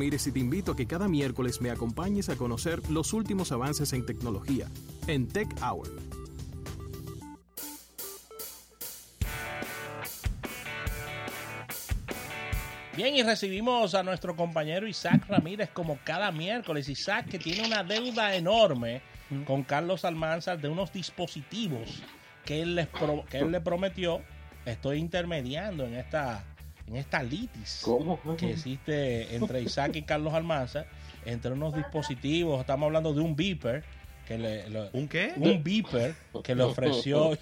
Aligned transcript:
Ramírez 0.00 0.26
y 0.28 0.32
te 0.32 0.38
invito 0.38 0.72
a 0.72 0.76
que 0.76 0.86
cada 0.86 1.08
miércoles 1.08 1.60
me 1.60 1.70
acompañes 1.70 2.30
a 2.30 2.36
conocer 2.36 2.80
los 2.88 3.12
últimos 3.12 3.52
avances 3.52 3.92
en 3.92 4.06
tecnología 4.06 4.66
en 5.06 5.28
Tech 5.28 5.46
Hour. 5.62 5.90
Bien, 12.96 13.14
y 13.14 13.22
recibimos 13.22 13.94
a 13.94 14.02
nuestro 14.02 14.34
compañero 14.34 14.88
Isaac 14.88 15.26
Ramírez 15.28 15.68
como 15.68 15.98
cada 16.02 16.32
miércoles. 16.32 16.88
Isaac 16.88 17.28
que 17.28 17.38
tiene 17.38 17.66
una 17.66 17.84
deuda 17.84 18.34
enorme 18.34 19.02
con 19.46 19.64
Carlos 19.64 20.06
Almanzar 20.06 20.58
de 20.58 20.68
unos 20.68 20.94
dispositivos 20.94 22.02
que 22.46 22.62
él, 22.62 22.74
les 22.74 22.88
que 23.28 23.38
él 23.40 23.52
le 23.52 23.60
prometió. 23.60 24.22
Estoy 24.64 24.96
intermediando 24.96 25.84
en 25.84 25.96
esta 25.96 26.42
en 26.90 26.96
esta 26.96 27.22
litis 27.22 27.84
que 28.36 28.50
existe 28.50 29.36
entre 29.36 29.62
Isaac 29.62 29.94
y 29.94 30.02
Carlos 30.02 30.34
Almanza, 30.34 30.86
entre 31.24 31.52
unos 31.52 31.74
dispositivos, 31.74 32.60
estamos 32.60 32.86
hablando 32.86 33.14
de 33.14 33.20
un 33.20 33.36
beeper, 33.36 33.84
que 34.26 34.38
le, 34.38 34.90
¿Un 34.92 35.08
qué? 35.08 35.32
Un 35.36 35.62
beeper 35.62 36.14
que 36.44 36.54
le 36.54 36.62
ofreció 36.62 37.36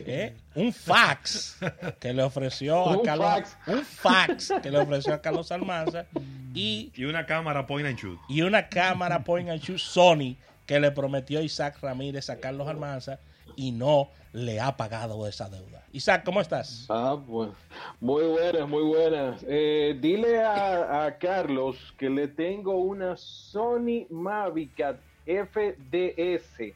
¿eh? 0.00 0.34
un 0.54 0.74
fax 0.74 1.56
que 1.98 2.12
le 2.12 2.22
ofreció 2.22 2.86
a 2.86 3.02
Carlos 3.02 3.56
un 3.66 3.82
fax 3.82 4.52
que 4.62 4.70
le 4.70 4.76
ofreció 4.76 5.14
a 5.14 5.22
Carlos 5.22 5.50
Almanza 5.52 6.04
y, 6.52 6.92
y 6.94 7.04
una 7.04 7.24
cámara 7.24 7.66
point 7.66 7.86
and 7.86 7.98
shoot 7.98 8.18
y 8.28 8.42
una 8.42 8.68
cámara 8.68 9.24
point 9.24 9.48
and 9.48 9.62
shoot 9.62 9.78
Sony 9.78 10.36
que 10.66 10.78
le 10.78 10.90
prometió 10.90 11.40
Isaac 11.40 11.78
Ramírez 11.80 12.28
a 12.28 12.36
Carlos 12.40 12.68
Almanza 12.68 13.20
y 13.56 13.72
no 13.72 14.10
le 14.44 14.60
ha 14.60 14.76
pagado 14.76 15.26
esa 15.26 15.48
deuda. 15.48 15.84
Isaac, 15.92 16.22
¿cómo 16.24 16.40
estás? 16.40 16.86
Ah, 16.88 17.14
bueno. 17.14 17.54
Muy 18.00 18.24
buenas, 18.24 18.68
muy 18.68 18.82
buenas. 18.82 19.44
Eh, 19.48 19.96
dile 20.00 20.40
a, 20.40 21.16
Carlos 21.18 21.76
que 21.96 22.10
le 22.10 22.28
tengo 22.28 22.76
una 22.76 23.16
Sony 23.16 24.06
Mavic 24.10 24.98
FDS, 25.26 26.74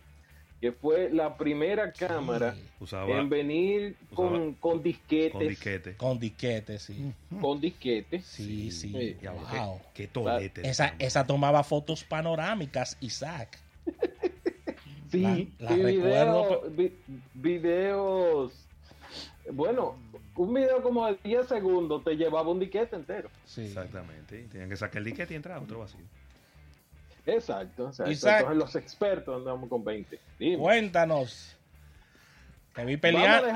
que 0.60 0.72
fue 0.72 1.10
la 1.10 1.36
primera 1.36 1.92
cámara 1.92 2.54
en 3.08 3.28
venir 3.28 3.96
con, 4.14 4.54
con, 4.54 4.82
disquetes. 4.82 5.32
Con 5.32 5.48
disquete. 5.48 5.96
Con 5.96 6.18
disquete, 6.18 6.78
sí. 6.78 7.12
Con 7.40 7.60
disquete. 7.60 8.20
Sí, 8.20 8.70
sí. 8.70 9.16
Wow. 9.22 9.80
Qué, 9.94 10.06
tolete. 10.06 10.68
Esa, 10.68 10.94
esa 10.98 11.26
tomaba 11.26 11.62
fotos 11.64 12.04
panorámicas, 12.04 12.96
Isaac. 13.00 13.58
Sí, 15.12 15.52
recuerdo. 15.58 16.62
videos. 17.34 18.66
Bueno, 19.52 19.96
un 20.36 20.54
video 20.54 20.82
como 20.82 21.06
de 21.06 21.18
10 21.22 21.46
segundos 21.46 22.02
te 22.02 22.16
llevaba 22.16 22.50
un 22.50 22.58
diquete 22.58 22.96
entero. 22.96 23.28
Sí. 23.44 23.66
Exactamente. 23.66 24.44
Tenían 24.50 24.70
que 24.70 24.76
sacar 24.76 24.98
el 24.98 25.04
diquete 25.04 25.34
y 25.34 25.36
entrar 25.36 25.58
otro 25.58 25.80
vacío. 25.80 26.00
Exacto. 27.26 27.92
Entonces 27.98 28.56
los 28.56 28.74
expertos 28.74 29.36
andamos 29.36 29.68
con 29.68 29.84
20. 29.84 30.18
Cuéntanos. 30.58 31.56
Te 32.74 32.86
vi, 32.86 32.96
peleando, 32.96 33.48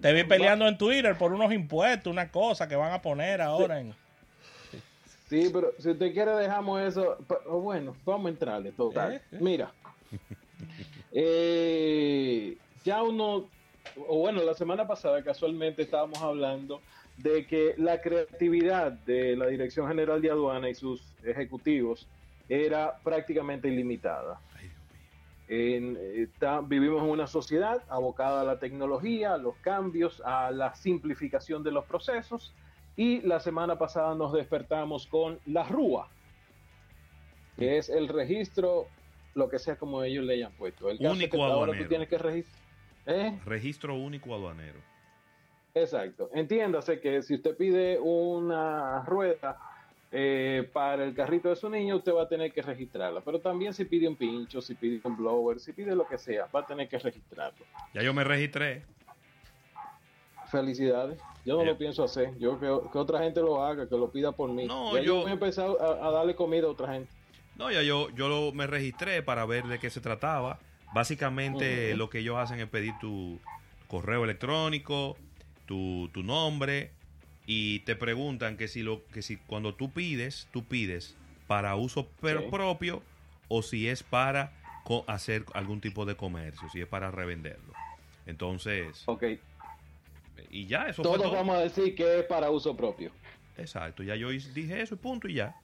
te 0.00 0.12
vi, 0.12 0.24
peleando 0.24 0.66
en 0.66 0.76
Twitter 0.76 1.16
por 1.16 1.32
unos 1.32 1.52
impuestos, 1.52 2.12
una 2.12 2.28
cosa 2.28 2.66
que 2.66 2.74
van 2.74 2.92
a 2.92 3.00
poner 3.00 3.40
ahora 3.40 3.78
en... 3.78 3.94
Sí, 5.28 5.48
pero 5.52 5.72
si 5.78 5.90
usted 5.90 6.12
quiere 6.12 6.32
dejamos 6.32 6.80
eso, 6.80 7.18
bueno, 7.48 7.94
vamos 8.04 8.26
a 8.26 8.28
entrarle 8.30 8.72
total. 8.72 9.12
¿Eh? 9.12 9.22
Mira, 9.30 9.72
eh, 11.12 12.56
ya 12.84 13.02
uno, 13.02 13.48
o 14.08 14.18
bueno, 14.18 14.42
la 14.42 14.54
semana 14.54 14.86
pasada 14.86 15.22
casualmente 15.22 15.82
estábamos 15.82 16.18
hablando 16.22 16.80
de 17.16 17.46
que 17.46 17.74
la 17.78 18.00
creatividad 18.00 18.92
de 18.92 19.36
la 19.36 19.46
Dirección 19.46 19.88
General 19.88 20.22
de 20.22 20.30
Aduana 20.30 20.68
y 20.68 20.74
sus 20.74 21.02
ejecutivos 21.24 22.06
era 22.48 22.98
prácticamente 23.02 23.68
ilimitada. 23.68 24.40
vivimos 25.48 27.02
en 27.02 27.10
una 27.10 27.26
sociedad 27.26 27.82
abocada 27.88 28.42
a 28.42 28.44
la 28.44 28.58
tecnología, 28.58 29.34
a 29.34 29.38
los 29.38 29.56
cambios, 29.56 30.22
a 30.24 30.50
la 30.50 30.74
simplificación 30.74 31.62
de 31.62 31.72
los 31.72 31.84
procesos 31.86 32.54
y 32.96 33.20
la 33.22 33.40
semana 33.40 33.78
pasada 33.78 34.14
nos 34.14 34.32
despertamos 34.32 35.06
con 35.06 35.38
la 35.46 35.64
RUA, 35.64 36.08
que 37.56 37.78
es 37.78 37.88
el 37.88 38.08
registro 38.08 38.86
lo 39.38 39.48
que 39.48 39.58
sea 39.58 39.76
como 39.76 40.02
ellos 40.02 40.24
le 40.24 40.34
hayan 40.34 40.52
puesto. 40.52 40.90
El 40.90 41.06
único 41.06 41.42
aduanero. 41.44 41.82
tú 41.82 41.88
tienes 41.88 42.08
que 42.08 42.18
registrar. 42.18 42.62
¿eh? 43.06 43.38
Registro 43.46 43.94
único 43.94 44.34
aduanero. 44.34 44.80
Exacto. 45.74 46.28
Entiéndase 46.34 47.00
que 47.00 47.22
si 47.22 47.36
usted 47.36 47.56
pide 47.56 47.98
una 48.00 49.04
rueda 49.04 49.58
eh, 50.10 50.68
para 50.72 51.04
el 51.04 51.14
carrito 51.14 51.48
de 51.48 51.56
su 51.56 51.70
niño, 51.70 51.96
usted 51.96 52.12
va 52.12 52.24
a 52.24 52.28
tener 52.28 52.52
que 52.52 52.62
registrarla. 52.62 53.20
Pero 53.20 53.40
también 53.40 53.72
si 53.72 53.84
pide 53.84 54.08
un 54.08 54.16
pincho, 54.16 54.60
si 54.60 54.74
pide 54.74 55.00
un 55.04 55.16
blower, 55.16 55.60
si 55.60 55.72
pide 55.72 55.94
lo 55.94 56.06
que 56.06 56.18
sea, 56.18 56.46
va 56.54 56.60
a 56.60 56.66
tener 56.66 56.88
que 56.88 56.98
registrarlo. 56.98 57.64
Ya 57.94 58.02
yo 58.02 58.12
me 58.12 58.24
registré. 58.24 58.82
Felicidades. 60.48 61.20
Yo 61.44 61.58
no 61.58 61.64
lo 61.64 61.76
pienso 61.76 62.02
hacer. 62.02 62.36
Yo 62.38 62.58
que, 62.58 62.66
que, 62.90 62.98
otra 62.98 63.20
gente 63.20 63.40
lo 63.40 63.62
haga, 63.62 63.86
que 63.86 63.96
lo 63.96 64.10
pida 64.10 64.32
por 64.32 64.50
mí. 64.50 64.66
No, 64.66 64.96
yo... 64.96 65.02
yo 65.02 65.28
he 65.28 65.32
empezado 65.32 65.80
a 66.02 66.10
darle 66.10 66.34
comida 66.34 66.66
a 66.66 66.70
otra 66.70 66.92
gente. 66.94 67.17
No, 67.58 67.70
ya 67.72 67.82
yo, 67.82 68.08
yo 68.10 68.52
me 68.54 68.66
registré 68.66 69.22
para 69.22 69.44
ver 69.44 69.64
de 69.64 69.78
qué 69.78 69.90
se 69.90 70.00
trataba. 70.00 70.60
Básicamente 70.94 71.94
lo 71.96 72.08
que 72.08 72.20
ellos 72.20 72.38
hacen 72.38 72.60
es 72.60 72.68
pedir 72.68 72.94
tu 73.00 73.40
correo 73.88 74.24
electrónico, 74.24 75.16
tu, 75.66 76.08
tu 76.14 76.22
nombre 76.22 76.92
y 77.46 77.80
te 77.80 77.96
preguntan 77.96 78.56
que 78.56 78.68
si 78.68 78.82
lo 78.82 79.04
que 79.06 79.22
si 79.22 79.36
cuando 79.36 79.74
tú 79.74 79.90
pides, 79.90 80.48
tú 80.52 80.64
pides 80.64 81.16
para 81.46 81.74
uso 81.76 82.06
propio 82.50 83.02
o 83.48 83.62
si 83.62 83.88
es 83.88 84.02
para 84.02 84.52
hacer 85.06 85.44
algún 85.54 85.80
tipo 85.80 86.06
de 86.06 86.14
comercio, 86.14 86.68
si 86.70 86.80
es 86.80 86.86
para 86.86 87.10
revenderlo. 87.10 87.72
Entonces, 88.26 89.02
ok. 89.06 89.24
Y 90.50 90.66
ya, 90.66 90.88
eso 90.88 91.02
Todos 91.02 91.16
fue 91.16 91.24
todo. 91.26 91.34
vamos 91.34 91.56
a 91.56 91.60
decir 91.60 91.94
que 91.94 92.20
es 92.20 92.24
para 92.24 92.50
uso 92.50 92.76
propio. 92.76 93.10
Exacto, 93.56 94.02
ya 94.02 94.14
yo 94.14 94.30
dije 94.30 94.80
eso 94.80 94.94
y 94.94 94.98
punto 94.98 95.28
y 95.28 95.34
ya. 95.34 95.54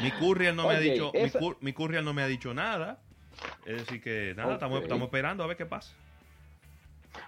Mi 0.00 0.10
courier 0.12 0.54
no 0.54 0.68
me 0.68 0.74
ha 0.74 0.80
dicho, 0.80 1.12
mi, 1.60 1.72
no 2.02 2.14
me 2.14 2.22
ha 2.22 2.26
dicho 2.26 2.54
nada. 2.54 2.98
Es 3.64 3.78
decir 3.78 4.02
que 4.02 4.34
nada, 4.36 4.54
estamos, 4.54 4.82
estamos 4.82 5.06
esperando 5.06 5.42
a 5.42 5.46
ver 5.46 5.56
qué 5.56 5.66
pasa. 5.66 5.94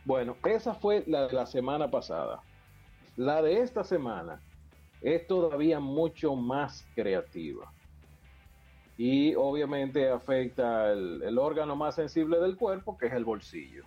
Bueno, 0.05 0.37
esa 0.45 0.75
fue 0.75 1.05
la 1.07 1.27
de 1.27 1.33
la 1.33 1.47
semana 1.47 1.91
pasada. 1.91 2.41
La 3.17 3.43
de 3.43 3.61
esta 3.61 3.85
semana 3.85 4.41
es 5.01 5.27
todavía 5.27 5.81
mucho 5.81 6.35
más 6.35 6.87
creativa. 6.95 7.73
Y 8.97 9.35
obviamente 9.35 10.09
afecta 10.09 10.93
el, 10.93 11.39
órgano 11.39 11.75
más 11.77 11.97
sensible 11.97 12.39
del 12.39 12.57
cuerpo, 12.57 12.97
que 12.97 13.07
es 13.07 13.13
el 13.13 13.25
bolsillo. 13.25 13.85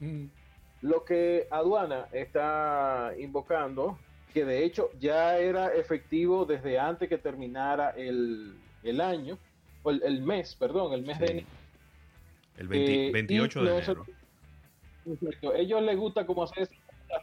Mm. 0.00 0.26
Lo 0.82 1.04
que 1.04 1.46
aduana 1.50 2.08
está 2.12 3.12
invocando 3.18 3.98
que 4.32 4.44
de 4.44 4.64
hecho 4.64 4.90
ya 4.98 5.38
era 5.38 5.74
efectivo 5.74 6.44
desde 6.44 6.78
antes 6.78 7.08
que 7.08 7.18
terminara 7.18 7.90
el, 7.90 8.54
año, 9.00 9.38
o 9.82 9.90
el, 9.90 10.22
mes, 10.22 10.54
perdón, 10.54 10.94
el 10.94 11.02
mes 11.02 11.18
de 11.18 11.26
enero. 11.26 11.46
El 12.56 12.68
28 12.68 13.60
eh, 13.60 13.64
de 13.64 13.78
enero. 13.78 14.06
Ellos 15.54 15.82
les 15.82 15.96
gusta 15.96 16.26
como 16.26 16.44
hacer 16.44 16.68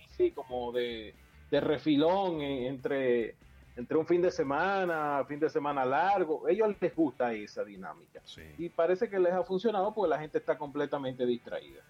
así, 0.05 0.31
como 0.31 0.71
de, 0.71 1.13
refilón 1.51 2.41
entre, 2.41 3.35
entre 3.75 3.97
un 3.97 4.05
fin 4.05 4.21
de 4.21 4.31
semana, 4.31 5.23
fin 5.27 5.39
de 5.39 5.49
semana 5.49 5.85
largo. 5.85 6.47
Ellos 6.47 6.75
les 6.79 6.95
gusta 6.95 7.33
esa 7.33 7.63
dinámica. 7.63 8.21
Y 8.57 8.69
parece 8.69 9.09
que 9.09 9.19
les 9.19 9.33
ha 9.33 9.43
funcionado 9.43 9.93
porque 9.93 10.09
la 10.09 10.19
gente 10.19 10.37
está 10.37 10.57
completamente 10.57 11.25
distraída. 11.25 11.81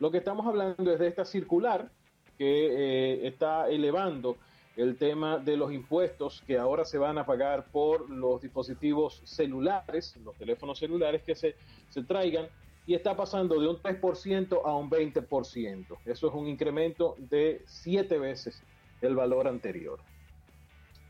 Lo 0.00 0.10
que 0.10 0.18
estamos 0.18 0.46
hablando 0.46 0.92
es 0.92 0.98
de 0.98 1.08
esta 1.08 1.24
circular 1.24 1.90
que 2.38 2.44
eh, 2.44 3.26
está 3.26 3.68
elevando 3.68 4.36
el 4.78 4.96
tema 4.96 5.38
de 5.38 5.56
los 5.56 5.72
impuestos 5.72 6.40
que 6.46 6.56
ahora 6.56 6.84
se 6.84 6.98
van 6.98 7.18
a 7.18 7.26
pagar 7.26 7.66
por 7.72 8.08
los 8.08 8.40
dispositivos 8.40 9.20
celulares, 9.24 10.16
los 10.24 10.36
teléfonos 10.36 10.78
celulares 10.78 11.24
que 11.24 11.34
se, 11.34 11.56
se 11.88 12.04
traigan, 12.04 12.46
y 12.86 12.94
está 12.94 13.16
pasando 13.16 13.60
de 13.60 13.66
un 13.66 13.76
3% 13.82 14.60
a 14.64 14.76
un 14.76 14.88
20%. 14.88 15.98
Eso 16.04 16.28
es 16.28 16.32
un 16.32 16.46
incremento 16.46 17.16
de 17.18 17.62
siete 17.66 18.18
veces 18.18 18.62
el 19.02 19.16
valor 19.16 19.48
anterior. 19.48 19.98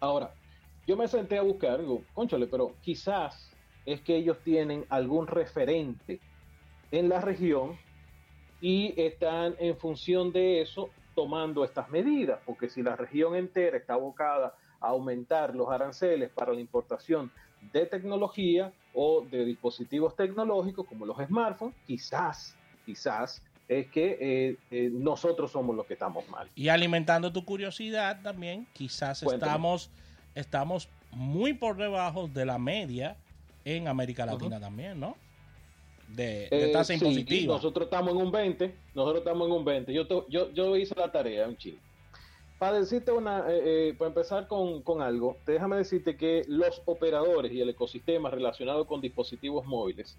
Ahora, 0.01 0.33
yo 0.87 0.97
me 0.97 1.07
senté 1.07 1.37
a 1.37 1.43
buscar, 1.43 1.79
digo, 1.79 2.03
conchale, 2.15 2.47
pero 2.47 2.75
quizás 2.81 3.53
es 3.85 4.01
que 4.01 4.17
ellos 4.17 4.39
tienen 4.43 4.87
algún 4.89 5.27
referente 5.27 6.21
en 6.91 7.11
la 7.11 7.21
región 7.21 7.79
y 8.63 8.99
están 8.99 9.57
en 9.59 9.77
función 9.77 10.33
de 10.33 10.63
eso 10.63 10.89
tomando 11.19 11.65
estas 11.65 11.91
medidas, 11.91 12.39
porque 12.47 12.69
si 12.69 12.81
la 12.81 12.95
región 12.95 13.35
entera 13.35 13.77
está 13.77 13.95
abocada 13.95 14.55
a 14.79 14.87
aumentar 14.87 15.53
los 15.53 15.69
aranceles 15.69 16.31
para 16.31 16.53
la 16.53 16.61
importación 16.61 17.33
de 17.73 17.87
tecnología 17.87 18.73
o 18.95 19.27
de 19.29 19.45
dispositivos 19.45 20.15
tecnológicos 20.15 20.87
como 20.87 21.05
los 21.05 21.17
smartphones, 21.17 21.75
quizás, 21.89 22.55
quizás 22.87 23.43
es 23.67 23.89
que 23.89 24.17
eh, 24.21 24.57
eh, 24.71 24.91
nosotros 24.93 25.51
somos 25.51 25.75
los 25.75 25.87
que 25.87 25.95
estamos 25.95 26.29
mal. 26.29 26.49
Y 26.55 26.69
alimentando 26.69 27.33
tu 27.33 27.45
curiosidad 27.45 28.23
también, 28.23 28.69
quizás 28.73 29.21
estamos, 29.25 29.91
estamos 30.37 30.89
muy 31.11 31.53
por 31.53 31.79
debajo 31.79 32.29
de 32.29 32.47
la 32.47 32.61
media 32.61 33.17
en 33.65 33.89
América 33.89 34.25
Latina 34.25 34.61
también, 34.61 35.01
¿no? 35.01 35.17
De, 36.09 36.49
de 36.51 36.71
Eh, 36.71 36.73
tasa 36.73 36.93
sí, 36.93 36.95
impositiva. 36.95 37.55
Nosotros 37.55 37.85
estamos 37.87 38.11
en 38.13 38.17
un 38.19 38.33
20, 38.33 38.75
nosotros 38.95 39.19
estamos 39.19 39.47
en 39.47 39.53
un 39.55 39.65
20. 39.65 39.93
Yo, 39.93 40.27
yo, 40.29 40.51
yo 40.51 40.77
hice 40.77 40.95
la 40.97 41.13
tarea, 41.13 41.47
un 41.47 41.57
chile. 41.57 41.79
Para 42.59 42.81
decirte 42.81 43.13
una, 43.13 43.45
eh, 43.49 43.89
eh, 43.91 43.95
para 43.97 44.09
empezar 44.09 44.49
con, 44.49 44.83
con 44.83 45.01
algo, 45.01 45.37
déjame 45.47 45.77
decirte 45.77 46.17
que 46.17 46.45
los 46.49 46.83
operadores 46.87 47.53
y 47.53 47.61
el 47.61 47.69
ecosistema 47.69 48.31
relacionado 48.31 48.85
con 48.87 49.01
dispositivos 49.01 49.65
móviles 49.65 50.19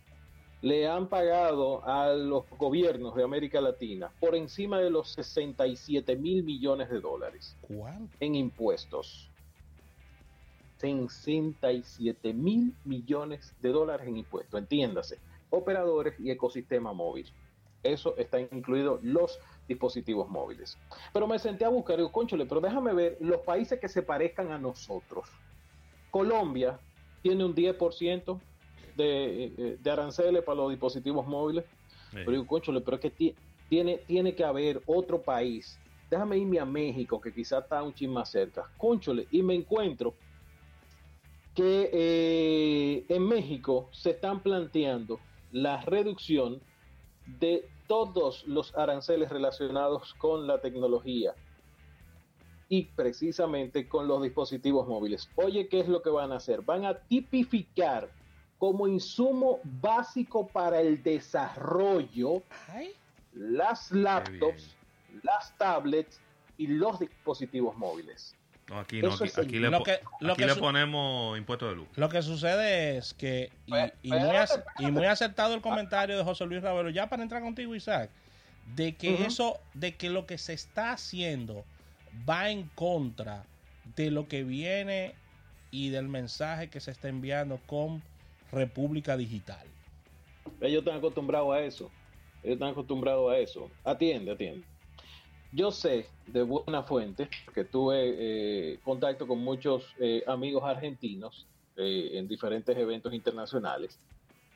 le 0.61 0.87
han 0.87 1.07
pagado 1.07 1.85
a 1.85 2.13
los 2.13 2.43
gobiernos 2.57 3.15
de 3.15 3.23
América 3.23 3.59
Latina 3.61 4.11
por 4.19 4.35
encima 4.35 4.79
de 4.79 4.89
los 4.89 5.11
67 5.13 6.15
mil 6.17 6.43
millones 6.43 6.89
de 6.89 6.99
dólares 6.99 7.55
¿Cuánto? 7.61 8.15
en 8.19 8.35
impuestos. 8.35 9.29
67 10.77 12.33
mil 12.33 12.73
millones 12.85 13.53
de 13.61 13.69
dólares 13.69 14.07
en 14.07 14.17
impuestos, 14.17 14.57
entiéndase, 14.59 15.19
operadores 15.49 16.15
y 16.19 16.31
ecosistema 16.31 16.93
móvil. 16.93 17.31
Eso 17.81 18.15
está 18.17 18.39
incluido 18.39 18.99
los 19.01 19.39
dispositivos 19.67 20.27
móviles. 20.29 20.77
Pero 21.13 21.27
me 21.27 21.39
senté 21.39 21.63
a 21.65 21.69
buscar 21.69 21.95
y 21.95 21.97
digo, 21.99 22.11
conchole, 22.11 22.45
pero 22.45 22.59
déjame 22.59 22.93
ver 22.93 23.17
los 23.21 23.41
países 23.41 23.79
que 23.79 23.87
se 23.87 24.03
parezcan 24.03 24.51
a 24.51 24.57
nosotros. 24.57 25.29
Colombia 26.09 26.81
tiene 27.21 27.45
un 27.45 27.53
10% 27.55 28.41
de, 28.95 29.45
eh, 29.45 29.77
de 29.79 29.91
aranceles 29.91 30.43
para 30.43 30.57
los 30.57 30.69
dispositivos 30.71 31.25
móviles. 31.25 31.65
Pero 32.11 32.31
digo, 32.31 32.47
conchole, 32.47 32.81
pero 32.81 32.95
es 32.95 33.01
que 33.01 33.11
ti- 33.11 33.37
tiene, 33.69 33.99
tiene 33.99 34.35
que 34.35 34.43
haber 34.43 34.83
otro 34.87 35.23
país. 35.23 35.79
Déjame 36.09 36.37
irme 36.39 36.59
a 36.59 36.65
México, 36.65 37.21
que 37.21 37.31
quizás 37.31 37.63
está 37.63 37.83
un 37.83 37.93
chin 37.93 38.11
más 38.11 38.31
cerca. 38.31 38.69
Conchole, 38.77 39.27
y 39.29 39.43
me 39.43 39.53
encuentro 39.53 40.17
que 41.53 41.89
eh, 41.93 43.05
en 43.09 43.27
México 43.27 43.89
se 43.93 44.11
están 44.11 44.41
planteando 44.41 45.28
la 45.51 45.81
reducción 45.81 46.61
de 47.39 47.67
todos 47.87 48.45
los 48.47 48.75
aranceles 48.75 49.29
relacionados 49.29 50.13
con 50.15 50.47
la 50.47 50.61
tecnología 50.61 51.33
y 52.69 52.83
precisamente 52.85 53.87
con 53.87 54.07
los 54.07 54.21
dispositivos 54.21 54.87
móviles. 54.87 55.29
Oye, 55.35 55.67
¿qué 55.67 55.79
es 55.79 55.87
lo 55.87 56.01
que 56.01 56.11
van 56.11 56.31
a 56.31 56.35
hacer? 56.35 56.61
Van 56.61 56.85
a 56.85 56.93
tipificar 56.93 58.11
como 58.59 58.87
insumo 58.87 59.59
básico 59.63 60.47
para 60.47 60.79
el 60.81 61.01
desarrollo 61.01 62.43
Ay, 62.67 62.91
las 63.33 63.91
laptops, 63.91 64.75
las 65.23 65.57
tablets 65.57 66.21
y 66.57 66.67
los 66.67 66.99
dispositivos 66.99 67.75
móviles. 67.75 68.35
No, 68.69 68.79
aquí 68.79 69.01
no, 69.01 69.13
aquí, 69.13 69.57
le, 69.59 69.69
Lo 69.71 69.79
po- 69.79 69.83
que- 69.83 69.99
lo 70.19 70.33
aquí 70.33 70.41
que 70.43 70.47
le 70.47 70.53
su- 70.53 70.59
ponemos 70.59 71.37
impuesto 71.37 71.67
de 71.69 71.75
luz. 71.75 71.87
Lo 71.95 72.07
que 72.09 72.21
sucede 72.21 72.97
es 72.97 73.13
que, 73.15 73.51
y, 73.65 73.71
Pues, 73.71 73.93
muy, 74.03 74.19
ac- 74.19 74.63
y 74.77 74.91
muy 74.91 75.05
acertado 75.05 75.55
el 75.55 75.61
comentario 75.61 76.17
de 76.17 76.23
José 76.23 76.45
Luis 76.45 76.61
Ravelo, 76.61 76.89
ya 76.91 77.07
para 77.09 77.23
entrar 77.23 77.41
contigo, 77.41 77.73
Isaac, 77.75 78.11
de 78.75 78.95
que 78.95 79.25
eso, 79.25 79.59
de 79.73 79.95
que 79.95 80.09
lo 80.09 80.27
que 80.27 80.37
se 80.37 80.53
está 80.53 80.91
haciendo 80.91 81.65
va 82.29 82.51
en 82.51 82.69
contra 82.75 83.43
de 83.95 84.11
lo 84.11 84.27
que 84.27 84.43
viene 84.43 85.15
y 85.71 85.89
del 85.89 86.07
mensaje 86.07 86.69
que 86.69 86.79
se 86.79 86.91
está 86.91 87.07
enviando 87.09 87.59
con 87.65 88.03
República 88.51 89.17
Digital. 89.17 89.65
Ellos 90.61 90.79
están 90.79 90.97
acostumbrados 90.97 91.53
a 91.55 91.61
eso. 91.61 91.89
Ellos 92.43 92.53
están 92.55 92.69
acostumbrados 92.69 93.31
a 93.31 93.37
eso. 93.37 93.69
Atiende, 93.83 94.31
atiende. 94.31 94.63
Yo 95.51 95.71
sé 95.71 96.05
de 96.27 96.43
buena 96.43 96.83
fuente 96.83 97.27
que 97.55 97.63
tuve 97.63 98.73
eh, 98.73 98.79
contacto 98.83 99.25
con 99.27 99.39
muchos 99.39 99.95
eh, 99.99 100.23
amigos 100.27 100.63
argentinos 100.63 101.47
eh, 101.75 102.11
en 102.13 102.27
diferentes 102.27 102.77
eventos 102.77 103.15
internacionales. 103.15 103.99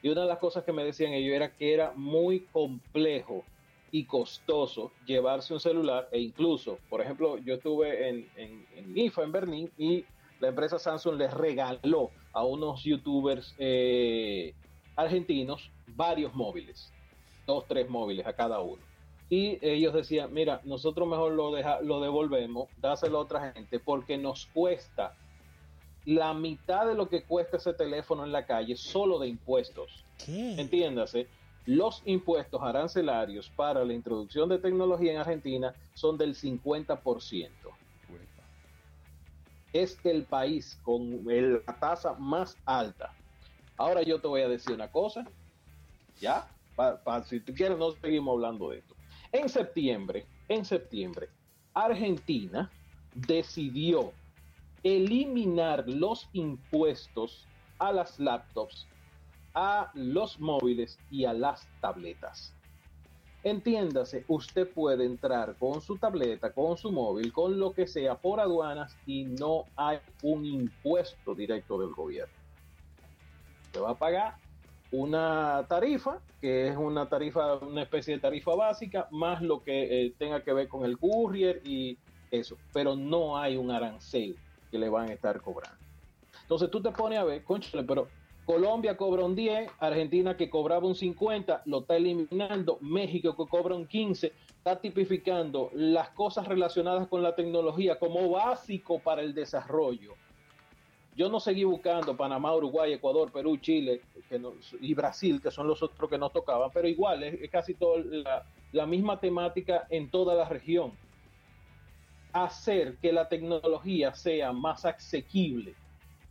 Y 0.04 0.10
una 0.10 0.22
de 0.22 0.28
las 0.28 0.38
cosas 0.38 0.64
que 0.64 0.72
me 0.72 0.84
decían 0.84 1.14
ellos 1.14 1.36
era 1.36 1.50
que 1.50 1.74
era 1.74 1.94
muy 1.96 2.42
complejo 2.52 3.44
y 3.90 4.06
costoso 4.06 4.92
llevarse 5.08 5.54
un 5.54 5.60
celular 5.60 6.10
e 6.12 6.20
incluso, 6.20 6.78
por 6.90 7.02
ejemplo, 7.02 7.40
yo 7.40 7.56
estuve 7.56 8.10
en, 8.10 8.30
en, 8.36 8.96
IFA 8.96 9.24
en 9.24 9.32
Berlín 9.32 9.72
y 9.80 10.06
la 10.40 10.50
empresa 10.50 10.78
Samsung 10.78 11.18
les 11.18 11.34
regaló 11.34 12.12
a 12.34 12.44
unos 12.44 12.84
youtubers 12.84 13.56
argentinos 14.96 15.72
varios 15.88 16.36
móviles, 16.36 16.92
dos, 17.48 17.66
tres 17.68 17.90
móviles 17.90 18.28
a 18.28 18.34
cada 18.34 18.60
uno. 18.60 18.93
Y 19.34 19.58
ellos 19.64 19.96
decían, 19.96 20.32
mira, 20.32 20.62
nosotros 20.64 21.08
mejor 21.08 21.32
lo, 21.32 21.52
deja, 21.52 21.82
lo 21.82 22.00
devolvemos, 22.00 22.70
dáselo 22.76 23.18
a 23.18 23.22
otra 23.22 23.52
gente, 23.52 23.80
porque 23.80 24.16
nos 24.16 24.46
cuesta 24.46 25.18
la 26.06 26.36
mitad 26.36 26.86
de 26.86 26.94
lo 26.94 27.10
que 27.10 27.26
cuesta 27.26 27.58
ese 27.58 27.74
teléfono 27.74 28.24
en 28.26 28.32
la 28.32 28.46
calle 28.46 28.76
solo 28.76 29.18
de 29.18 29.30
impuestos. 29.30 30.06
¿Qué? 30.24 30.54
Entiéndase, 30.62 31.32
los 31.66 32.04
impuestos 32.06 32.62
arancelarios 32.62 33.50
para 33.50 33.84
la 33.84 33.94
introducción 33.94 34.50
de 34.50 34.60
tecnología 34.60 35.14
en 35.14 35.18
Argentina 35.18 35.76
son 35.94 36.16
del 36.16 36.36
50%. 36.36 37.80
Es 39.72 40.00
el 40.04 40.28
país 40.28 40.80
con 40.84 41.02
el- 41.32 41.64
la 41.66 41.80
tasa 41.80 42.14
más 42.20 42.62
alta. 42.66 43.18
Ahora 43.78 44.04
yo 44.04 44.22
te 44.22 44.28
voy 44.28 44.42
a 44.42 44.48
decir 44.48 44.76
una 44.76 44.92
cosa, 44.92 45.28
¿ya? 46.20 46.56
Pa- 46.76 47.04
pa- 47.04 47.24
si 47.24 47.40
tú 47.40 47.52
quieres, 47.56 47.80
no 47.80 47.94
seguimos 47.94 48.34
hablando 48.34 48.70
de 48.70 48.78
esto. 48.78 48.93
En 49.34 49.50
septiembre, 49.50 50.28
en 50.48 50.64
septiembre, 50.64 51.28
Argentina 51.74 52.70
decidió 53.16 54.14
eliminar 54.84 55.86
los 55.88 56.30
impuestos 56.34 57.48
a 57.80 57.92
las 57.92 58.20
laptops, 58.20 58.86
a 59.56 59.90
los 59.96 60.40
móviles 60.40 61.00
y 61.10 61.26
a 61.26 61.34
las 61.34 61.68
tabletas. 61.82 62.54
Entiéndase, 63.42 64.24
usted 64.28 64.72
puede 64.72 65.04
entrar 65.04 65.56
con 65.58 65.82
su 65.82 65.98
tableta, 65.98 66.54
con 66.54 66.78
su 66.78 66.92
móvil, 66.92 67.34
con 67.34 67.60
lo 67.60 67.74
que 67.74 67.88
sea 67.88 68.14
por 68.16 68.40
aduanas 68.40 68.96
y 69.08 69.24
no 69.24 69.66
hay 69.76 69.98
un 70.22 70.46
impuesto 70.46 71.34
directo 71.34 71.80
del 71.80 71.90
gobierno. 71.90 72.36
Se 73.72 73.80
va 73.80 73.90
a 73.90 73.98
pagar 73.98 74.43
una 74.94 75.66
tarifa, 75.68 76.20
que 76.40 76.68
es 76.68 76.78
una 76.78 77.10
tarifa, 77.10 77.56
una 77.56 77.82
especie 77.82 78.14
de 78.14 78.20
tarifa 78.20 78.54
básica, 78.54 79.08
más 79.10 79.42
lo 79.42 79.64
que 79.64 80.06
eh, 80.06 80.14
tenga 80.20 80.44
que 80.44 80.54
ver 80.54 80.68
con 80.68 80.86
el 80.86 81.00
courier 81.00 81.62
y 81.66 81.98
eso, 82.30 82.58
pero 82.72 82.96
no 82.96 83.36
hay 83.36 83.58
un 83.58 83.72
arancel 83.72 84.38
que 84.70 84.78
le 84.78 84.90
van 84.90 85.10
a 85.10 85.14
estar 85.14 85.42
cobrando. 85.42 85.80
Entonces 86.44 86.70
tú 86.70 86.80
te 86.80 86.92
pones 86.92 87.18
a 87.18 87.24
ver, 87.24 87.44
conchale, 87.44 87.84
pero 87.84 88.08
Colombia 88.46 88.96
cobra 88.96 89.26
un 89.26 89.36
10, 89.36 89.72
Argentina 89.80 90.38
que 90.38 90.52
cobraba 90.52 90.86
un 90.86 90.94
50, 90.94 91.64
lo 91.66 91.80
está 91.80 91.96
eliminando, 91.96 92.78
México 92.80 93.36
que 93.36 93.50
cobra 93.50 93.74
un 93.74 93.88
15, 93.88 94.32
está 94.58 94.80
tipificando 94.80 95.72
las 95.74 96.10
cosas 96.10 96.48
relacionadas 96.48 97.08
con 97.08 97.24
la 97.24 97.34
tecnología 97.34 97.98
como 97.98 98.30
básico 98.30 99.00
para 99.00 99.24
el 99.24 99.34
desarrollo. 99.34 100.14
Yo 101.16 101.30
no 101.30 101.40
seguí 101.40 101.64
buscando 101.64 102.18
Panamá, 102.18 102.56
Uruguay, 102.56 102.94
Ecuador, 102.94 103.32
Perú, 103.32 103.58
Chile 103.58 104.02
que 104.28 104.40
no- 104.40 104.56
y 104.80 104.94
Brasil, 104.94 105.42
que 105.42 105.52
son 105.52 105.68
los 105.68 105.82
otros 105.84 106.10
que 106.10 106.18
nos 106.18 106.34
tocaban, 106.34 106.72
pero 106.74 106.88
igual 106.88 107.24
es, 107.24 107.40
es 107.42 107.50
casi 107.52 107.76
toda 107.76 108.00
la, 108.04 108.46
la 108.72 108.86
misma 108.88 109.20
temática 109.20 109.86
en 109.90 110.10
toda 110.10 110.34
la 110.36 110.50
región. 110.50 110.98
Hacer 112.32 112.98
que 113.00 113.12
la 113.14 113.30
tecnología 113.30 114.14
sea 114.16 114.52
más 114.54 114.86
asequible 114.86 115.78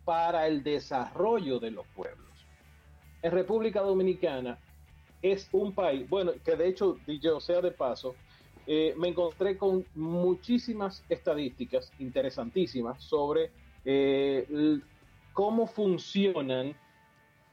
para 0.04 0.48
el 0.48 0.64
desarrollo 0.64 1.60
de 1.60 1.70
los 1.70 1.86
pueblos. 1.88 2.48
En 3.22 3.30
República 3.30 3.82
Dominicana 3.82 4.60
es 5.20 5.48
un 5.52 5.72
país, 5.76 6.08
bueno, 6.08 6.32
que 6.44 6.56
de 6.56 6.66
hecho, 6.68 7.00
yo 7.06 7.38
sea 7.38 7.60
de 7.60 7.70
paso, 7.70 8.18
eh, 8.66 8.94
me 8.96 9.08
encontré 9.08 9.56
con 9.56 9.86
muchísimas 9.94 11.04
estadísticas 11.08 11.94
interesantísimas 11.98 13.04
sobre 13.04 13.52
eh, 13.84 14.46
cómo 15.32 15.66
funcionan 15.66 16.74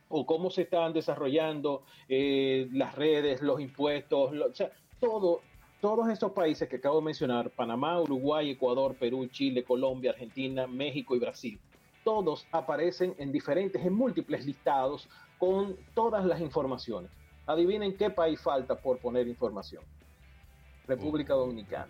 o 0.09 0.25
cómo 0.25 0.49
se 0.49 0.63
están 0.63 0.91
desarrollando 0.93 1.83
eh, 2.07 2.67
las 2.71 2.95
redes, 2.95 3.41
los 3.41 3.59
impuestos, 3.61 4.33
lo- 4.33 4.47
o 4.47 4.53
sea, 4.53 4.71
todo, 4.99 5.43
todos 5.79 6.09
estos 6.09 6.31
países 6.31 6.67
que 6.67 6.77
acabo 6.77 6.97
de 6.99 7.05
mencionar, 7.05 7.51
Panamá, 7.51 8.01
Uruguay, 8.01 8.49
Ecuador, 8.49 8.97
Perú, 8.97 9.27
Chile, 9.27 9.63
Colombia, 9.63 10.11
Argentina, 10.11 10.67
México 10.67 11.15
y 11.15 11.19
Brasil, 11.19 11.61
todos 12.03 12.47
aparecen 12.51 13.15
en 13.19 13.31
diferentes, 13.31 13.85
en 13.85 13.93
múltiples 13.93 14.45
listados 14.45 15.07
con 15.37 15.77
todas 15.93 16.25
las 16.25 16.41
informaciones. 16.41 17.11
Adivinen 17.45 17.95
qué 17.97 18.09
país 18.09 18.41
falta 18.41 18.79
por 18.81 18.99
poner 18.99 19.27
información. 19.27 19.83
República 20.87 21.33
Dominicana. 21.35 21.85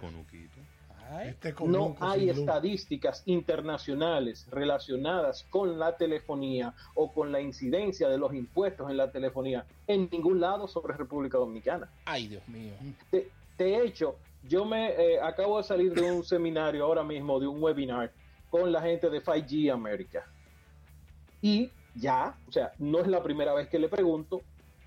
Este 1.23 1.53
No 1.65 1.95
hay 1.99 2.29
estadísticas 2.29 3.23
internacionales 3.25 4.47
relacionadas 4.51 5.43
con 5.49 5.79
la 5.79 5.97
telefonía 5.97 6.73
o 6.93 7.11
con 7.11 7.31
la 7.31 7.41
incidencia 7.41 8.07
de 8.09 8.17
los 8.17 8.33
impuestos 8.33 8.89
en 8.91 8.97
la 8.97 9.11
telefonía 9.11 9.65
en 9.87 10.07
ningún 10.11 10.39
lado 10.39 10.67
sobre 10.67 10.95
República 10.95 11.37
Dominicana. 11.37 11.89
ay, 12.05 12.27
Dios 12.27 12.47
mío. 12.47 12.73
De, 13.11 13.29
de 13.57 13.83
hecho, 13.83 14.17
yo 14.47 14.65
me 14.65 14.89
eh, 14.89 15.19
acabo 15.19 15.57
de 15.57 15.63
salir 15.63 15.93
de 15.93 16.11
un 16.11 16.23
seminario 16.25 16.85
ahora 16.85 17.03
mismo, 17.03 17.39
de 17.39 17.47
un 17.47 17.61
webinar 17.61 18.11
con 18.49 18.71
la 18.71 18.81
gente 18.81 19.09
de 19.09 19.21
5G 19.21 19.71
América. 19.71 20.25
Y 21.41 21.71
ya, 21.95 22.37
o 22.47 22.51
sea, 22.51 22.71
no 22.77 22.99
es 22.99 23.07
la 23.07 23.23
primera 23.23 23.53
vez 23.53 23.67
que 23.67 23.79
le 23.79 23.89
pregunto, 23.89 24.41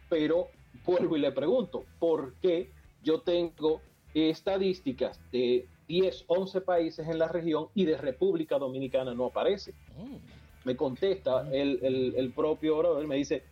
pero 0.08 0.48
vuelvo 0.84 1.16
y 1.16 1.20
le 1.20 1.32
pregunto, 1.32 1.84
¿por 1.98 2.34
qué 2.34 2.70
yo 3.02 3.20
tengo 3.20 3.80
estadísticas 4.14 5.20
de 5.30 5.66
10, 5.92 6.24
11 6.26 6.62
países 6.62 7.06
en 7.06 7.18
la 7.18 7.28
región 7.28 7.68
y 7.74 7.84
de 7.84 7.98
República 7.98 8.58
Dominicana 8.58 9.12
no 9.12 9.26
aparece? 9.26 9.74
Mm. 9.98 10.16
Me 10.64 10.74
contesta 10.74 11.46
el, 11.52 11.80
el, 11.82 12.14
el 12.16 12.32
propio 12.32 12.78
brother, 12.78 13.06
me 13.06 13.16
dice, 13.16 13.44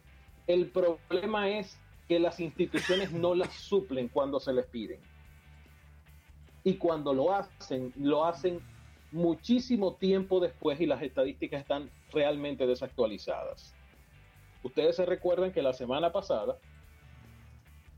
el 0.46 0.70
problema 0.70 1.50
es 1.50 1.78
que 2.08 2.18
las 2.18 2.40
instituciones 2.40 3.12
no 3.12 3.34
las 3.34 3.52
suplen 3.52 4.08
cuando 4.08 4.40
se 4.40 4.54
les 4.54 4.64
piden. 4.64 5.00
Y 6.64 6.74
cuando 6.74 7.12
lo 7.12 7.34
hacen, 7.34 7.92
lo 7.98 8.24
hacen 8.24 8.60
muchísimo 9.12 9.96
tiempo 9.96 10.40
después 10.40 10.80
y 10.80 10.86
las 10.86 11.02
estadísticas 11.02 11.60
están 11.60 11.90
realmente 12.10 12.66
desactualizadas. 12.66 13.74
Ustedes 14.62 14.96
se 14.96 15.04
recuerdan 15.04 15.52
que 15.52 15.60
la 15.60 15.74
semana 15.74 16.10
pasada 16.10 16.56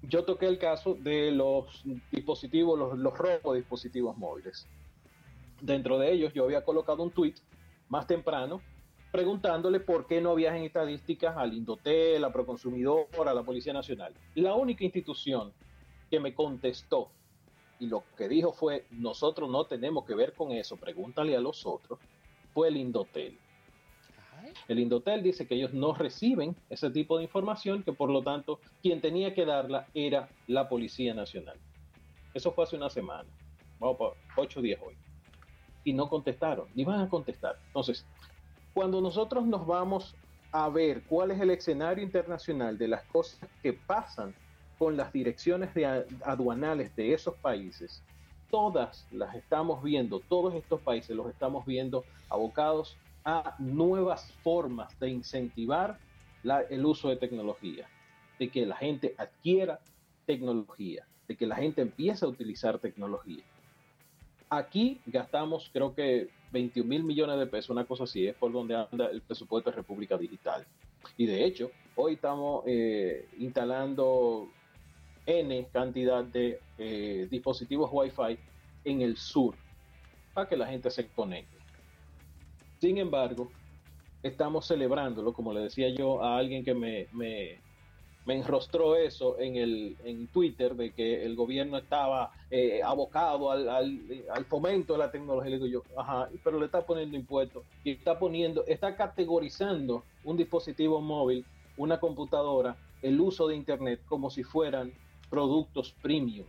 yo 0.02 0.25
toqué 0.25 0.47
el 0.47 0.59
caso 0.59 0.94
de 0.94 1.30
los 1.30 1.82
dispositivos, 2.11 2.78
los, 2.78 2.99
los 2.99 3.54
dispositivos 3.54 4.16
móviles. 4.16 4.66
Dentro 5.61 5.99
de 5.99 6.12
ellos 6.12 6.32
yo 6.35 6.44
había 6.44 6.64
colocado 6.64 7.02
un 7.02 7.11
tweet 7.11 7.35
más 7.88 8.06
temprano 8.06 8.61
preguntándole 9.12 9.78
por 9.78 10.06
qué 10.06 10.21
no 10.21 10.30
había 10.30 10.56
en 10.56 10.64
estadísticas 10.64 11.37
al 11.37 11.52
Indotel, 11.52 12.25
a 12.25 12.32
Proconsumidor, 12.32 13.06
a 13.26 13.35
la 13.35 13.42
Policía 13.42 13.75
Nacional. 13.75 14.14
La 14.35 14.54
única 14.54 14.85
institución 14.85 15.52
que 16.11 16.18
me 16.18 16.35
contestó 16.35 17.11
y 17.78 17.87
lo 17.87 18.04
que 18.16 18.28
dijo 18.28 18.52
fue, 18.52 18.87
nosotros 18.90 19.50
no 19.50 19.64
tenemos 19.64 20.04
que 20.06 20.14
ver 20.14 20.35
con 20.35 20.52
eso, 20.52 20.76
pregúntale 20.76 21.37
a 21.37 21.40
los 21.40 21.66
otros, 21.66 21.99
fue 22.54 22.68
el 22.68 22.76
Indotel. 22.76 23.37
El 24.68 24.78
Indotel 24.78 25.23
dice 25.23 25.47
que 25.47 25.54
ellos 25.54 25.73
no 25.73 25.94
reciben 25.94 26.56
ese 26.71 26.90
tipo 26.90 27.18
de 27.18 27.25
información, 27.25 27.82
que 27.82 27.92
por 27.92 28.11
lo 28.11 28.23
tanto 28.23 28.61
quien 28.82 29.00
tenía 29.00 29.35
que 29.35 29.44
darla 29.44 29.87
era 29.94 30.28
la 30.47 30.68
Policía 30.68 31.14
Nacional. 31.14 31.56
Eso 32.35 32.52
fue 32.52 32.64
hace 32.64 32.76
una 32.76 32.90
semana, 32.90 33.28
vamos 33.78 33.97
por 33.97 34.16
ocho 34.37 34.62
días 34.62 34.80
hoy. 34.85 34.94
Y 35.85 35.92
no 35.92 36.09
contestaron, 36.09 36.68
ni 36.75 36.85
van 36.85 37.00
a 37.00 37.09
contestar. 37.09 37.59
Entonces, 37.66 38.06
cuando 38.73 39.00
nosotros 39.00 39.44
nos 39.44 39.66
vamos 39.66 40.14
a 40.52 40.68
ver 40.68 41.02
cuál 41.04 41.30
es 41.30 41.40
el 41.40 41.50
escenario 41.50 42.04
internacional 42.04 42.78
de 42.78 42.88
las 42.88 43.04
cosas 43.04 43.49
que 43.62 43.73
pasan 43.73 44.35
con 44.78 44.97
las 44.97 45.12
direcciones 45.12 45.75
de 45.75 46.06
aduanales 46.25 46.94
de 46.97 47.14
esos 47.14 47.35
países, 47.37 48.02
todas 48.50 49.06
las 49.11 49.35
estamos 49.35 49.82
viendo, 49.82 50.21
todos 50.21 50.54
estos 50.54 50.80
países 50.80 51.16
los 51.16 51.28
estamos 51.28 51.64
viendo 51.64 52.04
abocados 52.28 52.97
a 53.24 53.54
nuevas 53.58 54.32
formas 54.42 54.98
de 54.98 55.10
incentivar 55.10 55.98
el 56.70 56.84
uso 56.84 57.08
de 57.08 57.16
tecnología, 57.16 57.88
de 58.38 58.48
que 58.48 58.66
la 58.66 58.76
gente 58.76 59.14
adquiera 59.16 59.80
tecnología, 60.26 61.06
de 61.28 61.36
que 61.36 61.46
la 61.46 61.56
gente 61.56 61.82
empiece 61.82 62.24
a 62.24 62.28
utilizar 62.28 62.78
tecnología. 62.78 63.44
Aquí 64.50 65.00
gastamos 65.06 65.70
creo 65.72 65.94
que 65.94 66.28
21 66.52 66.88
mil 66.88 67.04
millones 67.04 67.38
de 67.38 67.46
pesos, 67.46 67.70
una 67.70 67.84
cosa 67.84 68.04
así, 68.04 68.26
es 68.26 68.34
por 68.34 68.52
donde 68.52 68.76
anda 68.76 69.06
el 69.06 69.22
presupuesto 69.22 69.70
de 69.70 69.76
República 69.76 70.18
Digital. 70.18 70.66
Y 71.16 71.26
de 71.26 71.44
hecho, 71.44 71.70
hoy 71.96 72.14
estamos 72.14 72.64
eh, 72.66 73.28
instalando 73.38 74.48
N 75.24 75.68
cantidad 75.72 76.24
de 76.24 76.60
eh, 76.78 77.28
dispositivos 77.30 77.90
Wi-Fi 77.92 78.38
en 78.84 79.00
el 79.00 79.16
sur 79.16 79.54
para 80.34 80.48
que 80.48 80.56
la 80.56 80.66
gente 80.66 80.90
se 80.90 81.08
conecte. 81.08 81.51
Sin 82.82 82.98
embargo, 82.98 83.48
estamos 84.24 84.66
celebrándolo, 84.66 85.32
como 85.32 85.52
le 85.52 85.60
decía 85.60 85.88
yo 85.90 86.20
a 86.20 86.36
alguien 86.36 86.64
que 86.64 86.74
me, 86.74 87.06
me 87.12 87.60
enrostró 88.26 88.96
eso 88.96 89.38
en, 89.38 89.54
el, 89.54 89.96
en 90.02 90.26
Twitter 90.26 90.74
de 90.74 90.90
que 90.90 91.24
el 91.24 91.36
gobierno 91.36 91.78
estaba 91.78 92.32
eh, 92.50 92.80
abocado 92.84 93.52
al, 93.52 93.68
al, 93.68 94.44
fomento 94.46 94.94
de 94.94 94.98
la 94.98 95.12
tecnología. 95.12 95.50
Le 95.50 95.58
digo 95.58 95.68
yo, 95.68 95.96
ajá, 95.96 96.28
pero 96.42 96.58
le 96.58 96.66
está 96.66 96.84
poniendo 96.84 97.16
impuestos 97.16 97.62
y 97.84 97.92
está 97.92 98.18
poniendo, 98.18 98.64
está 98.66 98.96
categorizando 98.96 100.02
un 100.24 100.36
dispositivo 100.36 101.00
móvil, 101.00 101.46
una 101.76 102.00
computadora, 102.00 102.76
el 103.00 103.20
uso 103.20 103.46
de 103.46 103.54
Internet 103.54 104.00
como 104.08 104.28
si 104.28 104.42
fueran 104.42 104.92
productos 105.30 105.94
premium. 106.02 106.48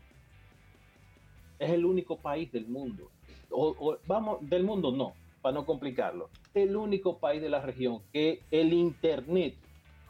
Es 1.60 1.70
el 1.70 1.86
único 1.86 2.18
país 2.18 2.52
del 2.52 2.66
mundo, 2.66 3.12
o 3.52 4.00
vamos, 4.08 4.40
del 4.50 4.64
mundo 4.64 4.92
no, 4.92 5.14
para 5.44 5.54
no 5.54 5.66
complicarlo, 5.66 6.30
el 6.54 6.76
único 6.76 7.18
país 7.18 7.42
de 7.42 7.50
la 7.50 7.60
región 7.60 8.02
que 8.14 8.42
el 8.50 8.72
Internet 8.72 9.56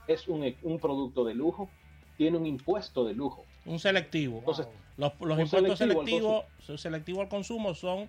es 0.07 0.27
un, 0.27 0.55
un 0.61 0.79
producto 0.79 1.25
de 1.25 1.33
lujo, 1.33 1.69
tiene 2.17 2.37
un 2.37 2.45
impuesto 2.45 3.03
de 3.03 3.15
lujo. 3.15 3.43
Un 3.65 3.79
selectivo. 3.79 4.37
Entonces, 4.37 4.67
los, 4.95 5.11
impuestos 5.39 5.79
selectivos 5.79 6.45
al 6.69 6.77
selectivo 6.77 7.21
al 7.21 7.29
consumo 7.29 7.73
son 7.73 8.07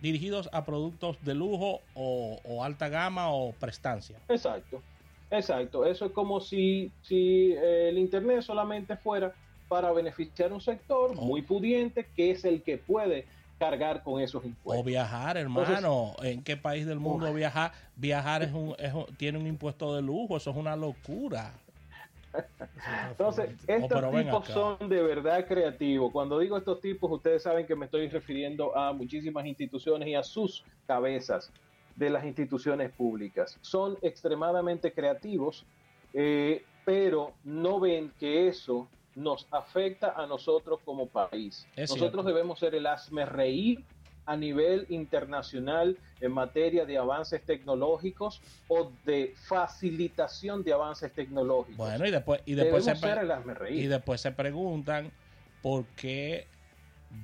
dirigidos 0.00 0.48
a 0.52 0.64
productos 0.64 1.22
de 1.22 1.34
lujo 1.34 1.80
o, 1.94 2.64
alta 2.64 2.88
gama 2.88 3.30
o 3.30 3.52
prestancia. 3.52 4.18
Exacto, 4.30 4.80
exacto. 5.30 5.84
Eso 5.84 6.06
es 6.06 6.12
como 6.12 6.40
si, 6.40 6.90
si 7.02 7.52
eh, 7.52 7.90
el 7.90 7.98
Internet 7.98 8.40
solamente 8.40 8.96
fuera 8.96 9.34
para 9.68 9.92
beneficiar 9.92 10.54
un 10.54 10.60
sector 10.62 11.12
oh. 11.16 11.20
muy 11.20 11.42
pudiente, 11.42 12.08
que 12.16 12.30
es 12.30 12.46
el 12.46 12.62
que 12.62 12.78
puede 12.78 13.26
cargar 13.62 14.02
con 14.02 14.20
esos 14.20 14.44
impuestos. 14.44 14.82
O 14.82 14.84
viajar, 14.84 15.36
hermano. 15.36 16.14
¿En 16.22 16.42
qué 16.42 16.56
país 16.56 16.84
del 16.84 16.98
mundo 16.98 17.32
viajar? 17.32 17.72
Viajar 17.94 18.42
es 18.42 18.52
un, 18.52 18.74
tiene 19.16 19.38
un 19.38 19.46
impuesto 19.46 19.94
de 19.94 20.02
lujo, 20.02 20.36
eso 20.36 20.50
es 20.50 20.56
una 20.56 20.74
locura. 20.74 21.52
Entonces, 23.10 23.50
estos 23.66 24.10
tipos 24.10 24.48
son 24.48 24.88
de 24.88 25.02
verdad 25.02 25.46
creativos. 25.46 26.10
Cuando 26.10 26.38
digo 26.38 26.56
estos 26.56 26.80
tipos, 26.80 27.10
ustedes 27.12 27.42
saben 27.42 27.66
que 27.66 27.76
me 27.76 27.84
estoy 27.84 28.08
refiriendo 28.08 28.76
a 28.76 28.92
muchísimas 28.92 29.46
instituciones 29.46 30.08
y 30.08 30.14
a 30.14 30.22
sus 30.22 30.64
cabezas 30.86 31.52
de 31.94 32.10
las 32.10 32.24
instituciones 32.24 32.90
públicas. 32.90 33.58
Son 33.60 33.96
extremadamente 34.02 34.92
creativos, 34.92 35.64
eh, 36.14 36.64
pero 36.84 37.32
no 37.44 37.78
ven 37.78 38.12
que 38.18 38.48
eso 38.48 38.88
nos 39.14 39.46
afecta 39.50 40.14
a 40.16 40.26
nosotros 40.26 40.80
como 40.84 41.06
país. 41.06 41.66
nosotros 41.76 42.24
debemos 42.24 42.58
ser 42.58 42.74
el 42.74 42.86
asme 42.86 43.26
reír 43.26 43.84
a 44.24 44.36
nivel 44.36 44.86
internacional 44.88 45.98
en 46.20 46.32
materia 46.32 46.84
de 46.84 46.96
avances 46.96 47.44
tecnológicos 47.44 48.40
o 48.68 48.90
de 49.04 49.34
facilitación 49.36 50.62
de 50.62 50.72
avances 50.72 51.12
tecnológicos. 51.12 51.76
Bueno, 51.76 52.06
y 52.06 52.10
después, 52.10 52.40
y 52.46 52.54
después, 52.54 52.84
se, 52.84 52.94
y 53.70 53.86
después 53.86 54.20
se 54.20 54.30
preguntan 54.30 55.10
por 55.60 55.84
qué 55.96 56.46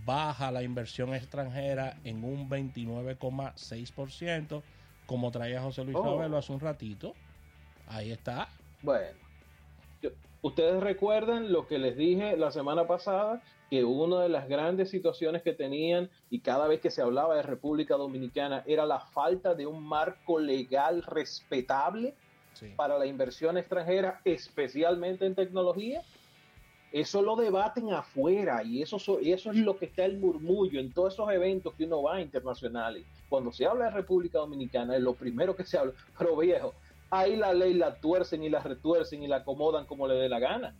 baja 0.04 0.50
la 0.50 0.62
inversión 0.62 1.14
extranjera 1.14 1.96
en 2.04 2.24
un 2.24 2.50
29,6%, 2.50 4.62
como 5.06 5.30
traía 5.30 5.62
José 5.62 5.84
Luis 5.84 5.96
oh. 5.98 6.20
hace 6.20 6.52
un 6.52 6.60
ratito. 6.60 7.14
Ahí 7.86 8.10
está. 8.10 8.48
Bueno, 8.82 9.27
Ustedes 10.40 10.80
recuerdan 10.80 11.52
lo 11.52 11.66
que 11.66 11.78
les 11.78 11.96
dije 11.96 12.36
la 12.36 12.52
semana 12.52 12.86
pasada, 12.86 13.42
que 13.70 13.84
una 13.84 14.20
de 14.22 14.28
las 14.28 14.48
grandes 14.48 14.88
situaciones 14.90 15.42
que 15.42 15.52
tenían 15.52 16.08
y 16.30 16.40
cada 16.40 16.68
vez 16.68 16.80
que 16.80 16.90
se 16.90 17.02
hablaba 17.02 17.34
de 17.36 17.42
República 17.42 17.96
Dominicana 17.96 18.62
era 18.66 18.86
la 18.86 19.00
falta 19.00 19.54
de 19.54 19.66
un 19.66 19.82
marco 19.82 20.38
legal 20.38 21.02
respetable 21.02 22.14
para 22.76 22.98
la 22.98 23.06
inversión 23.06 23.58
extranjera, 23.58 24.20
especialmente 24.24 25.26
en 25.26 25.34
tecnología. 25.34 26.02
Eso 26.90 27.20
lo 27.20 27.36
debaten 27.36 27.92
afuera 27.92 28.62
y 28.62 28.80
eso, 28.80 28.96
eso 28.96 29.50
es 29.50 29.56
lo 29.56 29.76
que 29.76 29.86
está 29.86 30.06
el 30.06 30.18
murmullo 30.18 30.80
en 30.80 30.92
todos 30.92 31.14
esos 31.14 31.30
eventos 31.30 31.74
que 31.74 31.84
uno 31.84 32.02
va 32.02 32.20
internacionales. 32.20 33.04
Cuando 33.28 33.52
se 33.52 33.66
habla 33.66 33.86
de 33.86 33.90
República 33.90 34.38
Dominicana 34.38 34.96
es 34.96 35.02
lo 35.02 35.14
primero 35.14 35.54
que 35.54 35.64
se 35.64 35.76
habla, 35.76 35.92
pero 36.18 36.36
viejo, 36.36 36.74
ahí 37.10 37.36
la 37.36 37.52
ley 37.52 37.74
la 37.74 37.96
tuercen 38.00 38.42
y 38.42 38.48
la 38.48 38.60
retuercen 38.60 39.22
y 39.22 39.28
la 39.28 39.36
acomodan 39.36 39.86
como 39.86 40.06
le 40.06 40.14
dé 40.14 40.28
la 40.28 40.38
gana. 40.38 40.76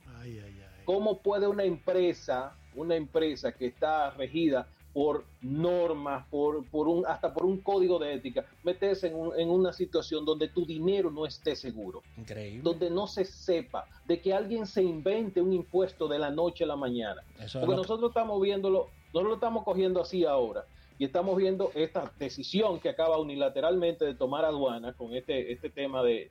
¿Cómo 0.85 1.19
puede 1.19 1.47
una 1.47 1.65
empresa, 1.65 2.57
una 2.75 2.97
empresa 2.97 3.53
que 3.53 3.67
está 3.67 4.11
regida 4.11 4.69
por 4.93 5.25
normas, 5.43 6.27
por, 6.29 6.67
por 6.71 6.89
un, 6.89 7.07
hasta 7.07 7.33
por 7.33 7.45
un 7.45 7.61
código 7.61 7.99
de 7.99 8.15
ética, 8.15 8.47
meterse 8.65 9.09
en, 9.09 9.51
una 9.51 9.73
situación 9.73 10.25
donde 10.25 10.49
tu 10.49 10.65
dinero 10.65 11.11
no 11.11 11.27
esté 11.27 11.55
seguro? 11.55 12.03
Increíble. 12.17 12.63
Donde 12.63 12.91
no 12.91 13.07
se 13.07 13.25
sepa 13.25 13.87
de 14.07 14.21
que 14.21 14.33
alguien 14.33 14.67
se 14.67 14.83
invente 14.83 15.43
un 15.43 15.53
impuesto 15.53 16.09
de 16.09 16.19
la 16.19 16.31
noche 16.31 16.65
a 16.65 16.69
la 16.69 16.77
mañana. 16.77 17.23
Porque 17.53 17.77
nosotros 17.77 18.11
estamos 18.11 18.41
viéndolo, 18.41 18.89
no 19.13 19.23
lo 19.23 19.35
estamos 19.35 19.65
cogiendo 19.65 20.01
así 20.01 20.25
ahora 20.25 20.65
y 20.99 21.05
estamos 21.05 21.37
viendo 21.37 21.71
esta 21.75 22.13
decisión 22.19 22.81
que 22.81 22.89
acaba 22.89 23.19
unilateralmente 23.19 24.05
de 24.05 24.15
tomar 24.15 24.45
aduana 24.45 24.93
con 24.93 25.15
este, 25.15 25.53
este 25.53 25.71
tema 25.71 26.03
de, 26.03 26.29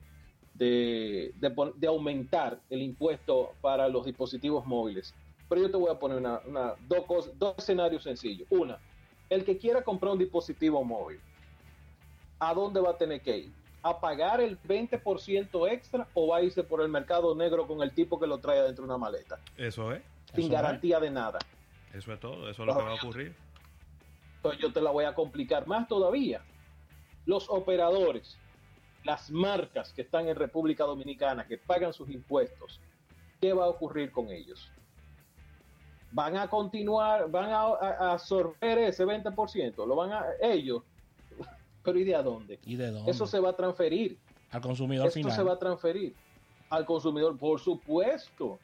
de, 0.54 1.86
aumentar 1.86 2.60
el 2.68 2.82
impuesto 2.82 3.54
para 3.62 3.88
los 3.88 4.04
dispositivos 4.04 4.66
móviles. 4.66 5.14
Pero 5.48 5.62
yo 5.62 5.70
te 5.70 5.76
voy 5.78 5.90
a 5.90 5.98
poner 5.98 6.18
una, 6.18 6.74
dos, 6.86 7.30
dos 7.38 7.54
escenarios 7.56 8.02
sencillos. 8.02 8.46
Una, 8.50 8.78
el 9.30 9.44
que 9.44 9.56
quiera 9.56 9.82
comprar 9.82 10.12
un 10.12 10.18
dispositivo 10.18 10.84
móvil, 10.84 11.18
¿a 12.38 12.52
dónde 12.52 12.80
va 12.80 12.90
a 12.90 12.96
tener 12.96 13.22
que 13.22 13.38
ir? 13.38 13.58
a 13.80 14.00
pagar 14.00 14.40
el 14.40 14.60
20% 14.62 15.70
extra 15.70 16.08
o 16.12 16.26
va 16.26 16.38
a 16.38 16.42
irse 16.42 16.64
por 16.64 16.82
el 16.82 16.88
mercado 16.88 17.34
negro 17.36 17.66
con 17.68 17.80
el 17.80 17.92
tipo 17.92 18.18
que 18.18 18.26
lo 18.26 18.38
trae 18.38 18.60
dentro 18.60 18.82
de 18.82 18.88
una 18.88 18.98
maleta, 18.98 19.38
Eso 19.56 19.92
es. 19.92 20.02
sin 20.34 20.46
Eso 20.46 20.52
garantía 20.52 20.98
de 20.98 21.10
nada. 21.10 21.38
Eso 21.94 22.12
es 22.12 22.20
todo. 22.20 22.50
Eso 22.50 22.62
es 22.62 22.66
lo 22.66 22.76
que 22.76 22.82
va 22.82 22.90
a 22.90 22.94
ocurrir. 22.94 23.34
Entonces 24.38 24.60
yo 24.60 24.72
te 24.72 24.80
la 24.80 24.90
voy 24.90 25.04
a 25.04 25.14
complicar 25.14 25.66
más 25.66 25.86
todavía. 25.88 26.40
Los 27.26 27.48
operadores, 27.50 28.38
las 29.04 29.30
marcas 29.30 29.92
que 29.92 30.02
están 30.02 30.28
en 30.28 30.36
República 30.36 30.84
Dominicana, 30.84 31.46
que 31.46 31.58
pagan 31.58 31.92
sus 31.92 32.08
impuestos, 32.10 32.80
¿qué 33.40 33.52
va 33.52 33.64
a 33.64 33.68
ocurrir 33.68 34.10
con 34.12 34.30
ellos? 34.30 34.70
Van 36.12 36.36
a 36.36 36.48
continuar, 36.48 37.30
van 37.30 37.50
a, 37.50 37.60
a- 37.62 37.96
a 38.08 38.12
absorber 38.12 38.78
ese 38.78 39.04
20%, 39.04 39.86
lo 39.86 39.94
van 39.96 40.12
a 40.12 40.24
ellos, 40.40 40.82
pero 41.82 41.98
¿y 41.98 42.04
de 42.04 42.14
a 42.14 42.22
dónde? 42.22 42.58
¿Y 42.64 42.76
de 42.76 42.90
dónde? 42.90 43.10
Eso 43.10 43.26
se 43.26 43.40
va 43.40 43.50
a 43.50 43.56
transferir. 43.56 44.18
Al 44.50 44.62
consumidor 44.62 45.08
Esto 45.08 45.18
final. 45.18 45.32
se 45.36 45.42
va 45.42 45.52
a 45.54 45.58
transferir 45.58 46.14
al 46.70 46.86
consumidor, 46.86 47.36
por 47.38 47.60
supuesto, 47.60 48.58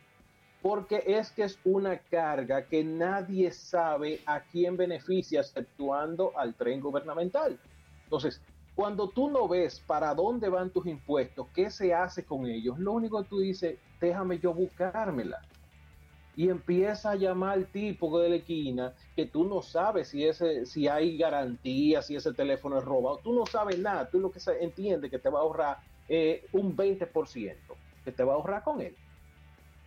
porque 0.64 1.04
es 1.06 1.30
que 1.30 1.42
es 1.42 1.58
una 1.66 1.98
carga 1.98 2.64
que 2.64 2.82
nadie 2.82 3.50
sabe 3.50 4.22
a 4.24 4.40
quién 4.40 4.78
beneficia, 4.78 5.40
exceptuando 5.40 6.32
al 6.38 6.54
tren 6.54 6.80
gubernamental. 6.80 7.60
Entonces, 8.04 8.40
cuando 8.74 9.10
tú 9.10 9.28
no 9.28 9.46
ves 9.46 9.80
para 9.80 10.14
dónde 10.14 10.48
van 10.48 10.70
tus 10.70 10.86
impuestos, 10.86 11.48
qué 11.54 11.70
se 11.70 11.92
hace 11.92 12.24
con 12.24 12.46
ellos, 12.46 12.78
lo 12.78 12.92
único 12.92 13.22
que 13.22 13.28
tú 13.28 13.40
dices, 13.40 13.76
déjame 14.00 14.38
yo 14.38 14.54
buscármela. 14.54 15.42
Y 16.34 16.48
empieza 16.48 17.10
a 17.10 17.16
llamar 17.16 17.58
al 17.58 17.66
tipo 17.66 18.18
de 18.18 18.30
la 18.30 18.36
esquina 18.36 18.94
que 19.14 19.26
tú 19.26 19.44
no 19.44 19.60
sabes 19.60 20.08
si 20.08 20.24
ese, 20.26 20.64
si 20.64 20.88
hay 20.88 21.18
garantía, 21.18 22.00
si 22.00 22.16
ese 22.16 22.32
teléfono 22.32 22.78
es 22.78 22.84
robado. 22.86 23.18
Tú 23.18 23.34
no 23.34 23.44
sabes 23.44 23.78
nada. 23.78 24.08
Tú 24.08 24.18
lo 24.18 24.30
que 24.30 24.40
entiendes 24.58 25.10
que 25.10 25.18
te 25.18 25.28
va 25.28 25.40
a 25.40 25.42
ahorrar 25.42 25.76
eh, 26.08 26.46
un 26.52 26.74
20% 26.74 27.54
que 28.02 28.12
te 28.12 28.24
va 28.24 28.32
a 28.32 28.36
ahorrar 28.36 28.64
con 28.64 28.80
él. 28.80 28.96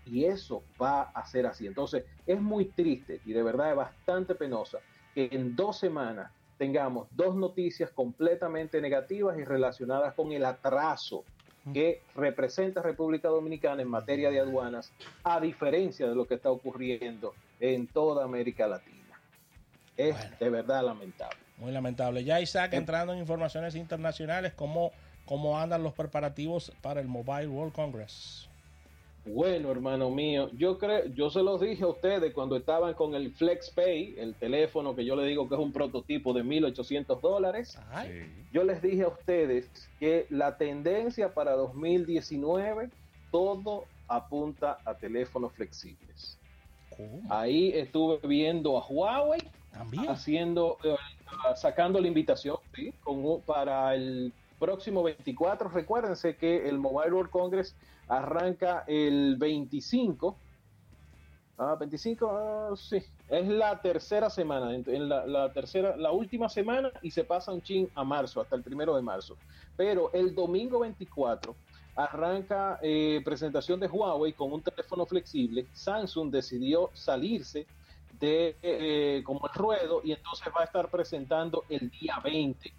Y 0.10 0.26
eso 0.26 0.64
va 0.82 1.02
a 1.04 1.26
ser 1.26 1.46
así. 1.46 1.68
Entonces, 1.68 2.06
es 2.26 2.42
muy 2.42 2.66
triste 2.72 3.22
y 3.26 3.34
de 3.34 3.44
verdad 3.44 3.72
es 3.72 3.76
bastante 3.76 4.36
penosa 4.36 4.80
que 5.14 5.30
en 5.32 5.56
dos 5.56 5.78
semanas 5.80 6.32
tengamos 6.58 7.08
dos 7.12 7.36
noticias 7.36 7.92
completamente 7.92 8.82
negativas 8.82 9.38
y 9.38 9.44
relacionadas 9.44 10.14
con 10.16 10.32
el 10.32 10.46
atraso 10.46 11.26
que 11.74 12.02
representa 12.16 12.82
República 12.82 13.28
Dominicana 13.28 13.82
en 13.82 13.90
materia 13.90 14.32
de 14.32 14.40
aduanas, 14.40 14.94
a 15.24 15.40
diferencia 15.42 16.08
de 16.08 16.16
lo 16.16 16.26
que 16.26 16.36
está 16.36 16.50
ocurriendo 16.50 17.36
en 17.60 17.88
toda 17.88 18.24
América 18.24 18.68
Latina. 18.68 19.20
Es 19.98 20.16
Bueno. 20.16 20.38
de 20.40 20.50
verdad 20.50 20.86
lamentable. 20.86 21.36
Muy 21.58 21.72
lamentable. 21.72 22.24
Ya 22.24 22.40
Isaac, 22.40 22.74
Em- 22.74 22.80
entrando 22.80 23.12
en 23.14 23.20
informaciones 23.20 23.76
internacionales, 23.76 24.54
¿cómo, 24.54 24.92
¿cómo 25.26 25.60
andan 25.60 25.84
los 25.84 25.94
preparativos 25.94 26.72
para 26.82 27.02
el 27.02 27.08
Mobile 27.08 27.48
World 27.48 27.74
Congress? 27.74 28.47
Bueno, 29.34 29.72
hermano 29.72 30.10
mío, 30.10 30.50
yo 30.53 30.77
creo, 30.77 31.05
yo 31.07 31.29
se 31.29 31.43
los 31.43 31.60
dije 31.62 31.84
a 31.84 31.88
ustedes 31.88 32.34
cuando 32.34 32.55
estaban 32.55 32.93
con 32.93 33.13
el 33.15 33.31
FlexPay, 33.31 34.15
el 34.17 34.36
teléfono 34.36 34.96
que 34.96 35.05
yo 35.05 35.15
le 35.15 35.25
digo 35.27 35.48
que 35.48 35.55
es 35.55 35.62
un 35.62 35.72
prototipo 35.72 36.34
de 36.34 36.43
1.800 36.43 37.19
dólares. 37.22 37.77
Sí. 38.03 38.10
Yo 38.53 38.63
les 38.63 38.81
dije 38.81 39.03
a 39.03 39.10
ustedes 39.10 39.69
que 40.00 40.25
la 40.29 40.57
tendencia 40.57 41.34
para 41.34 41.53
2019, 41.53 42.89
todo 43.31 43.86
apunta 44.07 44.79
a 44.86 44.93
teléfonos 44.96 45.51
flexibles. 45.53 46.38
¿cómo? 46.96 47.22
Ahí 47.29 47.69
estuve 47.75 48.19
viendo 48.27 48.77
a 48.77 48.86
Huawei 48.88 49.41
También. 49.72 50.10
haciendo, 50.10 50.77
eh, 50.84 50.96
sacando 51.55 52.00
la 52.00 52.07
invitación 52.07 52.57
¿sí? 52.75 52.93
con 53.03 53.24
un- 53.25 53.41
para 53.41 53.93
el 53.96 54.31
próximo 54.60 55.04
24. 55.04 55.70
Recuérdense 55.70 56.36
que 56.36 56.68
el 56.68 56.80
Mobile 56.80 57.14
World 57.14 57.32
Congress 57.32 57.76
arranca 58.08 58.84
el 58.88 59.36
25. 59.38 60.38
Ah, 61.60 61.76
25, 61.80 62.30
ah, 62.32 62.74
sí. 62.76 63.04
Es 63.30 63.48
la 63.48 63.82
tercera 63.82 64.30
semana, 64.30 64.74
en, 64.76 65.10
la 65.10 65.52
tercera, 65.52 65.98
la 65.98 66.12
última 66.12 66.48
semana 66.50 66.91
y 67.02 67.12
se 67.12 67.24
pasa 67.24 67.52
un 67.52 67.62
chin 67.62 67.89
a 67.96 68.04
marzo, 68.04 68.41
hasta 68.41 68.56
el 68.56 68.63
primero 68.63 68.96
de 68.96 69.02
marzo. 69.02 69.36
Pero 69.76 70.12
el 70.13 70.36
domingo 70.36 70.80
24 70.80 71.56
arranca 71.96 72.80
eh, 72.82 73.22
presentación 73.26 73.80
de 73.80 73.88
Huawei 73.88 74.34
con 74.34 74.54
un 74.54 74.62
teléfono 74.62 75.06
flexible. 75.06 75.65
Samsung 75.74 76.30
decidió 76.30 76.91
salirse 76.93 77.65
de 78.20 78.56
eh, 78.62 79.24
como 79.24 79.48
el 79.48 79.54
ruedo 79.54 80.02
y 80.04 80.12
entonces 80.12 80.48
va 80.56 80.62
a 80.62 80.65
estar 80.65 80.89
presentando 80.89 81.63
el 81.70 81.89
día 81.89 82.20
20. 82.24 82.72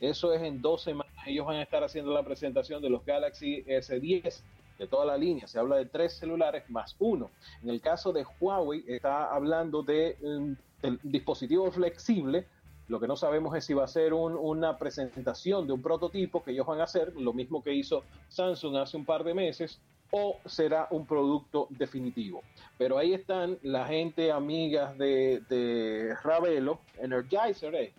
Eso 0.00 0.32
es 0.32 0.42
en 0.42 0.60
dos 0.60 0.82
semanas. 0.82 1.13
Ellos 1.26 1.46
van 1.46 1.56
a 1.56 1.62
estar 1.62 1.82
haciendo 1.84 2.12
la 2.12 2.22
presentación 2.22 2.82
de 2.82 2.90
los 2.90 3.04
Galaxy 3.04 3.62
S10 3.66 4.42
de 4.78 4.86
toda 4.86 5.04
la 5.06 5.16
línea. 5.16 5.46
Se 5.46 5.58
habla 5.58 5.76
de 5.76 5.86
tres 5.86 6.14
celulares 6.14 6.68
más 6.68 6.96
uno. 6.98 7.30
En 7.62 7.70
el 7.70 7.80
caso 7.80 8.12
de 8.12 8.24
Huawei 8.40 8.84
está 8.88 9.32
hablando 9.32 9.82
de 9.82 10.16
un 10.20 10.58
tel- 10.80 10.98
dispositivo 11.02 11.70
flexible. 11.70 12.46
Lo 12.88 13.00
que 13.00 13.06
no 13.06 13.16
sabemos 13.16 13.56
es 13.56 13.64
si 13.64 13.72
va 13.72 13.84
a 13.84 13.88
ser 13.88 14.12
un- 14.12 14.36
una 14.36 14.76
presentación 14.76 15.66
de 15.66 15.72
un 15.72 15.80
prototipo 15.80 16.42
que 16.42 16.50
ellos 16.50 16.66
van 16.66 16.80
a 16.80 16.84
hacer, 16.84 17.14
lo 17.16 17.32
mismo 17.32 17.62
que 17.62 17.72
hizo 17.72 18.02
Samsung 18.28 18.76
hace 18.76 18.96
un 18.96 19.04
par 19.06 19.24
de 19.24 19.32
meses, 19.32 19.80
o 20.10 20.36
será 20.44 20.86
un 20.90 21.06
producto 21.06 21.66
definitivo. 21.70 22.42
Pero 22.76 22.98
ahí 22.98 23.14
están 23.14 23.58
la 23.62 23.86
gente 23.86 24.30
amigas 24.30 24.96
de, 24.98 25.40
de 25.48 26.14
Ravelo, 26.22 26.80
Energizer, 27.00 27.74
eh, 27.74 27.92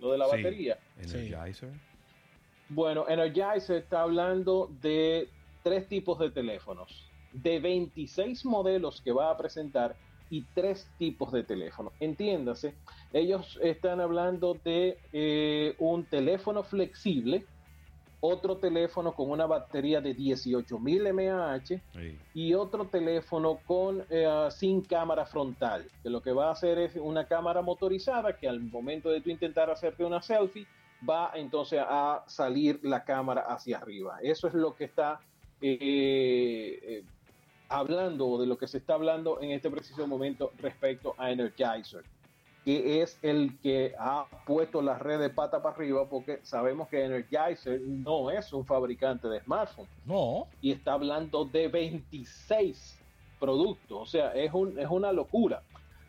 lo 0.00 0.12
de 0.12 0.18
la 0.18 0.24
Sí. 0.28 0.36
batería. 0.36 0.78
Energizer. 0.98 1.68
Bueno, 2.68 3.04
Energizer 3.08 3.76
está 3.76 4.02
hablando 4.02 4.70
de 4.80 5.28
tres 5.62 5.88
tipos 5.88 6.18
de 6.18 6.30
teléfonos, 6.30 7.10
de 7.32 7.60
26 7.60 8.44
modelos 8.46 9.00
que 9.00 9.12
va 9.12 9.30
a 9.30 9.36
presentar 9.36 9.94
y 10.30 10.42
tres 10.54 10.88
tipos 10.98 11.30
de 11.32 11.42
teléfonos. 11.44 11.92
Entiéndase, 12.00 12.74
ellos 13.12 13.58
están 13.62 14.00
hablando 14.00 14.56
de 14.64 14.98
eh, 15.12 15.74
un 15.78 16.04
teléfono 16.06 16.62
flexible, 16.62 17.44
otro 18.24 18.56
teléfono 18.56 19.14
con 19.14 19.30
una 19.30 19.46
batería 19.46 20.00
de 20.00 20.16
18.000 20.16 21.12
mAh 21.12 21.60
Sí. 21.66 22.18
y 22.34 22.54
otro 22.54 22.86
teléfono 22.86 23.58
con 23.66 24.04
eh, 24.08 24.48
sin 24.50 24.80
cámara 24.80 25.26
frontal, 25.26 25.84
que 26.02 26.08
lo 26.08 26.22
que 26.22 26.32
va 26.32 26.48
a 26.48 26.52
hacer 26.52 26.78
es 26.78 26.96
una 26.96 27.26
cámara 27.26 27.60
motorizada 27.60 28.36
que 28.38 28.48
al 28.48 28.60
momento 28.60 29.10
de 29.10 29.20
tú 29.20 29.28
intentar 29.28 29.68
hacerte 29.70 30.04
una 30.04 30.22
selfie 30.22 30.66
va 31.08 31.32
entonces 31.34 31.80
a 31.82 32.24
salir 32.26 32.80
la 32.82 33.04
cámara 33.04 33.42
hacia 33.42 33.78
arriba. 33.78 34.18
Eso 34.22 34.48
es 34.48 34.54
lo 34.54 34.74
que 34.74 34.84
está 34.84 35.20
eh, 35.60 36.80
eh, 36.82 37.04
hablando 37.68 38.26
o 38.26 38.40
de 38.40 38.46
lo 38.46 38.58
que 38.58 38.66
se 38.66 38.78
está 38.78 38.94
hablando 38.94 39.40
en 39.40 39.50
este 39.50 39.70
preciso 39.70 40.06
momento 40.06 40.52
respecto 40.58 41.14
a 41.18 41.30
Energizer, 41.30 42.04
que 42.64 43.02
es 43.02 43.18
el 43.22 43.58
que 43.60 43.94
ha 43.98 44.26
puesto 44.46 44.82
la 44.82 44.98
red 44.98 45.18
de 45.18 45.30
pata 45.30 45.62
para 45.62 45.74
arriba 45.74 46.08
porque 46.08 46.40
sabemos 46.42 46.88
que 46.88 47.04
Energizer 47.04 47.80
no 47.80 48.30
es 48.30 48.52
un 48.52 48.64
fabricante 48.64 49.28
de 49.28 49.40
smartphones 49.40 49.90
No, 50.04 50.46
y 50.60 50.72
está 50.72 50.92
hablando 50.94 51.44
de 51.44 51.68
26 51.68 52.98
productos, 53.40 53.98
o 54.00 54.06
sea, 54.06 54.32
es, 54.34 54.52
un, 54.52 54.78
es 54.78 54.88
una 54.88 55.10
locura. 55.10 55.62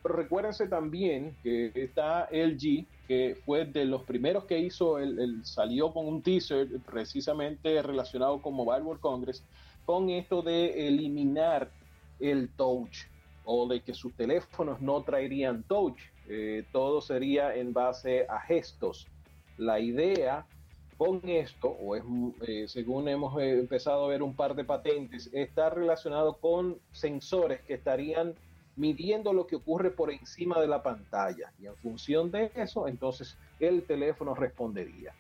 Pero 0.04 0.16
recuérdense 0.16 0.68
también 0.68 1.36
que 1.42 1.72
está 1.74 2.28
LG, 2.30 2.86
que 3.08 3.36
fue 3.46 3.66
de 3.66 3.86
los 3.86 4.04
primeros 4.04 4.46
que 4.46 4.60
hizo, 4.60 4.98
el, 5.00 5.20
el- 5.20 5.46
salió 5.46 5.94
con 5.94 6.08
un 6.08 6.22
teaser 6.24 6.68
precisamente 6.86 7.82
relacionado 7.82 8.42
con 8.42 8.54
Mobile 8.56 8.82
World 8.84 9.02
Congress, 9.02 9.46
con 9.84 10.10
esto 10.10 10.42
de 10.42 10.88
eliminar 10.88 11.74
el 12.20 12.56
touch 12.56 12.98
o 13.44 13.68
de 13.68 13.84
que 13.84 13.94
sus 13.94 14.16
teléfonos 14.16 14.80
no 14.82 15.04
traerían 15.04 15.64
touch, 15.64 16.00
eh, 16.26 16.66
todo 16.72 17.02
sería 17.02 17.56
en 17.56 17.74
base 17.74 18.26
a 18.30 18.40
gestos. 18.40 19.12
La 19.58 19.80
idea 19.80 20.48
con 20.96 21.20
esto, 21.28 21.68
o 21.70 21.96
es 21.96 22.04
eh, 22.48 22.68
según 22.68 23.08
hemos 23.10 23.40
eh, 23.42 23.60
empezado 23.60 24.06
a 24.06 24.08
ver 24.08 24.24
un 24.24 24.36
par 24.36 24.56
de 24.56 24.64
patentes, 24.64 25.30
está 25.34 25.70
relacionado 25.70 26.40
con 26.40 26.82
sensores 26.92 27.64
que 27.66 27.74
estarían 27.74 28.40
midiendo 28.76 29.34
lo 29.34 29.46
que 29.46 29.56
ocurre 29.56 29.92
por 29.92 30.12
encima 30.12 30.60
de 30.60 30.68
la 30.68 30.82
pantalla 30.82 31.54
y 31.58 31.68
en 31.68 31.78
función 31.78 32.32
de 32.32 32.52
eso, 32.56 32.88
entonces 32.88 33.38
el 33.60 33.86
teléfono 33.86 34.34
respondería. 34.34 35.16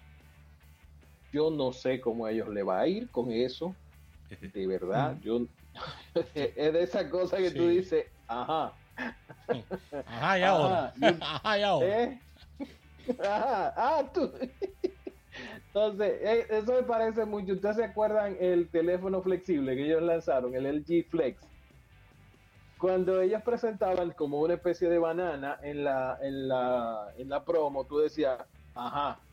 Yo 1.31 1.49
no 1.49 1.71
sé 1.71 1.99
cómo 1.99 2.25
a 2.25 2.31
ellos 2.31 2.49
le 2.49 2.63
va 2.63 2.81
a 2.81 2.87
ir 2.87 3.09
con 3.09 3.31
eso, 3.31 3.75
de 4.29 4.67
verdad, 4.67 5.17
yo 5.21 5.47
es 6.35 6.73
de 6.73 6.83
esa 6.83 7.09
cosa 7.09 7.37
que 7.37 7.51
tú 7.51 7.67
dices, 7.67 8.05
ajá, 8.27 8.77
ajá, 10.05 10.39
y 10.39 10.43
ahora. 10.43 10.85
Ajá, 10.85 10.93
y- 10.99 11.17
Ajá, 11.21 11.59
y 11.59 11.63
ahora. 11.63 11.87
¿Eh? 12.03 12.21
Ajá, 13.19 13.73
ah, 13.75 14.11
tú. 14.13 14.31
Entonces, 15.55 16.19
eh, 16.21 16.47
eso 16.49 16.73
me 16.73 16.83
parece 16.83 17.25
mucho. 17.25 17.53
¿Ustedes 17.53 17.77
se 17.77 17.83
acuerdan 17.83 18.37
el 18.39 18.69
teléfono 18.69 19.21
flexible 19.23 19.75
que 19.75 19.85
ellos 19.85 20.03
lanzaron, 20.03 20.53
el 20.55 20.65
LG 20.67 21.09
Flex? 21.09 21.52
Cuando 22.83 23.21
ellos 23.21 23.41
presentaban 23.43 24.11
como 24.11 24.41
una 24.41 24.55
especie 24.55 24.89
de 24.89 24.99
banana 24.99 25.57
en 25.63 25.85
la, 25.85 26.19
en 26.21 26.49
la, 26.49 27.13
en 27.17 27.29
la 27.29 27.45
promo, 27.45 27.85
tú 27.85 27.99
decías, 27.99 28.39
ajá, 28.75 29.23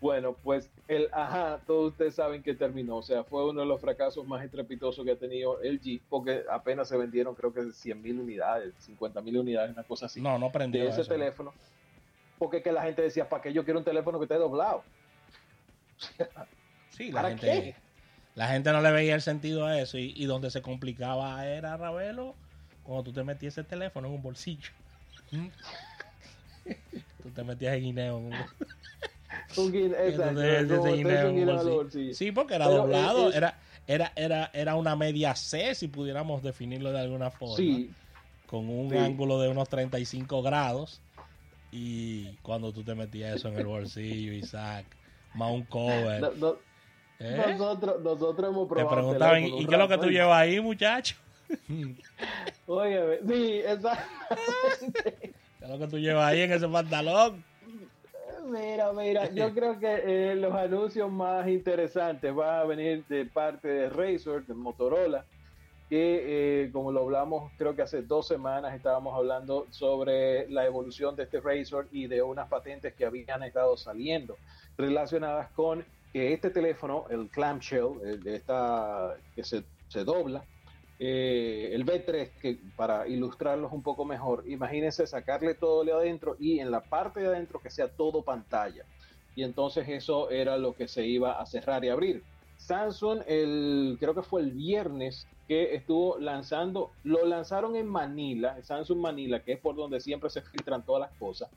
Bueno, 0.00 0.34
pues 0.42 0.70
el 0.88 1.08
ajá, 1.12 1.62
todos 1.66 1.92
ustedes 1.92 2.14
saben 2.14 2.42
que 2.42 2.54
terminó. 2.54 2.96
O 2.96 3.02
sea, 3.02 3.24
fue 3.24 3.48
uno 3.50 3.60
de 3.60 3.66
los 3.66 3.80
fracasos 3.82 4.26
más 4.26 4.42
estrepitosos 4.44 5.04
que 5.04 5.12
ha 5.12 5.18
tenido 5.18 5.58
LG, 5.62 6.00
porque 6.08 6.44
apenas 6.50 6.88
se 6.88 6.96
vendieron, 6.96 7.34
creo 7.34 7.52
que 7.52 7.70
100 7.70 8.00
mil 8.00 8.18
unidades, 8.18 8.74
50 8.78 9.20
mil 9.20 9.36
unidades, 9.38 9.72
una 9.72 9.84
cosa 9.84 10.06
así. 10.06 10.22
No, 10.22 10.38
no 10.38 10.50
prendió 10.52 10.86
de 10.86 10.90
ese 10.90 11.02
eso. 11.02 11.08
teléfono. 11.08 11.54
Porque 12.38 12.62
que 12.62 12.72
la 12.72 12.82
gente 12.84 13.02
decía, 13.02 13.28
¿para 13.28 13.42
qué 13.42 13.52
yo 13.52 13.64
quiero 13.64 13.78
un 13.80 13.84
teléfono 13.84 14.18
que 14.18 14.24
esté 14.24 14.36
doblado? 14.36 14.86
Sí, 16.88 17.12
la 17.12 17.22
¿Para 17.22 17.28
gente, 17.28 17.40
qué? 17.40 17.76
la 18.34 18.48
gente 18.48 18.72
no 18.72 18.80
le 18.82 18.90
veía 18.92 19.14
el 19.14 19.22
sentido 19.22 19.66
a 19.66 19.78
eso 19.80 19.98
y, 19.98 20.12
y 20.16 20.26
donde 20.26 20.50
se 20.50 20.62
complicaba 20.62 21.46
era, 21.46 21.76
Ravelo, 21.76 22.38
cuando 22.90 23.04
tú 23.04 23.12
te 23.12 23.22
metías 23.22 23.56
el 23.56 23.66
teléfono 23.66 24.08
en 24.08 24.14
un 24.14 24.20
bolsillo. 24.22 24.68
tú 27.22 27.30
te 27.30 27.44
metías 27.44 27.74
el 27.74 27.82
guineo 27.82 28.18
en 28.18 28.24
un 28.24 28.32
exacto, 29.92 30.40
Entonces, 30.40 30.62
guineo 30.96 31.30
bolsillo. 31.76 32.14
Sí, 32.14 32.32
porque 32.32 32.54
era 32.56 32.66
Pero, 32.66 32.78
doblado, 32.82 33.26
eh, 33.26 33.30
es- 33.30 33.36
era, 33.36 33.58
era, 33.86 34.12
era, 34.16 34.50
era 34.52 34.74
una 34.74 34.96
media 34.96 35.36
C, 35.36 35.72
si 35.76 35.86
pudiéramos 35.86 36.42
definirlo 36.42 36.90
de 36.90 36.98
alguna 36.98 37.30
forma. 37.30 37.56
Sí, 37.56 37.90
Con 38.46 38.68
un 38.68 38.90
Sí. 38.90 38.96
ángulo 38.96 39.38
de 39.40 39.48
unos 39.50 39.68
35 39.68 40.42
grados. 40.42 41.00
Y 41.70 42.34
cuando 42.42 42.72
tú 42.72 42.82
te 42.82 42.96
metías 42.96 43.36
eso 43.38 43.46
en 43.50 43.56
el 43.56 43.66
bolsillo, 43.66 44.32
Isaac, 44.32 44.84
más 45.36 45.52
un 45.52 45.62
cover. 45.62 46.22
no- 46.22 46.32
no- 46.32 46.58
¿eh? 47.20 47.44
nosotros, 47.56 48.02
nosotros 48.02 48.50
hemos 48.50 48.66
Te 48.66 48.74
probado. 48.74 48.96
preguntaban, 48.96 49.44
teléfono 49.44 49.62
¿y 49.62 49.66
qué 49.66 49.74
es 49.74 49.78
lo 49.78 49.88
que 49.88 49.98
tú 49.98 50.10
llevas 50.10 50.40
ahí, 50.40 50.58
muchacho? 50.58 51.14
Óyeme, 52.66 53.18
sí, 53.26 53.60
exacto. 53.66 54.36
¿Qué 55.02 55.32
es 55.60 55.68
lo 55.68 55.78
que 55.78 55.86
tú 55.88 55.98
llevas 55.98 56.26
ahí 56.26 56.42
en 56.42 56.52
ese 56.52 56.68
pantalón? 56.68 57.44
Mira, 58.50 58.92
mira, 58.92 59.30
yo 59.30 59.50
creo 59.54 59.78
que 59.78 60.02
eh, 60.04 60.34
los 60.34 60.54
anuncios 60.54 61.10
más 61.10 61.46
interesantes 61.48 62.34
van 62.34 62.60
a 62.60 62.64
venir 62.64 63.04
de 63.06 63.26
parte 63.26 63.68
de 63.68 63.88
Razer, 63.90 64.44
de 64.46 64.54
Motorola, 64.54 65.24
que 65.88 66.64
eh, 66.64 66.70
como 66.72 66.92
lo 66.92 67.00
hablamos 67.02 67.52
creo 67.58 67.74
que 67.74 67.82
hace 67.82 68.02
dos 68.02 68.26
semanas 68.26 68.74
estábamos 68.74 69.14
hablando 69.14 69.66
sobre 69.70 70.48
la 70.48 70.64
evolución 70.64 71.16
de 71.16 71.24
este 71.24 71.40
Razer 71.40 71.86
y 71.90 72.06
de 72.06 72.22
unas 72.22 72.48
patentes 72.48 72.94
que 72.94 73.04
habían 73.04 73.42
estado 73.42 73.76
saliendo 73.76 74.36
relacionadas 74.78 75.50
con 75.50 75.84
que 76.12 76.32
este 76.32 76.50
teléfono, 76.50 77.06
el 77.10 77.28
clamshell, 77.28 78.00
el 78.04 78.22
de 78.22 78.36
esta 78.36 79.16
que 79.34 79.44
se, 79.44 79.64
se 79.88 80.04
dobla, 80.04 80.44
eh, 81.02 81.70
el 81.72 81.86
B3, 81.86 82.30
que 82.42 82.58
para 82.76 83.08
ilustrarlos 83.08 83.72
un 83.72 83.82
poco 83.82 84.04
mejor, 84.04 84.44
imagínense 84.46 85.06
sacarle 85.06 85.54
todo 85.54 85.82
de 85.82 85.92
adentro 85.92 86.36
y 86.38 86.60
en 86.60 86.70
la 86.70 86.82
parte 86.82 87.20
de 87.20 87.28
adentro 87.28 87.58
que 87.58 87.70
sea 87.70 87.88
todo 87.88 88.20
pantalla. 88.20 88.84
Y 89.34 89.42
entonces 89.42 89.88
eso 89.88 90.28
era 90.28 90.58
lo 90.58 90.74
que 90.74 90.88
se 90.88 91.06
iba 91.06 91.40
a 91.40 91.46
cerrar 91.46 91.82
y 91.86 91.88
abrir. 91.88 92.22
Samsung, 92.58 93.20
creo 93.98 94.14
que 94.14 94.22
fue 94.22 94.42
el 94.42 94.50
viernes 94.50 95.26
que 95.48 95.74
estuvo 95.74 96.18
lanzando, 96.18 96.90
lo 97.02 97.24
lanzaron 97.24 97.76
en 97.76 97.88
Manila, 97.88 98.62
Samsung 98.62 98.98
Manila, 98.98 99.42
que 99.42 99.52
es 99.52 99.58
por 99.58 99.76
donde 99.76 100.00
siempre 100.00 100.28
se 100.28 100.42
filtran 100.42 100.84
todas 100.84 101.08
las 101.08 101.18
cosas. 101.18 101.48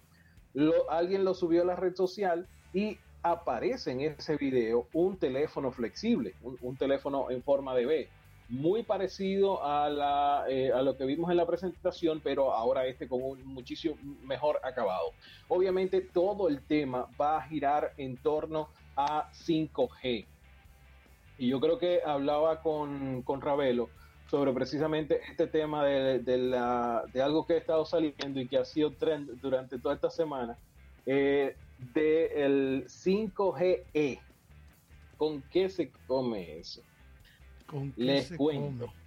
Alguien 0.89 1.25
lo 1.25 1.34
subió 1.34 1.63
a 1.63 1.65
la 1.65 1.75
red 1.75 1.95
social 1.95 2.47
y 2.73 2.97
aparece 3.21 3.91
en 3.91 3.99
ese 4.01 4.38
video 4.38 4.88
un 4.93 5.17
teléfono 5.17 5.69
flexible, 5.73 6.34
un 6.62 6.77
teléfono 6.77 7.29
en 7.29 7.43
forma 7.43 7.75
de 7.75 7.86
B 7.86 8.10
muy 8.53 8.83
parecido 8.83 9.63
a, 9.65 9.89
la, 9.89 10.45
eh, 10.47 10.71
a 10.71 10.83
lo 10.83 10.95
que 10.95 11.05
vimos 11.05 11.31
en 11.31 11.37
la 11.37 11.45
presentación, 11.45 12.21
pero 12.23 12.53
ahora 12.53 12.85
este 12.85 13.07
con 13.07 13.23
un 13.23 13.43
muchísimo 13.45 13.95
mejor 14.23 14.59
acabado. 14.63 15.11
Obviamente 15.47 16.01
todo 16.01 16.47
el 16.47 16.61
tema 16.61 17.07
va 17.19 17.37
a 17.37 17.41
girar 17.47 17.93
en 17.97 18.15
torno 18.17 18.69
a 18.95 19.31
5G. 19.31 20.27
Y 21.39 21.49
yo 21.49 21.59
creo 21.59 21.79
que 21.79 22.01
hablaba 22.05 22.61
con, 22.61 23.23
con 23.23 23.41
Ravelo 23.41 23.89
sobre 24.29 24.53
precisamente 24.53 25.21
este 25.27 25.47
tema 25.47 25.83
de, 25.83 26.19
de, 26.19 26.37
la, 26.37 27.03
de 27.11 27.23
algo 27.23 27.47
que 27.47 27.53
ha 27.53 27.57
estado 27.57 27.85
saliendo 27.85 28.39
y 28.39 28.47
que 28.47 28.57
ha 28.57 28.65
sido 28.65 28.91
trend 28.91 29.41
durante 29.41 29.79
toda 29.79 29.95
esta 29.95 30.11
semana, 30.11 30.57
eh, 31.07 31.55
del 31.95 32.85
5GE. 32.85 34.19
¿Con 35.17 35.41
qué 35.43 35.69
se 35.69 35.91
come 36.07 36.59
eso? 36.59 36.83
¿Con 37.73 37.91
qué 37.93 38.03
Les 38.03 38.27
se 38.27 38.38
cuento. 38.38 38.86
come? 38.86 38.97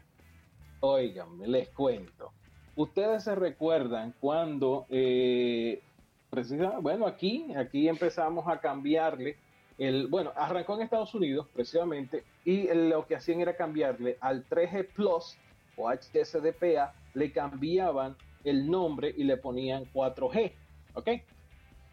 Óiganme, 0.80 1.46
les 1.46 1.68
cuento. 1.68 2.32
Ustedes 2.74 3.22
se 3.22 3.34
recuerdan 3.36 4.12
cuando, 4.20 4.86
eh, 4.90 5.80
precisa- 6.28 6.80
bueno, 6.80 7.06
aquí, 7.06 7.54
aquí 7.54 7.88
empezamos 7.88 8.46
a 8.48 8.58
cambiarle 8.60 9.36
el, 9.78 10.08
bueno, 10.08 10.32
arrancó 10.34 10.74
en 10.74 10.82
Estados 10.82 11.14
Unidos 11.14 11.46
precisamente 11.54 12.24
y 12.44 12.66
lo 12.74 13.06
que 13.06 13.14
hacían 13.14 13.40
era 13.40 13.56
cambiarle 13.56 14.18
al 14.20 14.44
3G 14.48 14.84
Plus 14.92 15.36
o 15.76 15.88
HSDPA, 15.88 16.92
le 17.14 17.30
cambiaban 17.32 18.16
el 18.42 18.68
nombre 18.68 19.14
y 19.16 19.22
le 19.22 19.36
ponían 19.36 19.84
4G, 19.92 20.52
¿ok? 20.94 21.08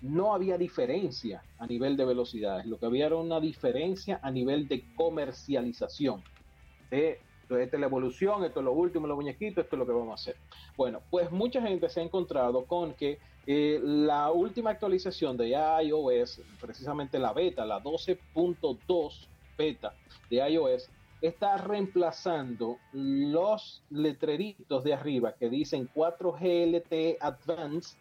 No 0.01 0.33
había 0.33 0.57
diferencia 0.57 1.43
a 1.59 1.67
nivel 1.67 1.95
de 1.95 2.05
velocidades, 2.05 2.65
lo 2.65 2.79
que 2.79 2.87
había 2.87 3.05
era 3.05 3.15
una 3.17 3.39
diferencia 3.39 4.19
a 4.23 4.31
nivel 4.31 4.67
de 4.67 4.83
comercialización 4.95 6.23
de 6.89 7.19
esta 7.49 7.77
es 7.77 7.79
la 7.79 7.87
evolución, 7.87 8.43
esto 8.43 8.59
es 8.59 8.65
lo 8.65 8.71
último, 8.71 9.07
los 9.07 9.17
muñequitos, 9.17 9.63
esto 9.63 9.75
es 9.75 9.79
lo 9.79 9.85
que 9.85 9.91
vamos 9.91 10.11
a 10.11 10.13
hacer. 10.15 10.35
Bueno, 10.75 11.01
pues 11.09 11.31
mucha 11.31 11.61
gente 11.61 11.89
se 11.89 11.99
ha 11.99 12.03
encontrado 12.03 12.65
con 12.65 12.93
que 12.93 13.19
eh, 13.45 13.79
la 13.83 14.31
última 14.31 14.71
actualización 14.71 15.35
de 15.37 15.49
iOS, 15.49 16.41
precisamente 16.59 17.19
la 17.19 17.33
beta, 17.33 17.65
la 17.65 17.81
12.2 17.81 19.27
beta 19.57 19.93
de 20.29 20.49
iOS, 20.49 20.89
está 21.21 21.57
reemplazando 21.57 22.77
los 22.91 23.83
letreritos 23.89 24.83
de 24.83 24.93
arriba 24.93 25.33
que 25.33 25.49
dicen 25.49 25.89
4G 25.93 26.67
LTE 26.67 27.17
Advanced 27.19 27.97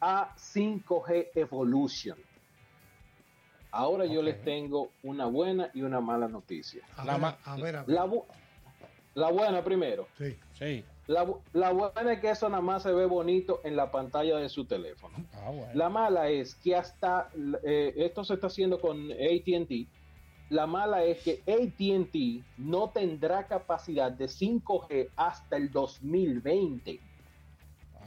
a 0.00 0.34
5G 0.34 1.28
Evolution. 1.34 2.18
Ahora 3.72 4.04
yo 4.06 4.22
les 4.22 4.42
tengo 4.42 4.90
una 5.02 5.26
buena 5.26 5.70
y 5.74 5.82
una 5.82 6.00
mala 6.00 6.28
noticia. 6.28 6.82
A, 6.96 7.04
La 7.04 7.12
ver, 7.12 7.20
ma- 7.22 7.38
a 7.44 7.56
ver, 7.56 7.76
a 7.76 7.82
ver. 7.84 7.94
La, 7.94 8.06
bu- 8.06 8.24
la 9.14 9.30
buena 9.30 9.62
primero. 9.62 10.06
Sí. 10.18 10.36
Sí. 10.58 10.84
La, 11.06 11.24
bu- 11.26 11.40
la 11.52 11.72
buena 11.72 12.12
es 12.12 12.20
que 12.20 12.30
eso 12.30 12.48
nada 12.48 12.62
más 12.62 12.82
se 12.84 12.92
ve 12.92 13.04
bonito 13.06 13.60
en 13.64 13.74
la 13.76 13.90
pantalla 13.90 14.36
de 14.38 14.48
su 14.48 14.64
teléfono. 14.64 15.16
Ah, 15.34 15.50
bueno. 15.50 15.72
La 15.74 15.88
mala 15.88 16.28
es 16.28 16.54
que 16.56 16.76
hasta 16.76 17.28
eh, 17.64 17.92
esto 17.96 18.24
se 18.24 18.34
está 18.34 18.46
haciendo 18.48 18.80
con 18.80 19.10
ATT. 19.10 19.88
La 20.50 20.66
mala 20.66 21.04
es 21.04 21.22
que 21.22 21.42
ATT 21.46 22.44
no 22.58 22.90
tendrá 22.90 23.46
capacidad 23.46 24.10
de 24.10 24.26
5G 24.26 25.10
hasta 25.16 25.56
el 25.56 25.70
2020. 25.70 27.00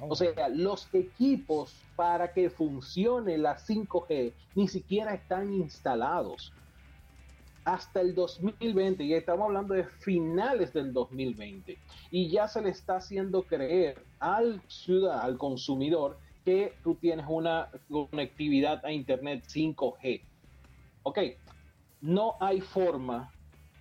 O 0.01 0.15
sea, 0.15 0.49
los 0.49 0.93
equipos 0.93 1.73
para 1.95 2.33
que 2.33 2.49
funcione 2.49 3.37
la 3.37 3.57
5G 3.57 4.33
ni 4.55 4.67
siquiera 4.67 5.13
están 5.13 5.53
instalados 5.53 6.51
hasta 7.65 8.01
el 8.01 8.13
2020 8.13 9.03
y 9.03 9.13
estamos 9.13 9.45
hablando 9.45 9.73
de 9.73 9.85
finales 9.85 10.73
del 10.73 10.91
2020 10.91 11.77
y 12.11 12.29
ya 12.29 12.47
se 12.47 12.61
le 12.61 12.69
está 12.69 12.97
haciendo 12.97 13.43
creer 13.43 14.03
al 14.19 14.61
ciudadano, 14.67 15.23
al 15.23 15.37
consumidor 15.37 16.17
que 16.43 16.73
tú 16.83 16.95
tienes 16.95 17.25
una 17.29 17.69
conectividad 17.89 18.85
a 18.85 18.91
internet 18.91 19.45
5G. 19.47 20.21
Ok, 21.03 21.19
no 22.01 22.35
hay 22.39 22.59
forma. 22.59 23.31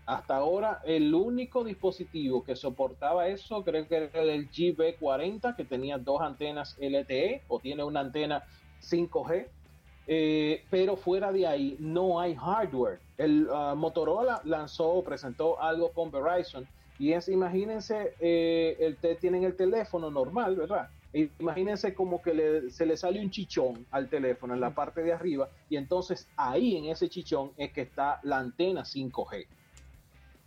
Hasta 0.04 0.36
ahora 0.36 0.80
el 0.84 1.14
único 1.14 1.62
dispositivo 1.62 2.42
que 2.42 2.56
soportaba 2.56 3.28
eso 3.28 3.62
creo 3.62 3.86
que 3.86 3.96
era 3.96 4.22
el 4.22 4.50
GB40 4.50 5.54
que 5.54 5.64
tenía 5.64 5.96
dos 5.98 6.20
antenas 6.20 6.76
LTE 6.80 7.42
o 7.48 7.60
tiene 7.60 7.84
una 7.84 8.00
antena 8.00 8.42
5G. 8.82 9.46
Eh, 10.08 10.64
pero 10.68 10.96
fuera 10.96 11.30
de 11.30 11.46
ahí 11.46 11.76
no 11.78 12.18
hay 12.18 12.34
hardware. 12.34 12.98
El 13.16 13.48
uh, 13.48 13.76
Motorola 13.76 14.40
lanzó 14.44 14.88
o 14.88 15.04
presentó 15.04 15.62
algo 15.62 15.92
con 15.92 16.10
Verizon 16.10 16.66
y 16.98 17.12
es, 17.12 17.28
imagínense, 17.28 18.14
eh, 18.18 18.76
el 18.80 18.96
te, 18.96 19.14
tienen 19.14 19.44
el 19.44 19.54
teléfono 19.54 20.10
normal, 20.10 20.56
¿verdad? 20.56 20.88
E 21.12 21.30
imagínense 21.38 21.94
como 21.94 22.20
que 22.20 22.34
le, 22.34 22.70
se 22.70 22.86
le 22.86 22.96
sale 22.96 23.20
un 23.20 23.30
chichón 23.30 23.86
al 23.90 24.08
teléfono 24.08 24.54
en 24.54 24.60
la 24.60 24.74
parte 24.74 25.02
de 25.02 25.12
arriba 25.12 25.48
y 25.68 25.76
entonces 25.76 26.28
ahí 26.36 26.76
en 26.76 26.86
ese 26.86 27.08
chichón 27.08 27.52
es 27.56 27.72
que 27.72 27.82
está 27.82 28.18
la 28.24 28.38
antena 28.38 28.82
5G. 28.82 29.46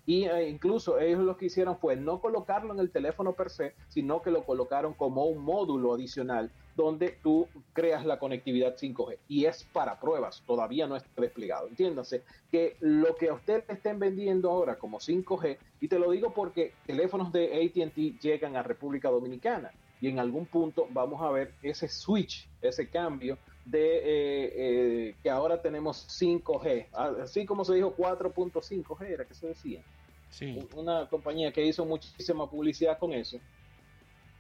Y 0.05 0.25
eh, 0.25 0.49
incluso 0.49 0.99
ellos 0.99 1.21
lo 1.21 1.37
que 1.37 1.47
hicieron 1.47 1.77
fue 1.77 1.95
no 1.95 2.19
colocarlo 2.21 2.73
en 2.73 2.79
el 2.79 2.91
teléfono 2.91 3.33
per 3.33 3.49
se, 3.49 3.73
sino 3.89 4.21
que 4.21 4.31
lo 4.31 4.43
colocaron 4.43 4.93
como 4.93 5.25
un 5.25 5.43
módulo 5.43 5.93
adicional 5.93 6.51
donde 6.75 7.17
tú 7.23 7.47
creas 7.73 8.05
la 8.05 8.19
conectividad 8.19 8.75
5G. 8.75 9.17
Y 9.27 9.45
es 9.45 9.63
para 9.71 9.99
pruebas, 9.99 10.43
todavía 10.45 10.87
no 10.87 10.95
está 10.95 11.21
desplegado. 11.21 11.67
Entiéndase 11.67 12.23
que 12.51 12.75
lo 12.81 13.15
que 13.15 13.29
a 13.29 13.33
usted 13.33 13.63
le 13.67 13.75
estén 13.75 13.97
vendiendo 13.97 14.51
ahora 14.51 14.77
como 14.77 14.99
5G, 14.99 15.57
y 15.79 15.87
te 15.87 15.99
lo 15.99 16.11
digo 16.11 16.33
porque 16.33 16.73
teléfonos 16.85 17.31
de 17.31 17.65
ATT 17.65 18.21
llegan 18.21 18.55
a 18.55 18.63
República 18.63 19.09
Dominicana 19.09 19.71
y 20.01 20.09
en 20.09 20.19
algún 20.19 20.45
punto 20.45 20.87
vamos 20.91 21.21
a 21.21 21.31
ver 21.31 21.53
ese 21.63 21.87
switch, 21.87 22.49
ese 22.61 22.89
cambio 22.89 23.37
de 23.65 23.97
eh, 23.97 24.53
eh, 24.55 25.15
que 25.23 25.29
ahora 25.29 25.61
tenemos 25.61 26.07
5G, 26.21 26.87
así 27.23 27.45
como 27.45 27.65
se 27.65 27.75
dijo 27.75 27.95
4.5G, 27.95 29.05
era 29.07 29.25
que 29.25 29.33
se 29.33 29.47
decía. 29.47 29.81
Sí. 30.29 30.59
Una 30.75 31.07
compañía 31.07 31.51
que 31.51 31.65
hizo 31.65 31.85
muchísima 31.85 32.49
publicidad 32.49 32.97
con 32.97 33.13
eso. 33.13 33.39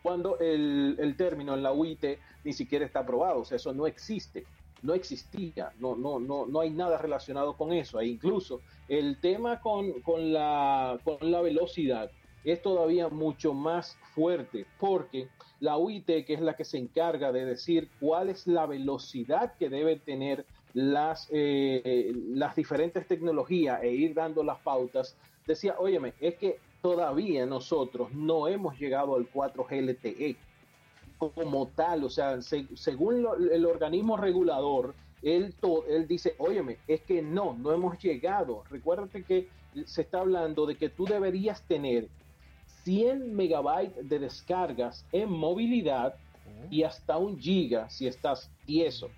Cuando 0.03 0.37
el, 0.39 0.97
el 0.99 1.15
término 1.17 1.55
en 1.55 1.63
la 1.63 1.71
UIT 1.71 2.03
ni 2.43 2.53
siquiera 2.53 2.85
está 2.85 2.99
aprobado, 2.99 3.39
o 3.41 3.45
sea, 3.45 3.55
eso 3.55 3.73
no 3.73 3.87
existe 3.87 4.45
no 4.85 4.93
existía, 4.93 5.73
no, 5.79 5.95
no, 5.95 6.19
no, 6.19 6.45
no 6.45 6.61
hay 6.61 6.69
nada 6.69 6.97
relacionado 6.97 7.57
con 7.57 7.73
eso. 7.73 7.99
E 7.99 8.07
incluso 8.07 8.61
el 8.87 9.19
tema 9.19 9.59
con, 9.59 10.01
con, 10.01 10.31
la, 10.31 10.99
con 11.03 11.17
la 11.31 11.41
velocidad 11.41 12.11
es 12.43 12.61
todavía 12.61 13.09
mucho 13.09 13.53
más 13.53 13.97
fuerte 14.13 14.65
porque 14.79 15.27
la 15.59 15.77
UIT, 15.77 16.05
que 16.05 16.33
es 16.33 16.41
la 16.41 16.55
que 16.55 16.63
se 16.63 16.77
encarga 16.77 17.31
de 17.31 17.45
decir 17.45 17.89
cuál 17.99 18.29
es 18.29 18.45
la 18.45 18.67
velocidad 18.67 19.53
que 19.57 19.69
deben 19.69 19.99
tener 19.99 20.45
las, 20.73 21.27
eh, 21.31 22.13
las 22.13 22.55
diferentes 22.55 23.07
tecnologías 23.07 23.81
e 23.81 23.91
ir 23.91 24.13
dando 24.13 24.43
las 24.43 24.59
pautas, 24.59 25.17
decía, 25.45 25.75
óyeme, 25.77 26.13
es 26.19 26.35
que 26.35 26.59
todavía 26.81 27.45
nosotros 27.45 28.11
no 28.13 28.47
hemos 28.47 28.77
llegado 28.77 29.15
al 29.15 29.29
4G 29.31 29.81
LTE 29.81 30.35
como 31.17 31.67
tal, 31.67 32.03
o 32.03 32.09
sea, 32.09 32.41
según 32.41 33.25
el 33.51 33.65
organismo 33.65 34.17
regulador, 34.17 34.93
él, 35.21 35.55
él 35.87 36.07
dice, 36.07 36.35
óyeme, 36.37 36.77
es 36.87 37.01
que 37.01 37.21
no, 37.21 37.55
no 37.57 37.71
hemos 37.71 37.97
llegado. 37.99 38.63
Recuérdate 38.69 39.23
que 39.23 39.47
se 39.85 40.01
está 40.01 40.19
hablando 40.19 40.65
de 40.65 40.75
que 40.75 40.89
tú 40.89 41.05
deberías 41.05 41.61
tener 41.63 42.07
100 42.83 43.35
megabytes 43.35 44.07
de 44.07 44.19
descargas 44.19 45.05
en 45.11 45.31
movilidad 45.31 46.15
y 46.69 46.83
hasta 46.83 47.17
un 47.17 47.39
giga 47.39 47.89
si 47.89 48.07
estás 48.07 48.51
tieso. 48.65 49.09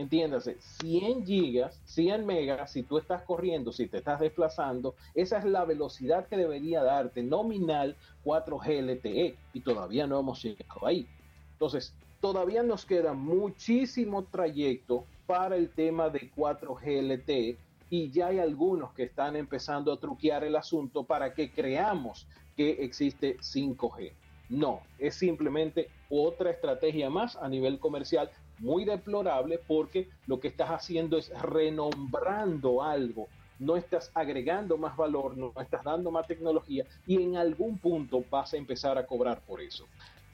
Entiéndase, 0.00 0.56
100 0.80 1.26
gigas, 1.26 1.78
100 1.84 2.24
megas, 2.24 2.72
si 2.72 2.82
tú 2.82 2.96
estás 2.96 3.20
corriendo, 3.20 3.70
si 3.70 3.86
te 3.86 3.98
estás 3.98 4.18
desplazando, 4.18 4.94
esa 5.14 5.36
es 5.36 5.44
la 5.44 5.66
velocidad 5.66 6.26
que 6.26 6.38
debería 6.38 6.82
darte 6.82 7.22
nominal 7.22 7.94
4G 8.24 8.80
LTE 8.80 9.36
y 9.52 9.60
todavía 9.60 10.06
no 10.06 10.18
hemos 10.18 10.42
llegado 10.42 10.86
ahí. 10.86 11.06
Entonces, 11.52 11.92
todavía 12.18 12.62
nos 12.62 12.86
queda 12.86 13.12
muchísimo 13.12 14.24
trayecto 14.24 15.04
para 15.26 15.56
el 15.56 15.68
tema 15.68 16.08
de 16.08 16.32
4G 16.32 17.02
LTE 17.02 17.58
y 17.90 18.10
ya 18.10 18.28
hay 18.28 18.38
algunos 18.38 18.94
que 18.94 19.02
están 19.02 19.36
empezando 19.36 19.92
a 19.92 20.00
truquear 20.00 20.44
el 20.44 20.56
asunto 20.56 21.04
para 21.04 21.34
que 21.34 21.52
creamos 21.52 22.26
que 22.56 22.70
existe 22.84 23.36
5G. 23.36 24.12
No, 24.48 24.80
es 24.98 25.14
simplemente 25.16 25.90
otra 26.08 26.50
estrategia 26.50 27.10
más 27.10 27.36
a 27.36 27.50
nivel 27.50 27.78
comercial 27.78 28.30
muy 28.60 28.84
deplorable 28.84 29.58
porque 29.66 30.08
lo 30.26 30.38
que 30.38 30.48
estás 30.48 30.70
haciendo 30.70 31.18
es 31.18 31.30
renombrando 31.42 32.82
algo, 32.82 33.28
no 33.58 33.76
estás 33.76 34.10
agregando 34.14 34.76
más 34.78 34.96
valor, 34.96 35.36
no 35.36 35.52
estás 35.60 35.82
dando 35.82 36.10
más 36.10 36.26
tecnología 36.26 36.84
y 37.06 37.22
en 37.22 37.36
algún 37.36 37.78
punto 37.78 38.24
vas 38.30 38.54
a 38.54 38.56
empezar 38.56 38.96
a 38.96 39.06
cobrar 39.06 39.40
por 39.40 39.60
eso. 39.60 39.86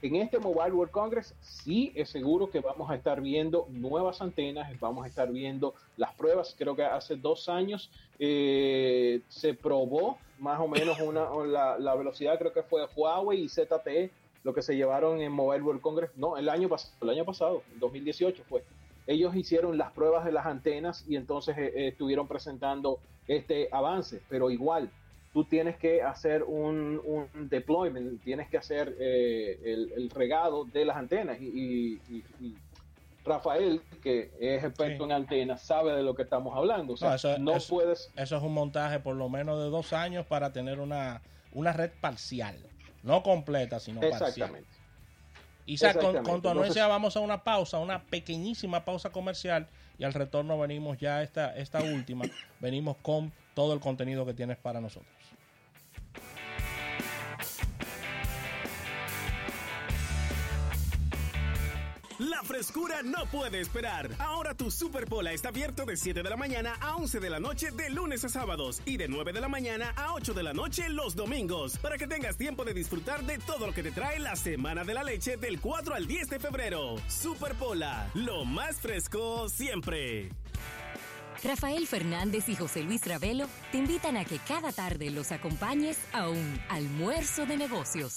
En 0.03 0.17
este 0.17 0.39
Mobile 0.39 0.73
World 0.73 0.93
Congress 0.93 1.35
sí 1.41 1.91
es 1.95 2.11
seguro 2.11 2.51
que 2.51 2.61
vamos 2.61 2.91
a 2.91 2.97
estar 2.97 3.21
viendo 3.21 3.67
nuevas 3.71 4.21
antenas, 4.21 4.69
vamos 4.79 5.05
a 5.05 5.09
estar 5.09 5.33
viendo 5.33 5.75
las 5.97 6.15
pruebas. 6.15 6.55
Creo 6.57 6.77
que 6.77 6.85
hace 6.85 7.17
dos 7.17 7.49
años 7.49 7.91
eh, 8.19 9.23
se 9.29 9.55
probó 9.55 10.19
más 10.39 10.61
o 10.61 10.69
menos 10.69 11.01
una, 11.01 11.29
la, 11.47 11.79
la, 11.79 11.95
velocidad, 11.95 12.39
creo 12.39 12.53
que 12.53 12.63
fue 12.63 12.87
Huawei 12.95 13.45
y 13.45 13.49
ZTE 13.49 14.11
lo 14.47 14.55
que 14.55 14.63
se 14.63 14.77
llevaron 14.77 15.21
en 15.21 15.33
Mobile 15.33 15.61
World 15.61 15.81
Congress, 15.81 16.13
no, 16.15 16.37
el 16.37 16.49
año 16.49 16.69
pasado, 16.69 16.95
el 17.03 17.11
año 17.11 17.25
pasado, 17.25 17.65
2018 17.81 18.45
fue. 18.49 18.63
Ellos 19.09 19.35
hicieron 19.35 19.77
las 19.77 19.91
pruebas 19.91 20.25
de 20.25 20.31
las 20.31 20.47
antenas 20.47 21.05
y 21.09 21.17
entonces 21.17 21.59
eh, 21.59 21.73
eh, 21.75 21.89
estuvieron 21.89 22.29
presentando 22.29 23.01
este 23.27 23.69
avance, 23.73 24.23
pero 24.29 24.49
igual, 24.53 24.89
tú 25.33 25.43
tienes 25.43 25.77
que 25.79 26.01
hacer 26.01 26.45
un, 26.45 27.03
deployment, 27.51 28.23
tienes 28.23 28.49
que 28.49 28.57
hacer 28.57 28.97
eh, 29.01 29.59
el, 29.97 30.11
regado 30.11 30.65
de 30.65 30.85
las 30.85 30.97
antenas 30.97 31.39
y, 31.41 31.99
Rafael, 33.25 33.81
que 34.01 34.31
es 34.39 34.63
experto 34.63 35.07
en 35.07 35.11
antenas, 35.11 35.61
sabe 35.61 35.93
de 35.93 36.05
lo 36.05 36.15
que 36.15 36.23
estamos 36.23 36.57
hablando. 36.57 36.93
O 36.93 36.97
sea, 36.97 37.17
no, 37.39 37.55
puedes... 37.69 38.13
Eso 38.15 38.37
es 38.37 38.43
un 38.45 38.55
montaje 38.55 39.01
por 39.01 39.17
lo 39.17 39.29
menos 39.29 39.59
de 39.59 39.71
dos 39.71 39.93
años 39.93 40.25
para 40.25 40.53
tener 40.53 40.79
una, 40.79 41.21
una 41.53 41.73
red 41.73 41.91
parcial. 42.01 42.55
No 43.03 43.23
completa, 43.23 43.81
sino 43.81 44.03
Exactamente. 44.03 44.69
Isaac, 45.67 46.01
con, 46.01 46.23
con, 46.23 46.43
tu 46.43 46.49
anuencia 46.49 46.87
vamos 46.87 47.17
a 47.17 47.21
una 47.21 47.43
pausa, 47.43 47.79
una 47.79 48.05
pequeñísima 48.05 48.85
pausa 48.85 49.11
comercial 49.11 49.67
y 49.99 50.05
al 50.05 50.13
retorno 50.13 50.59
venimos 50.59 50.99
ya 50.99 51.23
esta, 51.23 51.57
esta 51.57 51.83
última, 51.83 52.25
venimos 52.61 52.97
con 53.03 53.33
todo 53.55 53.75
el 53.75 53.81
contenido 53.81 54.25
que 54.25 54.35
tienes 54.35 54.59
para 54.59 54.81
nosotros. 54.81 55.16
La 62.19 62.43
frescura 62.43 63.03
no 63.03 63.27
puede 63.27 63.61
esperar. 63.61 64.09
Ahora 64.19 64.55
tu 64.55 64.71
Super 64.71 65.05
Pola 65.05 65.33
está 65.33 65.51
abierto 65.51 65.85
de 65.85 65.99
7 65.99 66.23
de 66.23 66.31
la 66.31 66.37
mañana 66.37 66.75
a 66.81 66.97
11 66.97 67.21
de 67.21 67.29
la 67.29 67.41
noche 67.41 67.71
de 67.73 67.91
lunes 67.91 68.25
a 68.25 68.31
sábados 68.31 68.81
y 68.87 68.97
de 68.97 69.07
9 69.07 69.35
de 69.35 69.41
la 69.43 69.49
mañana 69.49 69.93
a 69.97 70.15
8 70.15 70.33
de 70.33 70.43
la 70.43 70.55
noche 70.55 70.89
los 70.89 71.15
domingos 71.15 71.77
para 71.77 71.99
que 71.99 72.07
tengas 72.07 72.39
tiempo 72.39 72.65
de 72.65 72.73
disfrutar 72.73 73.23
de 73.25 73.39
todo 73.39 73.67
lo 73.67 73.75
que 73.75 73.83
te 73.83 73.91
trae 73.91 74.19
la 74.19 74.35
Semana 74.35 74.83
de 74.83 74.95
la 74.95 75.05
Leche 75.05 75.37
del 75.37 75.61
4 75.61 75.95
al 75.95 76.07
10 76.07 76.31
de 76.31 76.39
febrero. 76.39 76.97
Super 77.07 77.55
Pola, 77.55 78.09
lo 78.15 78.47
más 78.47 78.81
fresco 78.81 79.51
siempre. 79.51 80.31
Rafael 81.45 81.87
Fernández 81.87 82.49
y 82.49 82.57
José 82.57 82.83
Luis 82.83 83.07
Ravelo 83.07 83.47
te 83.73 83.77
invitan 83.77 84.17
a 84.17 84.25
que 84.25 84.39
cada 84.39 84.73
tarde 84.73 85.11
los 85.11 85.33
acompañes 85.33 85.99
a 86.15 86.31
un 86.31 86.59
almuerzo 86.71 87.45
de 87.45 87.59
negocios 87.59 88.17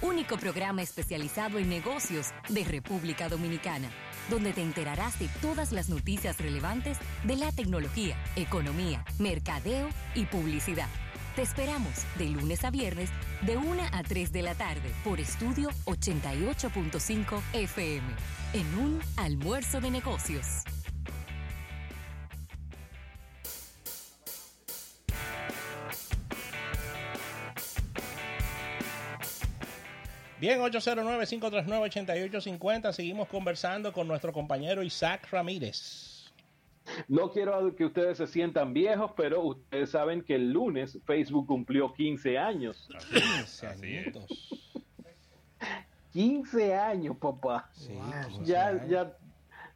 único 0.00 0.36
programa 0.36 0.82
especializado 0.82 1.58
en 1.58 1.68
negocios 1.68 2.32
de 2.48 2.64
República 2.64 3.28
Dominicana, 3.28 3.90
donde 4.30 4.52
te 4.52 4.62
enterarás 4.62 5.18
de 5.18 5.28
todas 5.40 5.72
las 5.72 5.88
noticias 5.88 6.38
relevantes 6.38 6.98
de 7.24 7.36
la 7.36 7.52
tecnología, 7.52 8.16
economía, 8.36 9.04
mercadeo 9.18 9.88
y 10.14 10.26
publicidad. 10.26 10.88
Te 11.36 11.42
esperamos 11.42 11.92
de 12.18 12.26
lunes 12.26 12.64
a 12.64 12.70
viernes 12.70 13.10
de 13.42 13.56
1 13.56 13.82
a 13.92 14.02
3 14.02 14.32
de 14.32 14.42
la 14.42 14.54
tarde 14.54 14.92
por 15.02 15.18
estudio 15.18 15.70
88.5 15.86 17.40
FM 17.54 18.06
en 18.52 18.78
un 18.78 19.00
almuerzo 19.16 19.80
de 19.80 19.90
negocios. 19.90 20.64
Bien, 30.42 30.60
809-539-8850. 30.60 32.92
Seguimos 32.92 33.28
conversando 33.28 33.92
con 33.92 34.08
nuestro 34.08 34.32
compañero 34.32 34.82
Isaac 34.82 35.28
Ramírez. 35.30 36.32
No 37.06 37.30
quiero 37.30 37.76
que 37.76 37.84
ustedes 37.84 38.18
se 38.18 38.26
sientan 38.26 38.74
viejos, 38.74 39.12
pero 39.16 39.40
ustedes 39.40 39.90
saben 39.90 40.20
que 40.20 40.34
el 40.34 40.50
lunes 40.50 40.98
Facebook 41.06 41.46
cumplió 41.46 41.94
15 41.94 42.38
años. 42.38 42.88
15 43.12 43.66
años. 43.68 44.16
15 46.12 46.74
años, 46.74 47.16
papá. 47.18 47.70
ya, 48.42 48.84
ya, 48.88 49.16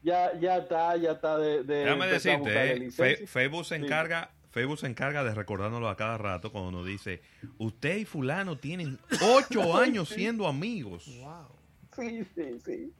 ya, 0.03 0.37
ya 0.37 0.57
está, 0.57 0.97
ya 0.97 1.13
está 1.13 1.39
de. 1.39 1.63
de 1.63 1.85
Déjame 1.85 2.09
decirte, 2.09 2.89
eh, 2.89 3.27
Facebook 3.29 3.67
se 3.67 3.77
encarga 3.77 4.33
Facebook 4.57 4.79
se 4.79 4.87
encarga 4.87 5.23
de 5.23 5.35
recordárnoslo 5.35 5.87
a 5.87 5.97
cada 5.97 6.17
rato 6.17 6.51
cuando 6.51 6.71
nos 6.71 6.87
dice, 6.87 7.21
usted 7.59 7.99
y 7.99 8.07
fulano 8.07 8.57
tienen 8.57 8.99
ocho 9.23 9.77
años 9.83 10.09
siendo 10.09 10.47
amigos. 10.47 11.15
Wow. 11.23 11.49
Sí, 11.95 12.25
sí, 12.35 12.59
sí. 12.65 12.91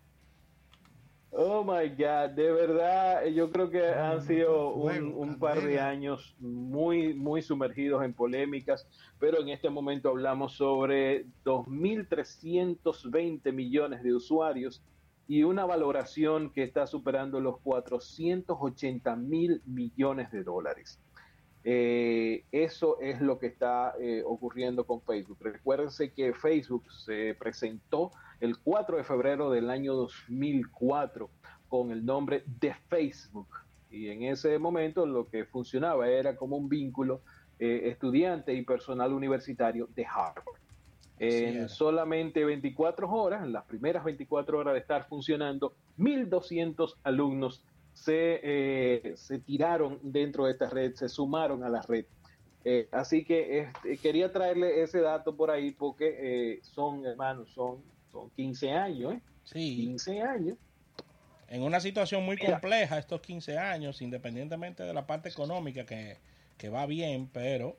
Oh 1.31 1.65
my 1.65 1.89
God, 1.89 2.33
de 2.35 2.53
verdad, 2.53 3.25
yo 3.29 3.51
creo 3.51 3.71
que 3.71 3.89
han 3.89 4.21
sido 4.21 4.75
un, 4.75 5.39
par 5.39 5.63
de 5.63 5.81
años 5.81 6.37
muy, 6.39 7.15
muy 7.15 7.41
sumergidos 7.41 8.05
en 8.05 8.13
polémicas, 8.13 8.87
pero 9.19 9.41
en 9.41 9.49
este 9.49 9.71
momento 9.71 10.11
hablamos 10.11 10.53
sobre 10.53 11.25
2.320 11.43 13.51
millones 13.55 14.03
de 14.03 14.13
usuarios 14.13 14.83
y 15.27 15.43
una 15.43 15.65
valoración 15.65 16.51
que 16.51 16.65
está 16.65 16.87
superando 16.87 17.41
los 17.41 17.61
480 17.61 19.17
mil 19.17 19.63
millones 19.65 20.31
de 20.31 20.45
dólares. 20.45 21.01
Eh, 21.69 22.45
eso 22.53 23.01
es 23.01 23.21
lo 23.21 23.41
que 23.41 23.49
está 23.49 23.95
eh, 23.99 24.23
ocurriendo 24.25 24.87
con 24.87 25.03
Facebook. 25.03 25.39
Recuérdense 25.41 26.13
que 26.13 26.33
Facebook 26.33 26.85
se 26.93 27.35
presentó 27.37 28.13
el 28.41 28.57
4 28.59 28.99
de 28.99 29.03
febrero 29.03 29.51
del 29.51 29.69
año 29.69 29.95
2004 29.95 31.29
con 31.69 31.91
el 31.91 32.07
nombre 32.07 32.45
de 32.61 32.73
Facebook. 32.89 33.49
Y 33.91 34.11
en 34.11 34.23
ese 34.23 34.61
momento 34.61 35.07
lo 35.07 35.29
que 35.29 35.45
funcionaba 35.45 36.09
era 36.09 36.37
como 36.37 36.57
un 36.57 36.69
vínculo 36.69 37.23
eh, 37.59 37.81
estudiante 37.87 38.55
y 38.55 38.63
personal 38.63 39.13
universitario 39.13 39.89
de 39.97 40.07
Harvard. 40.07 40.61
En 41.19 41.69
solamente 41.69 42.45
24 42.45 43.11
horas, 43.11 43.43
en 43.43 43.53
las 43.53 43.65
primeras 43.65 44.05
24 44.05 44.59
horas 44.59 44.75
de 44.75 44.81
estar 44.81 45.09
funcionando, 45.09 45.75
1.200 45.99 46.95
alumnos 47.03 47.65
se, 47.97 48.41
eh, 48.43 49.15
se 49.17 49.39
tiraron 49.39 49.99
dentro 50.03 50.45
de 50.45 50.53
esta 50.53 50.69
red, 50.69 50.95
se 50.95 51.09
sumaron 51.09 51.65
a 51.65 51.71
la 51.71 51.81
red. 51.81 52.05
Eh, 52.63 52.89
así 52.93 53.25
que 53.25 53.61
este, 53.61 53.97
quería 53.97 54.31
traerle 54.31 54.83
ese 54.83 55.01
dato 55.01 55.35
por 55.35 55.51
ahí 55.51 55.71
porque 55.71 56.17
eh, 56.19 56.61
son, 56.63 57.07
hermanos, 57.07 57.49
son, 57.55 57.83
son 58.13 58.29
15 58.31 58.73
años, 58.73 59.15
¿eh? 59.15 59.21
Sí, 59.45 59.77
15 59.77 60.21
años. 60.21 60.59
en 61.49 61.63
una 61.63 61.81
situación 61.81 62.23
muy 62.25 62.37
Mira. 62.37 62.53
compleja 62.53 62.99
estos 62.99 63.21
15 63.23 63.57
años, 63.57 64.03
independientemente 64.03 64.83
de 64.83 64.93
la 64.93 65.07
parte 65.07 65.31
económica 65.31 65.87
que, 65.87 66.19
que 66.59 66.69
va 66.69 66.85
bien, 66.85 67.31
pero 67.33 67.79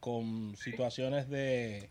con 0.00 0.56
situaciones 0.56 1.28
de, 1.28 1.90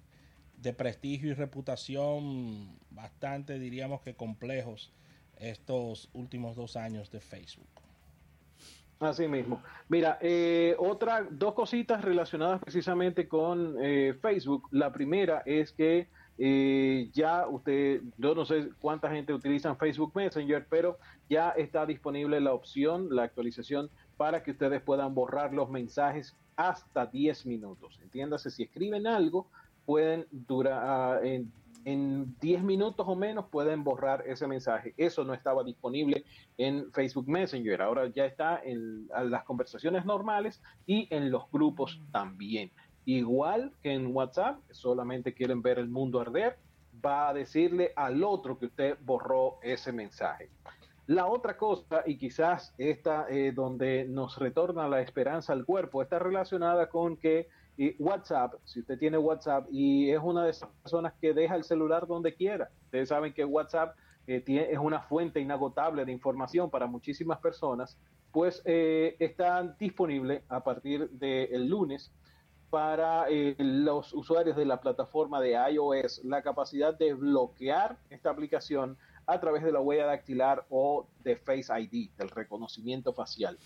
de 0.58 0.74
prestigio 0.74 1.30
y 1.30 1.34
reputación 1.34 2.80
bastante, 2.90 3.60
diríamos 3.60 4.02
que 4.02 4.16
complejos 4.16 4.92
estos 5.40 6.10
últimos 6.14 6.56
dos 6.56 6.76
años 6.76 7.12
de 7.12 7.20
Facebook. 7.20 7.68
Así 9.00 9.28
mismo. 9.28 9.62
Mira, 9.90 10.18
eh, 10.22 10.76
otra, 10.80 11.28
dos 11.30 11.54
cositas 11.54 12.04
relacionadas 12.04 12.60
precisamente 12.62 13.28
con 13.28 13.76
eh, 13.80 14.18
Facebook. 14.22 14.68
La 14.72 14.92
primera 14.92 15.44
es 15.46 15.72
que 15.72 16.08
eh, 16.40 17.10
ya 17.14 17.48
usted, 17.48 18.02
yo 18.18 18.34
no 18.34 18.46
sé 18.46 18.70
cuánta 18.80 19.10
gente 19.12 19.34
utiliza 19.34 19.76
Facebook 19.76 20.14
Messenger, 20.16 20.66
pero 20.68 20.98
ya 21.30 21.50
está 21.52 21.86
disponible 21.86 22.40
la 22.42 22.54
opción, 22.54 23.08
la 23.12 23.24
actualización 23.24 23.90
para 24.18 24.42
que 24.42 24.52
ustedes 24.52 24.82
puedan 24.82 25.14
borrar 25.14 25.54
los 25.54 25.70
mensajes 25.70 26.36
hasta 26.56 27.06
10 27.06 27.46
minutos. 27.46 28.00
Entiéndase, 28.02 28.50
si 28.50 28.64
escriben 28.64 29.06
algo, 29.06 29.48
pueden 29.86 30.26
durar 30.32 31.24
en, 31.88 31.98
en 31.98 32.36
10 32.40 32.64
minutos 32.64 33.06
o 33.08 33.16
menos 33.16 33.46
pueden 33.50 33.84
borrar 33.84 34.24
ese 34.28 34.48
mensaje. 34.48 34.94
Eso 34.98 35.24
no 35.24 35.34
estaba 35.34 35.64
disponible 35.64 36.26
en 36.58 36.92
Facebook 36.92 37.28
Messenger. 37.28 37.82
Ahora 37.82 38.08
ya 38.08 38.26
está 38.26 38.62
en 38.64 39.08
las 39.08 39.44
conversaciones 39.44 40.06
normales 40.06 40.62
y 40.86 41.08
en 41.16 41.32
los 41.32 41.50
grupos 41.52 42.02
también. 42.12 42.72
Igual 43.06 43.72
que 43.82 43.94
en 43.94 44.14
WhatsApp, 44.14 44.60
solamente 44.72 45.34
quieren 45.34 45.62
ver 45.62 45.80
el 45.80 45.88
mundo 45.88 46.20
arder, 46.20 46.58
va 47.06 47.30
a 47.30 47.34
decirle 47.34 47.94
al 47.96 48.24
otro 48.24 48.60
que 48.60 48.66
usted 48.66 48.98
borró 49.02 49.60
ese 49.62 49.94
mensaje. 49.94 50.50
La 51.06 51.28
otra 51.28 51.56
cosa, 51.56 52.04
y 52.06 52.18
quizás 52.18 52.74
esta 52.78 53.28
eh, 53.30 53.54
donde 53.54 54.06
nos 54.10 54.38
retorna 54.38 54.90
la 54.90 55.00
esperanza 55.00 55.54
al 55.54 55.64
cuerpo, 55.64 56.02
está 56.02 56.20
relacionada 56.20 56.90
con 56.90 57.16
que 57.16 57.48
eh, 57.78 57.96
WhatsApp, 58.00 58.56
si 58.64 58.80
usted 58.80 58.98
tiene 58.98 59.18
WhatsApp 59.18 59.68
y 59.72 60.10
es 60.12 60.20
una 60.22 60.44
de 60.44 60.52
esas 60.52 60.70
personas 60.82 61.14
que 61.22 61.34
deja 61.34 61.56
el 61.56 61.64
celular 61.64 62.08
donde 62.08 62.34
quiera, 62.34 62.70
ustedes 62.86 63.10
saben 63.10 63.34
que 63.34 63.46
WhatsApp 63.46 63.96
eh, 64.28 64.44
es 64.48 64.78
una 64.78 65.02
fuente 65.02 65.40
inagotable 65.40 66.04
de 66.04 66.12
información 66.12 66.70
para 66.70 66.86
muchísimas 66.86 67.40
personas, 67.40 67.98
pues 68.32 68.62
eh, 68.66 69.16
está 69.20 69.64
disponible 69.80 70.44
a 70.50 70.64
partir 70.64 71.10
del 71.12 71.68
lunes 71.68 72.12
para 72.70 73.30
eh, 73.30 73.56
los 73.58 74.14
usuarios 74.14 74.58
de 74.58 74.66
la 74.66 74.82
plataforma 74.82 75.40
de 75.40 75.54
iOS 75.72 76.26
la 76.26 76.42
capacidad 76.42 76.94
de 76.98 77.14
bloquear 77.14 77.98
esta 78.10 78.30
aplicación 78.30 78.98
a 79.26 79.40
través 79.40 79.64
de 79.64 79.72
la 79.72 79.80
huella 79.80 80.06
dactilar 80.06 80.66
o 80.70 81.08
de 81.24 81.38
Face 81.38 81.72
ID, 81.80 82.12
del 82.18 82.30
reconocimiento 82.30 83.14
facial, 83.14 83.58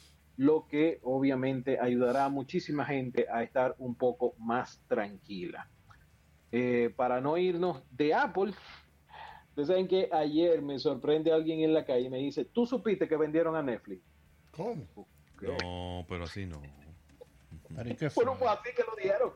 lo 0.41 0.65
que 0.67 0.99
obviamente 1.03 1.79
ayudará 1.79 2.25
a 2.25 2.29
muchísima 2.29 2.83
gente 2.83 3.27
a 3.31 3.43
estar 3.43 3.75
un 3.77 3.93
poco 3.93 4.33
más 4.39 4.81
tranquila. 4.87 5.69
Eh, 6.51 6.91
para 6.95 7.21
no 7.21 7.37
irnos 7.37 7.83
de 7.91 8.15
Apple, 8.15 8.51
ustedes 9.49 9.67
saben 9.67 9.87
que 9.87 10.09
ayer 10.11 10.63
me 10.63 10.79
sorprende 10.79 11.31
alguien 11.31 11.59
en 11.59 11.75
la 11.75 11.85
calle 11.85 12.07
y 12.07 12.09
me 12.09 12.17
dice, 12.17 12.45
¿tú 12.45 12.65
supiste 12.65 13.07
que 13.07 13.17
vendieron 13.17 13.55
a 13.55 13.61
Netflix? 13.61 14.01
¿Cómo? 14.49 14.87
No, 15.41 16.07
pero 16.09 16.23
así 16.23 16.47
no. 16.47 16.59
Bueno, 17.69 18.35
pues 18.39 18.51
así 18.51 18.69
que 18.75 18.83
lo 18.83 18.95
dijeron. 18.95 19.33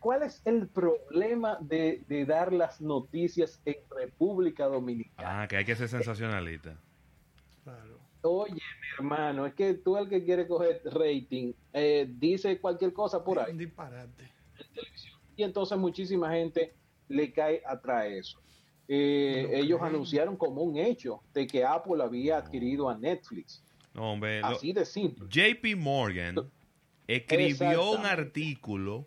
¿Cuál 0.00 0.22
es 0.22 0.40
el 0.46 0.68
problema 0.68 1.58
de, 1.60 2.02
de 2.08 2.24
dar 2.24 2.54
las 2.54 2.80
noticias 2.80 3.60
en 3.66 3.76
República 3.90 4.64
Dominicana? 4.64 5.42
Ah, 5.42 5.48
que 5.48 5.58
hay 5.58 5.66
que 5.66 5.76
ser 5.76 5.90
sensacionalista. 5.90 6.80
Claro. 7.62 7.97
Oye, 8.22 8.54
mi 8.54 8.60
hermano, 8.98 9.46
es 9.46 9.54
que 9.54 9.74
tú 9.74 9.96
el 9.96 10.08
que 10.08 10.24
quiere 10.24 10.46
coger 10.46 10.80
rating, 10.84 11.52
eh, 11.72 12.06
dice 12.18 12.60
cualquier 12.60 12.92
cosa 12.92 13.22
por 13.24 13.38
Un 13.38 13.44
ahí. 13.44 13.56
disparate. 13.56 14.30
Y 15.36 15.42
entonces 15.44 15.78
muchísima 15.78 16.30
gente 16.32 16.74
le 17.08 17.32
cae 17.32 17.62
atrás 17.66 18.06
eso. 18.08 18.40
Eh, 18.88 19.46
Lo 19.50 19.56
ellos 19.56 19.78
creen. 19.78 19.94
anunciaron 19.94 20.36
como 20.36 20.62
un 20.62 20.76
hecho 20.78 21.20
de 21.32 21.46
que 21.46 21.64
Apple 21.64 22.02
había 22.02 22.38
adquirido 22.38 22.88
a 22.88 22.96
Netflix. 22.98 23.62
No, 23.94 24.12
hombre. 24.12 24.40
lo- 24.40 24.46
Así 24.48 24.72
de 24.72 24.84
simple. 24.84 25.26
JP 25.28 25.76
Morgan 25.76 26.36
escribió 27.06 27.92
un 27.92 28.04
artículo 28.06 29.06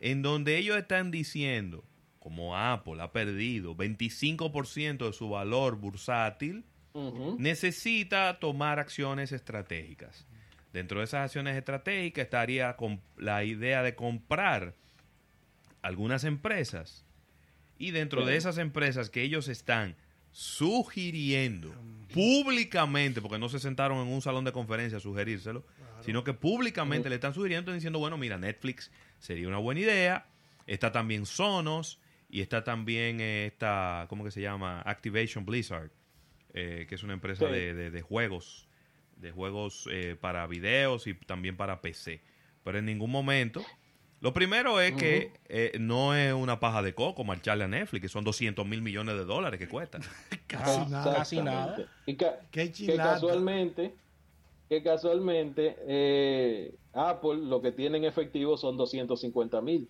en 0.00 0.22
donde 0.22 0.58
ellos 0.58 0.76
están 0.76 1.10
diciendo, 1.10 1.84
como 2.18 2.56
Apple 2.56 3.00
ha 3.02 3.12
perdido 3.12 3.74
25% 3.74 5.06
de 5.06 5.12
su 5.12 5.28
valor 5.28 5.76
bursátil, 5.76 6.64
Necesita 7.38 8.38
tomar 8.40 8.78
acciones 8.78 9.32
estratégicas. 9.32 10.26
Dentro 10.72 10.98
de 10.98 11.04
esas 11.04 11.24
acciones 11.24 11.56
estratégicas 11.56 12.24
estaría 12.24 12.76
con 12.76 13.00
la 13.16 13.44
idea 13.44 13.82
de 13.82 13.94
comprar 13.94 14.74
algunas 15.82 16.24
empresas. 16.24 17.04
Y 17.78 17.92
dentro 17.92 18.26
de 18.26 18.36
esas 18.36 18.58
empresas 18.58 19.08
que 19.08 19.22
ellos 19.22 19.48
están 19.48 19.96
sugiriendo 20.32 21.72
públicamente, 22.12 23.20
porque 23.20 23.38
no 23.38 23.48
se 23.48 23.58
sentaron 23.58 23.98
en 23.98 24.12
un 24.12 24.22
salón 24.22 24.44
de 24.44 24.52
conferencia 24.52 24.98
a 24.98 25.00
sugerírselo, 25.00 25.64
sino 26.00 26.24
que 26.24 26.34
públicamente 26.34 27.08
le 27.08 27.16
están 27.16 27.34
sugiriendo, 27.34 27.72
diciendo, 27.72 27.98
bueno, 27.98 28.16
mira, 28.16 28.38
Netflix 28.38 28.90
sería 29.18 29.48
una 29.48 29.58
buena 29.58 29.80
idea, 29.80 30.26
está 30.66 30.92
también 30.92 31.26
Sonos 31.26 32.00
y 32.28 32.40
está 32.40 32.62
también 32.62 33.20
eh, 33.20 33.46
esta, 33.46 34.06
¿cómo 34.08 34.24
que 34.24 34.30
se 34.30 34.40
llama? 34.40 34.82
Activation 34.82 35.44
Blizzard, 35.44 35.90
eh, 36.54 36.86
que 36.88 36.94
es 36.94 37.02
una 37.02 37.12
empresa 37.14 37.46
Sí. 37.46 37.52
de, 37.52 37.74
de- 37.74 37.90
de 37.90 38.02
juegos, 38.02 38.66
de 39.16 39.30
juegos 39.32 39.88
eh, 39.90 40.16
para 40.20 40.46
videos 40.46 41.06
y 41.06 41.14
también 41.14 41.56
para 41.56 41.80
PC. 41.80 42.20
Pero 42.64 42.78
en 42.78 42.86
ningún 42.86 43.10
momento... 43.10 43.62
Lo 44.20 44.32
primero 44.34 44.80
es 44.80 44.94
que 44.94 45.30
eh, 45.48 45.76
no 45.78 46.12
es 46.12 46.32
una 46.32 46.58
paja 46.58 46.82
de 46.82 46.92
coco 46.92 47.22
marcharle 47.22 47.62
a 47.62 47.68
Netflix, 47.68 48.02
que 48.02 48.08
son 48.08 48.24
200 48.24 48.66
mil 48.66 48.82
millones 48.82 49.14
de 49.14 49.24
dólares 49.24 49.60
que 49.60 49.68
cuesta. 49.68 50.00
Casi 50.48 50.80
Ah, 50.80 50.86
nada. 50.90 51.14
casi 51.14 51.40
nada. 51.40 51.88
Y 52.04 52.16
ca- 52.16 52.40
Qué 52.50 52.72
que 52.72 52.96
casualmente, 52.96 53.94
que 54.68 54.82
casualmente 54.82 55.76
eh, 55.86 56.74
Apple 56.94 57.36
lo 57.44 57.62
que 57.62 57.70
tiene 57.70 57.98
en 57.98 58.06
efectivo 58.06 58.56
son 58.56 58.76
250 58.76 59.60
mil. 59.60 59.88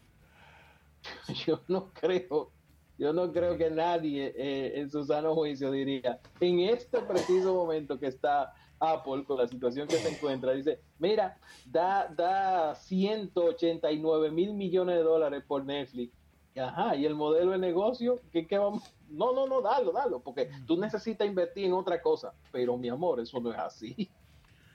Yo 1.46 1.62
no 1.68 1.90
creo, 1.94 2.52
yo 2.98 3.12
no 3.12 3.32
creo 3.32 3.56
que 3.56 3.70
nadie 3.70 4.34
eh, 4.36 4.80
en 4.80 4.90
su 4.90 5.04
sano 5.04 5.34
juicio 5.34 5.70
diría, 5.70 6.20
en 6.40 6.60
este 6.60 6.98
preciso 7.00 7.54
momento 7.54 7.98
que 7.98 8.06
está 8.06 8.52
Apple 8.80 9.24
con 9.24 9.38
la 9.38 9.46
situación 9.46 9.86
que 9.86 9.96
se 9.96 10.10
encuentra, 10.10 10.52
dice, 10.52 10.80
mira, 10.98 11.38
da, 11.64 12.08
da 12.08 12.74
189 12.74 14.30
mil 14.30 14.52
millones 14.54 14.96
de 14.96 15.02
dólares 15.02 15.44
por 15.46 15.64
Netflix. 15.64 16.12
Ajá, 16.56 16.96
y 16.96 17.06
el 17.06 17.14
modelo 17.14 17.52
de 17.52 17.58
negocio, 17.58 18.20
¿qué, 18.32 18.46
qué 18.46 18.58
vamos? 18.58 18.82
No, 19.08 19.32
no, 19.32 19.46
no, 19.46 19.60
dalo, 19.60 19.92
dalo, 19.92 20.20
porque 20.20 20.50
tú 20.66 20.76
necesitas 20.76 21.26
invertir 21.26 21.66
en 21.66 21.72
otra 21.72 22.02
cosa, 22.02 22.34
pero 22.50 22.76
mi 22.76 22.88
amor, 22.88 23.20
eso 23.20 23.38
no 23.38 23.52
es 23.52 23.58
así. 23.58 24.10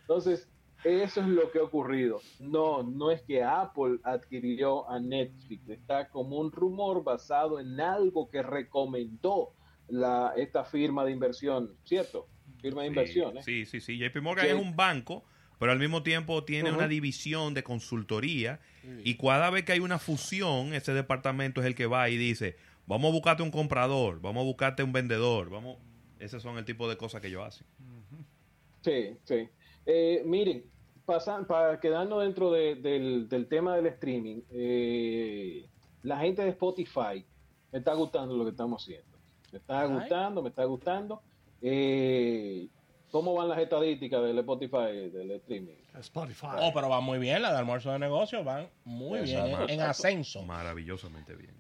Entonces, 0.02 0.48
eso 0.84 1.22
es 1.22 1.28
lo 1.28 1.52
que 1.52 1.60
ha 1.60 1.64
ocurrido. 1.64 2.22
No, 2.40 2.84
no 2.84 3.12
es 3.12 3.22
que 3.22 3.44
Apple 3.44 4.00
adquirió 4.04 4.90
a 4.90 5.00
Netflix, 5.00 5.70
está 5.70 6.10
como 6.10 6.38
un 6.38 6.52
rumor 6.52 7.04
basado 7.04 7.60
en 7.60 7.80
algo 7.80 8.30
que 8.30 8.42
recomendó 8.42 9.54
la, 9.88 10.34
esta 10.38 10.66
firma 10.66 11.06
de 11.06 11.12
inversión, 11.12 11.76
¿cierto? 11.86 12.28
Firma 12.62 12.82
de 12.82 12.88
inversión, 12.88 13.38
¿eh? 13.38 13.44
Sí, 13.44 13.66
sí, 13.66 13.82
sí. 13.82 13.98
JP 13.98 14.22
Morgan 14.22 14.46
es 14.48 14.54
un 14.54 14.76
banco, 14.76 15.24
pero 15.60 15.72
al 15.72 15.80
mismo 15.80 16.04
tiempo 16.04 16.44
tiene 16.44 16.72
una 16.72 16.88
división 16.88 17.54
de 17.54 17.64
consultoría 17.64 18.60
y 19.04 19.16
cada 19.16 19.50
vez 19.50 19.64
que 19.64 19.74
hay 19.74 19.80
una 19.80 20.00
fusión, 20.00 20.74
ese 20.74 20.94
departamento 20.94 21.62
es 21.62 21.68
el 21.68 21.76
que 21.76 21.86
va 21.86 22.10
y 22.10 22.18
dice, 22.18 22.58
vamos 22.86 23.10
a 23.10 23.14
buscarte 23.14 23.44
un 23.44 23.52
comprador, 23.52 24.22
vamos 24.22 24.42
a 24.42 24.46
buscarte 24.46 24.84
un 24.84 24.92
vendedor, 24.92 25.50
vamos... 25.50 25.78
Ese 26.20 26.40
son 26.40 26.58
el 26.58 26.64
tipo 26.64 26.88
de 26.88 26.96
cosas 26.96 27.20
que 27.20 27.28
ellos 27.28 27.44
hacen. 27.46 27.68
Sí, 28.82 29.18
sí. 29.26 29.50
Eh, 29.86 30.24
miren, 30.26 30.64
pasan, 31.06 31.46
para 31.46 31.80
quedarnos 31.80 32.22
dentro 32.24 32.52
de- 32.52 32.76
del, 32.76 33.28
del 33.30 33.48
tema 33.48 33.76
del 33.76 33.88
streaming, 33.88 34.42
eh, 34.52 35.68
la 36.04 36.18
gente 36.20 36.42
de 36.44 36.50
Spotify 36.50 37.26
me 37.72 37.80
está 37.80 37.94
gustando 37.94 38.36
lo 38.36 38.44
que 38.44 38.52
estamos 38.52 38.84
haciendo. 38.84 39.18
Me 39.52 39.60
está 39.60 39.82
Ay. 39.82 39.90
gustando, 39.94 40.42
me 40.42 40.50
está 40.50 40.66
gustando. 40.66 41.22
Eh, 41.62 42.68
¿Cómo 43.12 43.36
van 43.36 43.48
las 43.48 43.60
estadísticas 43.60 44.24
del 44.24 44.40
Spotify, 44.40 45.10
del 45.12 45.32
streaming? 45.32 45.76
Spotify. 46.00 46.48
Oh, 46.60 46.72
pero 46.74 46.90
va 46.90 47.00
muy 47.00 47.20
bien, 47.20 47.42
la 47.44 47.52
de 47.52 47.60
almuerzo 47.60 47.92
de 47.92 48.00
negocios 48.00 48.44
van 48.44 48.68
muy 48.86 49.22
bien, 49.22 49.46
Esa 49.46 49.64
en, 49.66 49.70
en 49.70 49.82
ascenso. 49.82 50.42
Maravillosamente 50.44 51.36
bien. 51.36 51.54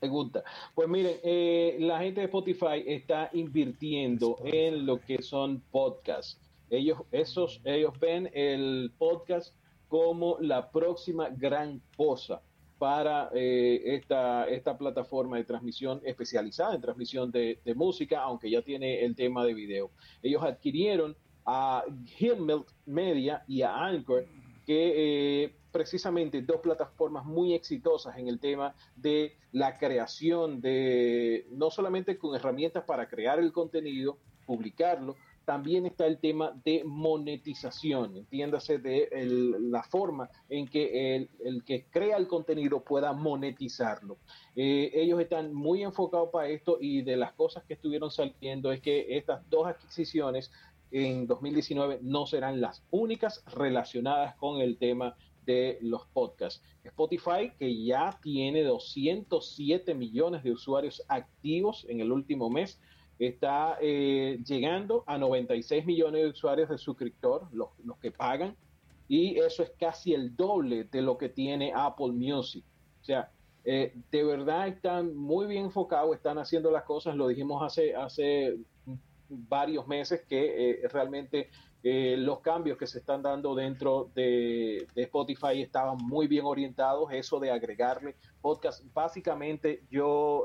Me 0.00 0.08
gusta. 0.08 0.42
Pues 0.74 0.88
miren, 0.88 1.16
eh, 1.22 1.76
la 1.80 1.98
gente 1.98 2.20
de 2.20 2.26
Spotify 2.26 2.82
está 2.86 3.28
invirtiendo 3.34 4.38
en 4.44 4.86
lo 4.86 4.98
que 5.00 5.20
son 5.22 5.60
podcasts. 5.70 6.40
Ellos, 6.70 6.98
esos, 7.12 7.60
ellos 7.64 7.98
ven 7.98 8.30
el 8.34 8.92
podcast 8.98 9.54
como 9.88 10.36
la 10.40 10.70
próxima 10.70 11.28
gran 11.30 11.80
cosa 11.96 12.42
para 12.78 13.30
eh, 13.34 13.80
esta, 13.96 14.48
esta 14.48 14.78
plataforma 14.78 15.36
de 15.36 15.44
transmisión 15.44 16.00
especializada 16.04 16.74
en 16.74 16.80
transmisión 16.80 17.30
de, 17.30 17.58
de, 17.64 17.74
música, 17.74 18.20
aunque 18.20 18.50
ya 18.50 18.62
tiene 18.62 19.04
el 19.04 19.16
tema 19.16 19.44
de 19.44 19.54
video. 19.54 19.90
Ellos 20.22 20.42
adquirieron 20.42 21.16
a 21.44 21.82
Himmel 22.18 22.64
Media 22.86 23.42
y 23.48 23.62
a 23.62 23.74
Anchor, 23.74 24.26
que 24.66 25.44
eh, 25.44 25.54
precisamente 25.72 26.42
dos 26.42 26.60
plataformas 26.60 27.24
muy 27.24 27.54
exitosas 27.54 28.18
en 28.18 28.28
el 28.28 28.38
tema 28.38 28.74
de 28.94 29.36
la 29.52 29.78
creación 29.78 30.60
de, 30.60 31.46
no 31.50 31.70
solamente 31.70 32.18
con 32.18 32.36
herramientas 32.36 32.84
para 32.84 33.08
crear 33.08 33.38
el 33.38 33.50
contenido, 33.50 34.18
publicarlo, 34.46 35.16
también 35.48 35.86
está 35.86 36.04
el 36.04 36.18
tema 36.18 36.52
de 36.62 36.82
monetización, 36.84 38.18
entiéndase 38.18 38.76
de 38.76 39.08
la 39.58 39.82
forma 39.82 40.28
en 40.50 40.68
que 40.68 41.16
el, 41.16 41.30
el, 41.42 41.64
que 41.64 41.86
crea 41.86 42.18
el 42.18 42.28
contenido 42.28 42.84
pueda 42.84 43.14
monetizarlo. 43.14 44.18
Eh, 44.54 44.90
ellos 44.92 45.18
están 45.18 45.54
muy 45.54 45.82
enfocados 45.84 46.28
para 46.30 46.48
esto 46.48 46.76
y 46.78 47.00
de 47.00 47.16
las 47.16 47.32
cosas 47.32 47.64
que 47.64 47.72
estuvieron 47.72 48.10
saliendo 48.10 48.70
es 48.72 48.82
que 48.82 49.16
estas 49.16 49.40
dos 49.48 49.66
adquisiciones 49.68 50.52
en 50.90 51.26
2019 51.26 52.00
no 52.02 52.26
serán 52.26 52.60
las 52.60 52.84
únicas 52.90 53.42
relacionadas 53.46 54.34
con 54.36 54.60
el 54.60 54.76
tema 54.76 55.16
de 55.46 55.78
los 55.80 56.04
podcasts. 56.08 56.62
Spotify, 56.84 57.52
que 57.58 57.84
ya 57.86 58.20
tiene 58.22 58.64
207 58.64 59.94
millones 59.94 60.42
de 60.42 60.52
usuarios 60.52 61.02
activos 61.08 61.86
en 61.88 62.00
el 62.00 62.12
último 62.12 62.50
mes, 62.50 62.78
está 63.18 63.78
eh, 63.80 64.38
llegando 64.44 65.04
a 65.06 65.18
96 65.18 65.84
millones 65.86 66.22
de 66.22 66.28
usuarios 66.28 66.68
de 66.68 66.78
suscriptor, 66.78 67.48
los, 67.52 67.70
los, 67.84 67.98
que 67.98 68.12
pagan, 68.12 68.56
y 69.08 69.38
eso 69.38 69.62
es 69.62 69.70
casi 69.78 70.14
el 70.14 70.36
doble 70.36 70.84
de 70.84 71.02
lo 71.02 71.18
que 71.18 71.28
tiene 71.28 71.72
Apple 71.74 72.12
Music. 72.12 72.64
O 73.00 73.04
sea, 73.04 73.30
eh, 73.70 73.92
de 74.10 74.24
verdad 74.24 74.68
están 74.68 75.14
muy 75.14 75.46
bien 75.46 75.66
enfocados, 75.66 76.16
están 76.16 76.38
haciendo 76.38 76.70
las 76.70 76.84
cosas, 76.84 77.16
lo 77.16 77.28
dijimos 77.28 77.62
hace, 77.62 77.94
hace 77.94 78.56
varios 79.28 79.86
meses 79.86 80.24
que 80.26 80.70
eh, 80.70 80.88
realmente 80.88 81.50
eh, 81.82 82.16
los 82.16 82.40
cambios 82.40 82.78
que 82.78 82.86
se 82.86 82.98
están 82.98 83.22
dando 83.22 83.54
dentro 83.54 84.10
de, 84.14 84.86
de, 84.94 85.02
Spotify 85.02 85.60
estaban 85.60 85.98
muy 85.98 86.26
bien 86.26 86.46
orientados, 86.46 87.12
eso 87.12 87.38
de 87.40 87.50
agregarle 87.50 88.16
podcast. 88.40 88.82
Básicamente 88.94 89.84
yo 89.90 90.44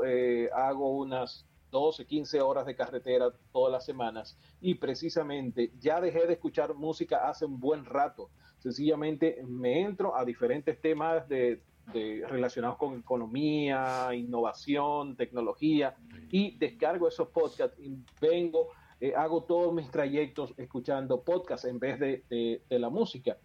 hago 0.53 0.97
unas 0.97 1.45
12, 1.73 2.05
15 2.05 2.39
horas 2.39 2.65
de 2.67 2.75
carretera 2.75 3.33
todas 3.51 3.71
las 3.71 3.83
semanas 3.83 4.37
y 4.61 4.75
precisamente 4.75 5.71
ya 5.79 5.99
dejé 5.99 6.27
de 6.27 6.33
escuchar 6.33 6.75
música 6.75 7.27
hace 7.27 7.45
un 7.45 7.59
buen 7.59 7.83
rato. 7.83 8.29
Sencillamente 8.59 9.43
me 9.45 9.81
entro 9.81 10.15
a 10.15 10.23
diferentes 10.23 10.79
temas 10.79 11.27
de, 11.27 11.63
de, 11.91 12.23
relacionados 12.29 12.77
con 12.77 12.99
economía, 12.99 14.09
innovación, 14.13 15.15
tecnología 15.15 15.95
y 16.29 16.55
descargo 16.57 17.07
esos 17.07 17.29
podcasts 17.29 17.77
y 17.79 17.97
vengo, 18.21 18.67
eh, 19.01 19.13
hago 19.15 19.43
todos 19.43 19.73
mis 19.73 19.89
trayectos 19.89 20.53
escuchando 20.57 21.23
podcasts 21.23 21.65
en 21.65 21.79
vez 21.79 21.99
de, 21.99 22.23
de, 22.29 22.79
la 22.79 22.89
música. 22.89 23.35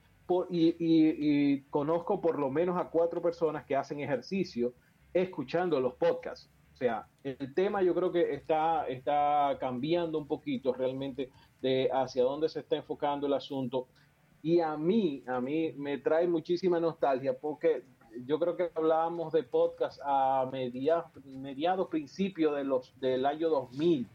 Y, 0.50 1.62
conozco 1.70 2.20
por 2.20 2.38
lo 2.38 2.50
menos 2.50 2.76
a 2.76 2.90
cuatro 2.90 3.22
personas 3.22 3.64
que 3.64 3.74
hacen 3.74 4.00
ejercicio 4.00 4.74
escuchando 5.14 5.80
los 5.80 5.94
podcasts. 5.94 6.50
O 6.78 6.84
sea, 6.84 7.08
el 7.24 7.54
tema 7.54 7.82
yo 7.82 7.92
creo 7.92 8.12
que 8.12 8.34
está, 8.34 8.86
está 8.86 9.56
cambiando 9.58 10.16
un 10.16 10.28
poquito 10.28 10.72
realmente 10.72 11.28
de 11.60 11.90
hacia 11.92 12.22
dónde 12.22 12.48
se 12.48 12.60
está 12.60 12.76
enfocando 12.76 13.26
el 13.26 13.32
asunto. 13.32 13.88
Y 14.42 14.60
a 14.60 14.76
mí, 14.76 15.24
a 15.26 15.40
mí 15.40 15.72
me 15.72 15.98
trae 15.98 16.28
muchísima 16.28 16.78
nostalgia 16.78 17.36
porque 17.36 17.82
yo 18.24 18.38
creo 18.38 18.56
que 18.56 18.70
hablábamos 18.76 19.32
de 19.32 19.42
podcast 19.42 20.00
a 20.04 20.48
mediados, 20.52 21.10
mediados 21.24 21.88
principios 21.88 22.54
de 22.54 22.62
los, 22.62 22.94
del 23.00 23.26
año 23.26 23.48
2000, 23.48 24.06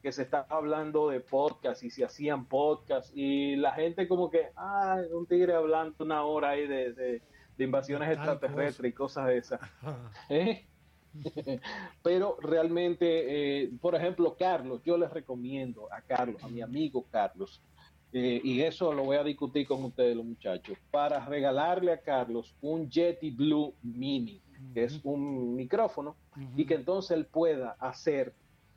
que 0.00 0.12
se 0.12 0.22
estaba 0.22 0.46
hablando 0.50 1.08
de 1.08 1.18
podcast 1.18 1.82
y 1.82 1.90
se 1.90 2.04
hacían 2.04 2.44
podcast 2.44 3.10
y 3.12 3.56
la 3.56 3.72
gente 3.72 4.06
como 4.06 4.30
que, 4.30 4.50
ah, 4.54 5.00
un 5.10 5.26
tigre 5.26 5.52
hablando 5.52 6.04
una 6.04 6.22
hora 6.22 6.50
ahí 6.50 6.68
de, 6.68 6.92
de, 6.92 7.22
de 7.56 7.64
invasiones 7.64 8.08
extraterrestres 8.12 8.88
y 8.88 8.94
cosas 8.94 9.26
de 9.26 9.38
esas. 9.38 9.60
¿Eh? 10.28 10.67
Pero 12.02 12.36
realmente, 12.40 13.62
eh, 13.64 13.70
por 13.80 13.94
ejemplo, 13.94 14.36
Carlos, 14.38 14.82
yo 14.84 14.96
les 14.96 15.10
recomiendo 15.10 15.92
a 15.92 16.00
Carlos, 16.00 16.42
a 16.42 16.48
mi 16.48 16.60
amigo 16.60 17.04
Carlos, 17.10 17.60
eh, 18.12 18.40
y 18.42 18.62
eso 18.62 18.92
lo 18.92 19.04
voy 19.04 19.16
a 19.16 19.24
discutir 19.24 19.66
con 19.66 19.84
ustedes, 19.84 20.16
los 20.16 20.24
muchachos, 20.24 20.78
para 20.90 21.24
regalarle 21.26 21.92
a 21.92 22.00
Carlos 22.00 22.54
un 22.62 22.88
Yeti 22.88 23.30
Blue 23.30 23.74
Mini, 23.82 24.40
que 24.72 24.84
es 24.84 25.00
un 25.04 25.54
micrófono, 25.54 26.16
uh 26.36 26.40
-huh. 26.40 26.52
y 26.56 26.64
que 26.64 26.74
entonces 26.74 27.10
él 27.16 27.26
pueda 27.26 27.76
hacer 27.78 28.32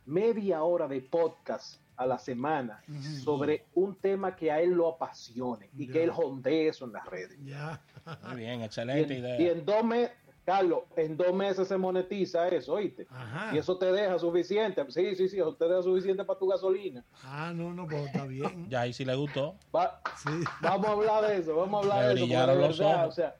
media 0.06 0.64
hora 0.64 0.88
de 0.88 1.02
podcast 1.02 1.82
a 1.96 2.06
la 2.06 2.18
semana 2.18 2.84
uh 2.88 2.92
-huh. 2.92 3.24
sobre 3.24 3.66
un 3.74 3.96
tema 3.96 4.36
que 4.36 4.52
a 4.52 4.60
él 4.60 4.72
lo 4.72 4.90
apasione 4.90 5.70
y 5.78 5.86
yeah. 5.86 5.94
que 5.94 6.04
él 6.04 6.12
jondee 6.12 6.68
eso 6.68 6.86
en 6.86 6.94
las 6.94 7.06
redes. 7.06 7.38
Yeah. 7.44 7.82
Muy 8.28 8.38
bien, 8.38 8.62
excelente 8.62 9.14
y 9.14 9.18
en, 9.18 9.24
idea. 9.24 9.42
Y 9.42 9.48
en 9.50 9.66
dos 9.66 9.84
meses, 9.84 10.12
Carlos, 10.46 10.80
en 10.96 11.16
dos 11.16 11.34
meses 11.34 11.68
se 11.68 11.78
monetiza 11.78 12.48
eso, 12.48 12.74
¿oíste? 12.74 13.06
Ajá. 13.10 13.56
Y 13.56 13.60
eso 13.60 13.78
te 13.78 13.92
deja 13.92 14.18
suficiente. 14.18 14.84
Sí, 14.90 15.16
sí, 15.16 15.30
sí, 15.30 15.38
eso 15.38 15.54
te 15.56 15.66
deja 15.66 15.84
suficiente 15.84 16.26
para 16.26 16.40
tu 16.40 16.48
gasolina. 16.48 17.06
Ah, 17.24 17.54
no, 17.56 17.74
no, 17.74 17.88
pues 17.88 18.08
está 18.08 18.26
bien. 18.26 18.68
ya 18.70 18.82
ahí 18.82 18.94
sí 18.94 19.06
le 19.06 19.16
gustó. 19.16 19.56
Va, 19.76 20.02
sí. 20.18 20.30
Vamos 20.62 20.88
a 20.88 20.92
hablar 20.92 21.28
de 21.28 21.38
eso, 21.38 21.56
vamos 21.56 21.76
a 21.76 21.84
hablar 21.84 22.16
de 22.16 22.24
eso. 22.24 22.28
De 22.28 22.58
verdad, 22.58 23.08
o 23.08 23.12
sea, 23.12 23.36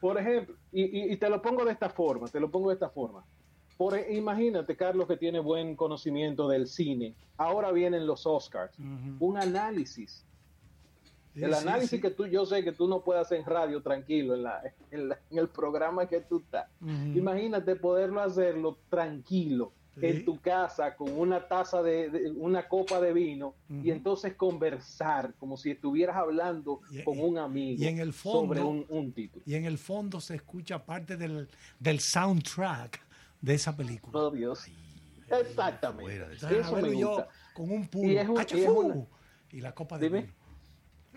por 0.00 0.18
ejemplo, 0.18 0.56
y, 0.72 0.82
y, 0.82 1.12
y, 1.12 1.16
te 1.16 1.30
lo 1.30 1.40
pongo 1.40 1.64
de 1.64 1.72
esta 1.72 1.88
forma, 1.88 2.26
te 2.26 2.40
lo 2.40 2.50
pongo 2.50 2.70
de 2.70 2.74
esta 2.74 2.90
forma. 2.90 3.24
Por, 3.76 3.98
imagínate, 4.10 4.74
Carlos, 4.76 5.06
que 5.06 5.16
tiene 5.16 5.38
buen 5.38 5.76
conocimiento 5.76 6.48
del 6.48 6.66
cine. 6.66 7.14
Ahora 7.36 7.70
vienen 7.72 8.06
los 8.06 8.26
Oscars. 8.26 8.76
Uh 8.78 8.82
-huh. 8.82 9.16
Un 9.20 9.36
análisis 9.36 10.25
Sí, 11.36 11.44
el 11.44 11.52
análisis 11.52 11.90
sí, 11.90 11.96
sí. 11.96 12.02
que 12.02 12.10
tú, 12.10 12.26
yo 12.26 12.46
sé 12.46 12.64
que 12.64 12.72
tú 12.72 12.88
no 12.88 13.04
puedes 13.04 13.20
hacer 13.20 13.40
en 13.40 13.44
radio 13.44 13.82
tranquilo, 13.82 14.34
en, 14.34 14.42
la, 14.42 14.62
en, 14.90 15.10
la, 15.10 15.18
en 15.30 15.38
el 15.38 15.48
programa 15.48 16.06
que 16.06 16.20
tú 16.20 16.38
estás. 16.38 16.66
Uh 16.80 16.86
-huh. 16.86 17.16
Imagínate 17.18 17.76
poderlo 17.76 18.22
hacerlo 18.22 18.78
tranquilo, 18.88 19.72
en 20.00 20.24
tu 20.24 20.40
casa, 20.40 20.96
con 20.96 21.12
una 21.12 21.46
taza 21.46 21.82
de, 21.82 22.08
de 22.08 22.30
una 22.30 22.66
copa 22.68 23.00
de 23.02 23.12
vino, 23.12 23.48
uh 23.48 23.74
-huh. 23.74 23.84
y 23.84 23.90
entonces 23.90 24.34
conversar 24.34 25.34
como 25.34 25.58
si 25.58 25.72
estuvieras 25.72 26.16
hablando 26.16 26.80
y, 26.90 27.02
con 27.04 27.20
un 27.20 27.36
amigo 27.36 27.82
y 27.82 27.86
en 27.86 27.98
el 27.98 28.14
fondo, 28.14 28.54
sobre 28.54 28.62
un, 28.62 28.86
un, 28.88 29.12
título. 29.12 29.44
Y 29.46 29.56
en 29.56 29.66
el 29.66 29.76
fondo 29.76 30.20
se 30.20 30.36
escucha 30.36 30.84
parte 30.86 31.18
del, 31.18 31.48
del 31.78 32.00
soundtrack 32.00 32.98
de 33.42 33.54
esa 33.54 33.76
película. 33.76 34.18
Oh, 34.18 34.30
Dios. 34.30 34.64
Ay, 35.30 35.42
Exactamente. 35.42 36.26
Eso 36.60 36.76
me 36.76 36.92
gusta. 36.92 37.28
con 37.54 37.70
un 37.70 37.86
puro. 37.88 38.08
Y, 38.08 38.16
es 38.16 38.28
un, 38.28 38.36
y, 38.36 38.60
es 38.60 38.68
una... 38.68 39.06
y 39.50 39.60
la 39.60 39.74
copa 39.74 39.98
de 39.98 40.06
Dime. 40.06 40.20
vino 40.22 40.45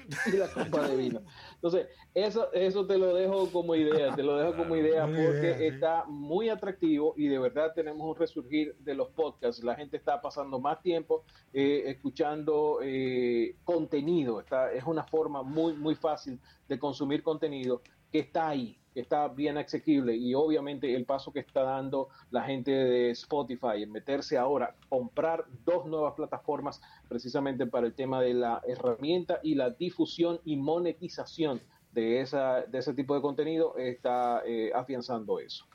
y 0.33 0.37
la 0.37 0.47
copa 0.47 0.87
de 0.87 0.95
vino. 0.95 1.21
Entonces, 1.55 1.87
eso, 2.13 2.51
eso 2.53 2.85
te 2.85 2.97
lo 2.97 3.13
dejo 3.13 3.51
como 3.51 3.75
idea, 3.75 4.15
te 4.15 4.23
lo 4.23 4.37
dejo 4.37 4.55
como 4.57 4.75
idea 4.75 5.05
porque 5.05 5.67
está 5.67 6.05
muy 6.05 6.49
atractivo 6.49 7.13
y 7.17 7.27
de 7.27 7.39
verdad 7.39 7.73
tenemos 7.73 8.07
un 8.07 8.15
resurgir 8.15 8.75
de 8.79 8.93
los 8.95 9.09
podcasts. 9.09 9.63
La 9.63 9.75
gente 9.75 9.97
está 9.97 10.21
pasando 10.21 10.59
más 10.59 10.81
tiempo 10.81 11.23
eh, 11.53 11.83
escuchando 11.87 12.79
eh, 12.81 13.55
contenido. 13.63 14.39
Está, 14.39 14.71
es 14.71 14.83
una 14.85 15.03
forma 15.03 15.43
muy, 15.43 15.73
muy 15.73 15.95
fácil 15.95 16.39
de 16.67 16.79
consumir 16.79 17.23
contenido 17.23 17.81
que 18.11 18.19
está 18.19 18.49
ahí, 18.49 18.79
que 18.99 19.03
está 19.03 19.29
bien 19.29 19.57
asequible 19.57 20.13
y 20.13 20.33
obviamente 20.33 20.93
el 20.93 21.05
paso 21.05 21.31
que 21.31 21.39
está 21.39 21.63
dando 21.63 22.09
la 22.31 22.43
gente 22.43 22.71
de 22.71 23.11
Spotify 23.11 23.81
en 23.81 23.93
meterse 23.93 24.37
ahora, 24.37 24.75
comprar 24.89 25.45
dos 25.63 25.85
nuevas 25.85 26.15
plataformas 26.15 26.81
precisamente 27.07 27.65
para 27.65 27.87
el 27.87 27.93
tema 27.93 28.21
de 28.21 28.33
la 28.33 28.61
herramienta 28.67 29.39
y 29.41 29.55
la 29.55 29.69
difusión 29.69 30.41
y 30.43 30.57
monetización 30.57 31.61
de, 31.93 32.19
esa, 32.19 32.63
de 32.63 32.77
ese 32.77 32.93
tipo 32.93 33.15
de 33.15 33.21
contenido, 33.21 33.77
está 33.77 34.43
eh, 34.45 34.71
afianzando 34.75 35.39
eso. 35.39 35.65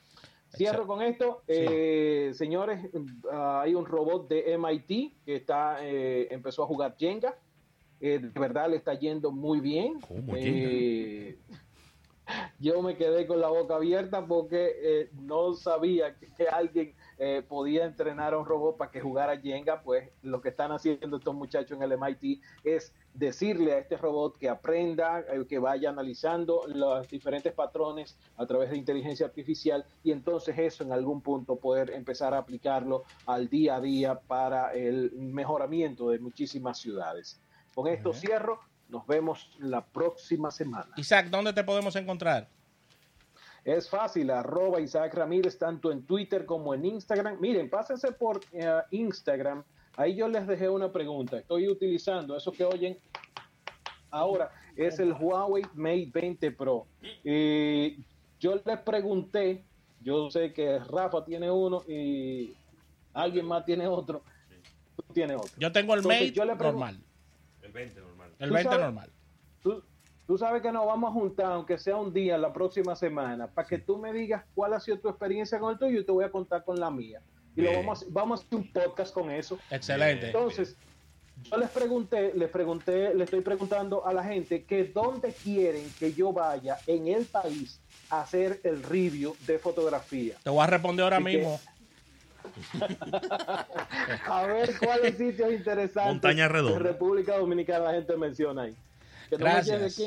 Cierro 0.55 0.87
con 0.87 1.01
esto. 1.01 1.43
Sí. 1.47 1.55
Eh, 1.57 2.31
señores, 2.35 2.91
uh, 2.93 3.31
hay 3.33 3.75
un 3.75 3.87
robot 3.87 4.29
de 4.29 4.57
MIT 4.59 5.25
que 5.25 5.37
está, 5.37 5.79
eh, 5.81 6.29
empezó 6.31 6.63
a 6.63 6.67
jugar 6.67 6.95
Jenga. 6.99 7.39
Eh, 8.01 8.19
de 8.19 8.39
verdad 8.39 8.69
le 8.69 8.77
está 8.77 8.93
yendo 8.93 9.33
muy 9.33 9.61
bien. 9.61 9.99
¿Cómo 10.01 10.35
eh, 10.37 11.39
yo 12.59 12.83
me 12.83 12.97
quedé 12.97 13.27
con 13.27 13.41
la 13.41 13.49
boca 13.49 13.77
abierta 13.77 14.27
porque 14.27 14.73
eh, 14.83 15.11
no 15.13 15.55
sabía 15.55 16.17
que, 16.19 16.49
alguien 16.49 16.95
eh, 17.19 17.43
podía 17.47 17.85
entrenar 17.85 18.35
a 18.35 18.39
un 18.39 18.47
robot 18.47 18.77
para 18.77 18.91
que 18.91 19.01
jugara 19.01 19.39
Jenga, 19.41 19.83
pues 19.83 20.11
lo 20.23 20.41
que 20.41 20.49
están 20.49 20.73
haciendo 20.73 21.17
estos 21.17 21.35
muchachos 21.35 21.77
en 21.77 21.83
el 21.83 21.99
MIT 21.99 22.43
es 22.65 22.93
decirle 23.13 23.73
a 23.75 23.79
este 23.79 23.97
robot 23.97 24.39
que 24.39 24.49
aprenda, 24.49 25.21
eh, 25.21 25.45
que 25.49 25.59
vaya 25.59 25.91
analizando 25.91 26.63
los 26.67 27.09
diferentes 27.09 27.53
patrones 27.53 28.17
a 28.37 28.47
través 28.47 28.71
de 28.71 28.77
inteligencia 28.77 29.27
artificial 29.27 29.85
y 30.03 30.13
entonces 30.13 30.59
eso 30.59 30.83
en 30.85 30.93
algún 30.93 31.21
punto 31.21 31.57
poder 31.57 31.91
empezar 31.91 32.35
a 32.35 32.39
aplicarlo 32.39 33.05
al 33.27 33.49
día 33.49 33.77
a 33.77 33.81
día 33.81 34.21
para 34.21 34.73
el 34.75 35.13
mejoramiento 35.13 36.11
de 36.11 36.19
muchísimas 36.19 36.79
ciudades. 36.79 37.41
Con 37.75 37.89
esto 37.89 38.13
cierro, 38.13 38.61
nos 38.89 39.07
vemos 39.07 39.51
la 39.59 39.85
próxima 39.85 40.51
semana. 40.51 40.89
Isaac, 40.97 41.29
¿dónde 41.29 41.53
te 41.53 41.65
podemos 41.65 41.97
encontrar? 41.97 42.49
Es 43.65 43.89
fácil, 43.89 44.31
arroba 44.31 44.81
Isaac 44.81 45.15
Ramírez, 45.15 45.59
tanto 45.59 45.91
en 45.91 46.05
Twitter 46.05 46.45
como 46.45 46.75
en 46.75 46.85
Instagram. 46.85 47.41
Miren, 47.41 47.71
pásense 47.71 48.13
por 48.13 48.41
eh, 48.53 48.83
Instagram. 48.91 49.65
Ahí 49.97 50.15
yo 50.15 50.29
les 50.29 50.47
dejé 50.47 50.69
una 50.69 50.93
pregunta. 50.93 51.39
Estoy 51.39 51.69
utilizando 51.69 52.37
eso 52.37 52.53
que 52.53 52.65
oyen 52.65 52.99
ahora. 54.11 54.51
Es 54.77 54.99
el 54.99 55.13
Huawei 55.13 55.65
Mate 55.75 56.11
20 56.13 56.51
Pro. 56.51 56.87
Y 57.23 58.05
yo 58.39 58.61
les 58.65 58.79
pregunté, 58.81 59.65
yo 60.01 60.31
sé 60.31 60.53
que 60.53 60.79
Rafa 60.81 61.25
tiene 61.25 61.51
uno 61.51 61.83
y 61.89 62.55
alguien 63.15 63.47
más 63.47 63.65
tiene 63.65 63.87
otro. 63.87 64.23
Tú 64.97 65.15
tienes 65.15 65.37
otro. 65.37 65.53
Yo 65.59 65.73
tengo 65.73 65.95
el 65.95 66.01
Entonces, 66.01 66.21
Mate 66.21 66.33
yo 66.33 66.45
le 66.45 66.55
normal. 66.55 67.01
El 67.63 67.73
20 67.73 68.01
normal. 68.01 68.14
El 68.39 68.49
¿Tú 68.49 68.55
20 68.55 68.71
sabes? 68.71 68.85
normal. 68.85 69.11
Tú, 69.63 69.83
tú 70.27 70.39
sabes 70.39 70.63
que 70.63 70.73
nos 70.73 70.87
vamos 70.87 71.11
a 71.11 71.13
juntar, 71.13 71.53
aunque 71.53 71.79
sea 71.79 71.97
un 71.97 72.13
día 72.13 72.37
la 72.39 72.53
próxima 72.53 72.95
semana, 72.97 73.47
para 73.47 73.67
que 73.69 73.79
tú 73.79 73.99
me 73.99 74.13
digas 74.13 74.45
cuál 74.55 74.75
ha 74.75 74.81
sido 74.81 74.99
tu 74.99 75.09
experiencia 75.09 75.59
con 75.59 75.73
el 75.73 75.79
tuyo 75.79 76.01
y 76.01 76.05
te 76.05 76.13
voy 76.13 76.25
a 76.25 76.31
contar 76.31 76.65
con 76.65 76.79
la 76.79 76.91
mía. 76.91 77.21
Y 77.57 77.63
lo 77.63 77.73
vamos, 77.73 78.03
a, 78.03 78.07
vamos 78.11 78.41
a 78.41 78.45
hacer 78.45 78.59
un 78.59 78.73
podcast 78.73 79.15
con 79.15 79.31
eso. 79.31 79.59
Excelente. 79.71 80.27
Entonces, 80.27 80.77
yo 81.51 81.57
les 81.57 81.71
pregunté, 81.71 82.33
les 82.35 82.49
pregunté, 82.51 83.15
le 83.15 83.25
estoy 83.25 83.41
preguntando 83.43 84.05
a 84.07 84.13
la 84.13 84.25
gente 84.25 84.65
que 84.65 84.85
dónde 84.85 85.33
quieren 85.33 85.89
que 85.99 86.13
yo 86.13 86.33
vaya 86.33 86.79
en 86.87 87.07
el 87.09 87.25
país 87.27 87.81
a 88.11 88.23
hacer 88.23 88.61
el 88.65 88.83
review 88.83 89.37
de 89.47 89.59
fotografía. 89.59 90.37
Te 90.43 90.51
voy 90.51 90.63
a 90.65 90.67
responder 90.67 91.05
ahora 91.05 91.17
Así 91.19 91.25
que- 91.27 91.37
mismo. 91.39 91.61
A 94.27 94.47
ver 94.47 94.77
cuáles 94.79 95.17
sitios 95.17 95.53
interesantes 95.53 96.13
Montaña 96.13 96.49
Redonda. 96.49 96.79
de 96.79 96.85
República 96.85 97.37
Dominicana 97.39 97.87
la 97.87 97.93
gente 97.93 98.17
menciona 98.17 98.63
ahí. 98.63 98.75
Que 99.31 99.39
no 99.39 99.45
me 99.45 99.51
Gracias. 99.53 100.01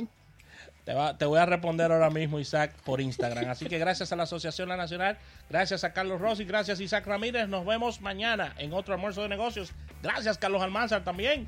Te, 0.86 0.94
va- 0.94 1.18
te 1.18 1.26
voy 1.26 1.38
a 1.40 1.46
responder 1.46 1.92
ahora 1.92 2.10
mismo, 2.10 2.40
Isaac, 2.40 2.72
por 2.86 3.02
Instagram. 3.02 3.50
Así 3.50 3.66
que 3.66 3.78
gracias 3.78 4.14
a 4.14 4.16
la 4.16 4.24
Asociación 4.24 4.70
La 4.70 4.78
Nacional, 4.78 5.18
gracias 5.50 5.84
a 5.84 5.92
Carlos 5.92 6.22
Rossi, 6.22 6.46
gracias 6.46 6.80
a 6.80 6.84
Isaac 6.84 7.06
Ramírez. 7.06 7.50
Nos 7.50 7.66
vemos 7.66 8.00
mañana 8.00 8.54
en 8.58 8.72
otro 8.74 8.94
almuerzo 8.94 9.22
de 9.22 9.28
negocios. 9.28 9.74
Gracias, 10.02 10.38
Carlos 10.38 10.62
Almanzar, 10.62 11.04
también. 11.04 11.46